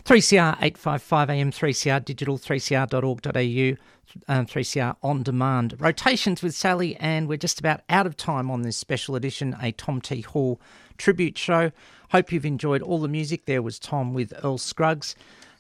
3CR 0.10 0.54
855 0.60 1.30
AM, 1.30 1.52
3CR 1.52 2.04
digital, 2.04 2.40
3cr.org.au, 2.40 3.78
um, 4.28 4.46
3CR 4.48 4.96
on 5.04 5.22
demand. 5.22 5.76
Rotations 5.78 6.42
with 6.42 6.56
Sally, 6.56 6.96
and 6.96 7.28
we're 7.28 7.38
just 7.38 7.60
about 7.60 7.82
out 7.92 8.08
of 8.08 8.18
time 8.18 8.50
on 8.50 8.64
this 8.64 8.76
special 8.76 9.16
edition, 9.16 9.56
a 9.62 9.72
Tom 9.72 10.02
T. 10.02 10.22
Hall 10.22 10.60
tribute 10.98 11.38
show. 11.38 11.72
Hope 12.10 12.32
you've 12.32 12.44
enjoyed 12.44 12.82
all 12.82 12.98
the 12.98 13.08
music. 13.08 13.46
There 13.46 13.62
was 13.62 13.78
Tom 13.78 14.16
with 14.16 14.34
Earl 14.44 14.58
Scruggs. 14.58 15.14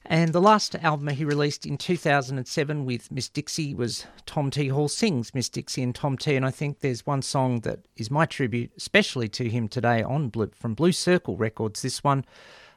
And 0.03 0.33
the 0.33 0.41
last 0.41 0.73
album 0.73 1.09
he 1.09 1.23
released 1.23 1.67
in 1.67 1.77
2007 1.77 2.85
with 2.85 3.11
Miss 3.11 3.29
Dixie 3.29 3.75
was 3.75 4.07
Tom 4.25 4.49
T. 4.49 4.69
Hall 4.69 4.87
Sings 4.87 5.35
Miss 5.35 5.49
Dixie 5.49 5.83
and 5.83 5.93
Tom 5.93 6.17
T. 6.17 6.35
And 6.35 6.43
I 6.43 6.49
think 6.49 6.79
there's 6.79 7.05
one 7.05 7.21
song 7.21 7.59
that 7.59 7.81
is 7.97 8.09
my 8.09 8.25
tribute, 8.25 8.71
especially 8.75 9.27
to 9.29 9.47
him 9.47 9.67
today 9.67 10.01
on 10.01 10.29
Blue, 10.29 10.49
from 10.55 10.73
Blue 10.73 10.91
Circle 10.91 11.37
Records. 11.37 11.83
This 11.83 12.03
one, 12.03 12.25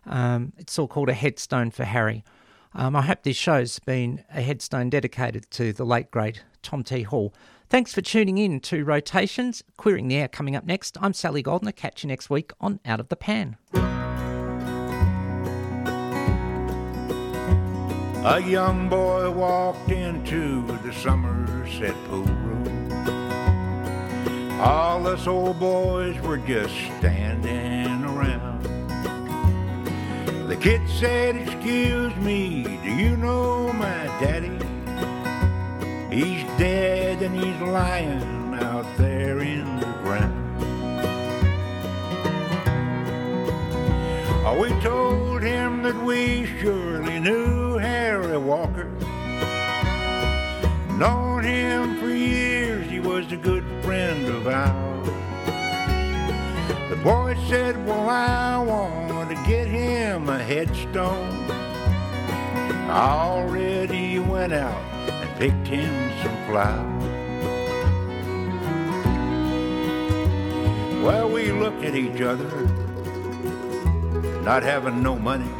um, 0.06 0.52
it's 0.58 0.78
all 0.78 0.88
called 0.88 1.08
A 1.08 1.14
Headstone 1.14 1.70
for 1.70 1.84
Harry. 1.84 2.24
Um, 2.74 2.96
I 2.96 3.02
hope 3.02 3.22
this 3.22 3.36
show's 3.36 3.78
been 3.80 4.24
a 4.34 4.40
headstone 4.40 4.88
dedicated 4.90 5.50
to 5.52 5.72
the 5.72 5.84
late, 5.84 6.10
great 6.10 6.42
Tom 6.62 6.82
T. 6.82 7.02
Hall. 7.02 7.34
Thanks 7.68 7.94
for 7.94 8.00
tuning 8.02 8.38
in 8.38 8.60
to 8.60 8.84
Rotations. 8.84 9.62
Queering 9.76 10.08
the 10.08 10.16
Air 10.16 10.28
coming 10.28 10.56
up 10.56 10.64
next. 10.64 10.96
I'm 11.00 11.12
Sally 11.12 11.42
Goldner. 11.42 11.72
Catch 11.72 12.04
you 12.04 12.08
next 12.08 12.30
week 12.30 12.52
on 12.60 12.80
Out 12.84 13.00
of 13.00 13.08
the 13.08 13.16
Pan. 13.16 13.56
A 18.24 18.40
young 18.40 18.88
boy 18.88 19.30
walked 19.30 19.90
into 19.90 20.64
the 20.82 20.92
Somerset 20.92 21.94
pool 22.04 22.22
room. 22.22 22.92
All 24.60 25.06
us 25.08 25.26
old 25.26 25.58
boys 25.58 26.20
were 26.20 26.38
just 26.38 26.74
standing 26.98 28.04
around. 28.04 28.31
The 30.52 30.58
kid 30.58 30.86
said, 30.86 31.36
Excuse 31.36 32.14
me, 32.16 32.62
do 32.84 32.90
you 32.90 33.16
know 33.16 33.72
my 33.72 34.04
daddy? 34.20 34.52
He's 36.14 36.44
dead 36.58 37.22
and 37.22 37.34
he's 37.34 37.58
lying 37.62 38.52
out 38.60 38.84
there 38.98 39.38
in 39.38 39.64
the 39.80 39.86
ground. 40.02 40.62
Oh, 44.44 44.58
we 44.60 44.68
told 44.82 45.42
him 45.42 45.82
that 45.84 45.96
we 46.04 46.44
surely 46.60 47.18
knew 47.18 47.78
Harry 47.78 48.36
Walker. 48.36 48.90
Known 50.98 51.44
him 51.44 51.98
for 51.98 52.10
years, 52.10 52.90
he 52.90 53.00
was 53.00 53.32
a 53.32 53.38
good 53.38 53.64
friend 53.82 54.26
of 54.26 54.46
ours. 54.46 55.06
The 56.90 56.96
boy 57.02 57.38
said, 57.48 57.86
Well, 57.86 58.06
I 58.06 58.58
want 58.58 59.01
to 59.34 59.42
get 59.46 59.66
him 59.66 60.28
a 60.28 60.38
headstone. 60.38 61.50
I 62.90 63.08
already 63.12 64.18
went 64.18 64.52
out 64.52 64.82
and 65.08 65.38
picked 65.38 65.66
him 65.68 66.12
some 66.22 66.36
flowers. 66.46 67.02
Well, 71.02 71.30
we 71.30 71.50
looked 71.50 71.82
at 71.82 71.94
each 71.94 72.20
other 72.20 72.50
not 74.42 74.62
having 74.62 75.02
no 75.02 75.18
money. 75.18 75.50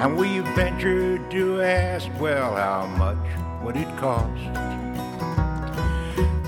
And 0.00 0.16
we 0.16 0.40
ventured 0.56 1.30
to 1.30 1.62
ask, 1.62 2.08
well, 2.18 2.56
how 2.56 2.86
much 2.86 3.62
would 3.62 3.76
it 3.76 3.96
cost? 3.98 4.42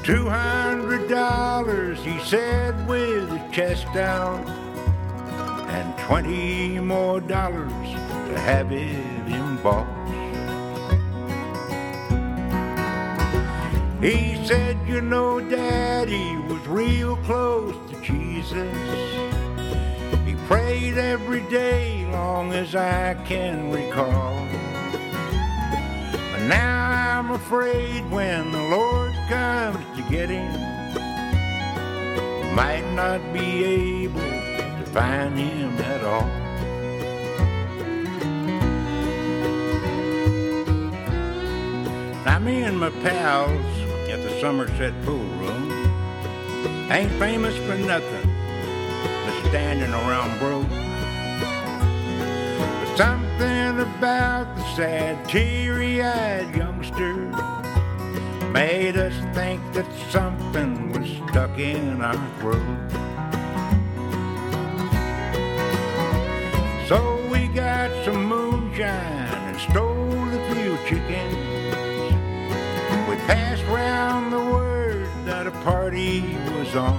Two 0.05 0.29
hundred 0.29 1.09
dollars, 1.09 2.01
he 2.01 2.19
said 2.25 2.89
with 2.89 3.31
his 3.31 3.55
chest 3.55 3.87
down, 3.95 4.64
twenty 6.05 6.79
more 6.81 7.19
dollars 7.19 7.73
to 7.73 8.39
have 8.39 8.71
it 8.71 8.95
embossed. 9.27 9.91
He 14.03 14.37
said, 14.47 14.77
you 14.87 15.01
know, 15.01 15.41
Daddy 15.41 16.37
was 16.47 16.61
real 16.67 17.17
close 17.25 17.75
to 17.91 17.99
Jesus. 18.03 18.71
He 20.27 20.35
prayed 20.47 20.99
every 20.99 21.41
day, 21.49 22.07
long 22.13 22.53
as 22.53 22.75
I 22.75 23.15
can 23.25 23.71
recall. 23.71 24.47
But 26.33 26.43
now 26.47 27.19
I'm 27.19 27.31
afraid 27.31 28.05
when 28.11 28.53
the 28.53 28.63
Lord 28.65 29.15
comes 29.31 29.79
to 29.97 30.03
get 30.11 30.29
him, 30.29 30.53
he 32.43 32.55
might 32.55 32.87
not 32.93 33.23
be 33.33 33.65
able 33.65 34.34
find 34.95 35.37
him 35.37 35.77
at 35.79 36.05
all. 36.05 36.29
Now 42.25 42.39
me 42.39 42.63
and 42.63 42.79
my 42.79 42.91
pals 43.03 43.51
at 44.09 44.23
the 44.23 44.41
Somerset 44.41 44.95
pool 45.05 45.19
room 45.19 45.73
ain't 46.93 47.11
famous 47.19 47.57
for 47.67 47.75
nothing 47.75 48.31
but 49.25 49.49
standing 49.49 49.93
around 49.93 50.39
broke. 50.39 50.69
But 52.79 52.97
something 52.97 53.81
about 53.81 54.55
the 54.55 54.63
sad, 54.77 55.29
teary-eyed 55.29 56.55
youngster 56.55 57.15
made 58.53 58.97
us 58.97 59.15
think 59.35 59.61
that 59.73 59.87
something 60.13 60.93
was 60.93 61.11
stuck 61.31 61.59
in 61.59 62.01
our 62.01 62.39
throat. 62.39 62.84
And 68.81 69.57
stole 69.57 70.29
a 70.29 70.55
few 70.55 70.77
chickens. 70.89 71.35
We 73.09 73.17
passed 73.27 73.65
round 73.67 74.33
the 74.33 74.39
word 74.39 75.09
that 75.25 75.47
a 75.47 75.53
party 75.63 76.37
was 76.57 76.75
on. 76.75 76.99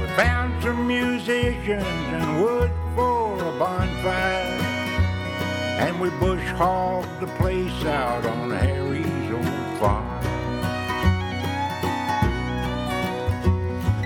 We 0.00 0.06
found 0.16 0.62
some 0.62 0.86
musicians 0.86 1.84
and 1.84 2.42
wood 2.42 2.70
for 2.94 3.38
a 3.38 3.58
bonfire. 3.58 4.58
And 5.78 6.00
we 6.00 6.10
bush 6.10 6.44
hogged 6.56 7.20
the 7.20 7.26
place 7.36 7.84
out 7.84 8.24
on 8.24 8.50
Harry's 8.50 9.30
old 9.30 9.78
farm. 9.78 10.06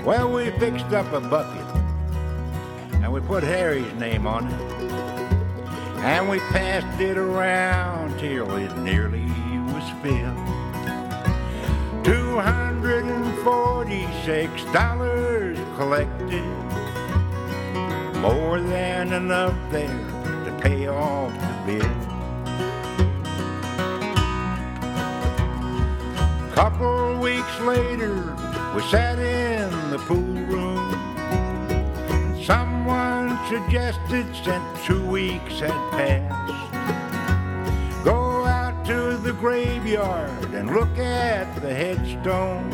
Well, 0.03 0.31
we 0.33 0.51
fixed 0.59 0.91
up 0.91 1.11
a 1.13 1.21
bucket 1.21 1.65
and 3.01 3.11
we 3.11 3.21
put 3.21 3.43
Harry's 3.43 3.93
name 3.93 4.27
on 4.27 4.47
it. 4.49 4.72
And 6.03 6.29
we 6.29 6.39
passed 6.39 6.99
it 6.99 7.17
around 7.17 8.19
till 8.19 8.57
it 8.57 8.75
nearly 8.77 9.25
was 9.71 9.89
filled. 10.01 10.37
Two 12.03 12.37
hundred 12.37 13.05
and 13.05 13.37
forty-six 13.39 14.65
dollars 14.73 15.57
collected, 15.77 16.43
more 18.19 18.59
than 18.59 19.13
enough 19.13 19.55
there 19.71 19.87
to 19.87 20.51
pay 20.61 20.87
off 20.87 21.31
the 21.31 21.79
bill. 21.79 21.95
A 26.49 26.53
couple 26.53 27.17
weeks 27.19 27.59
later, 27.61 28.35
we 28.75 28.81
sat 28.91 29.19
in 29.19 29.71
the 29.89 29.99
pool 29.99 30.35
room. 30.51 30.99
Someone 32.43 33.22
suggested 33.49 34.25
since 34.43 34.85
two 34.85 35.05
weeks 35.05 35.59
had 35.59 35.91
passed, 35.91 36.63
go 38.03 38.45
out 38.45 38.85
to 38.85 39.17
the 39.17 39.33
graveyard 39.33 40.53
and 40.53 40.73
look 40.73 40.97
at 40.97 41.53
the 41.61 41.73
headstone. 41.73 42.71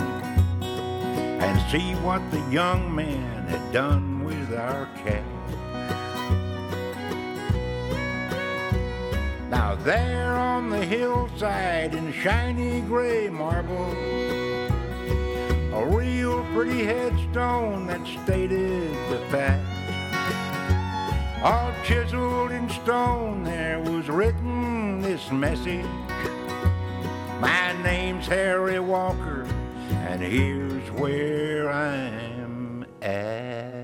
and 1.41 1.71
see 1.71 1.93
what 2.03 2.21
the 2.31 2.41
young 2.51 2.93
man 2.93 3.47
had 3.47 3.71
done 3.71 4.23
with 4.25 4.53
our 4.53 4.87
cat. 4.97 5.23
Now 9.49 9.75
there 9.75 10.33
on 10.33 10.69
the 10.69 10.85
hillside 10.85 11.95
in 11.95 12.11
shiny 12.11 12.81
gray 12.81 13.29
marble, 13.29 13.93
a 15.73 15.85
real 15.87 16.43
pretty 16.53 16.83
headstone 16.83 17.87
that 17.87 18.05
stated 18.05 18.91
the 19.09 19.19
fact. 19.31 19.68
All 21.41 21.71
chiseled 21.85 22.51
in 22.51 22.69
stone, 22.69 23.45
there 23.45 23.79
was 23.79 24.09
written 24.09 25.01
this 25.01 25.31
message. 25.31 25.85
My 27.39 27.73
name's 27.81 28.27
Harry 28.27 28.77
Walker, 28.81 29.43
and 29.89 30.21
here's 30.21 30.91
where 30.91 31.71
I'm 31.71 32.85
at. 33.01 33.79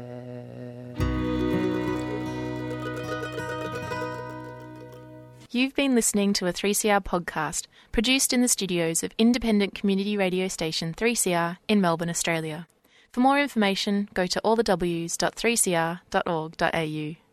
You've 5.49 5.75
been 5.75 5.95
listening 5.95 6.33
to 6.33 6.47
a 6.47 6.53
3CR 6.53 7.05
podcast 7.05 7.67
produced 7.93 8.33
in 8.33 8.41
the 8.41 8.49
studios 8.49 9.01
of 9.01 9.13
independent 9.17 9.73
community 9.73 10.17
radio 10.17 10.49
station 10.49 10.93
3CR 10.93 11.59
in 11.69 11.79
Melbourne, 11.79 12.09
Australia. 12.09 12.67
For 13.13 13.21
more 13.21 13.39
information, 13.39 14.09
go 14.13 14.27
to 14.27 14.41
allthews.3cr.org.au. 14.43 17.24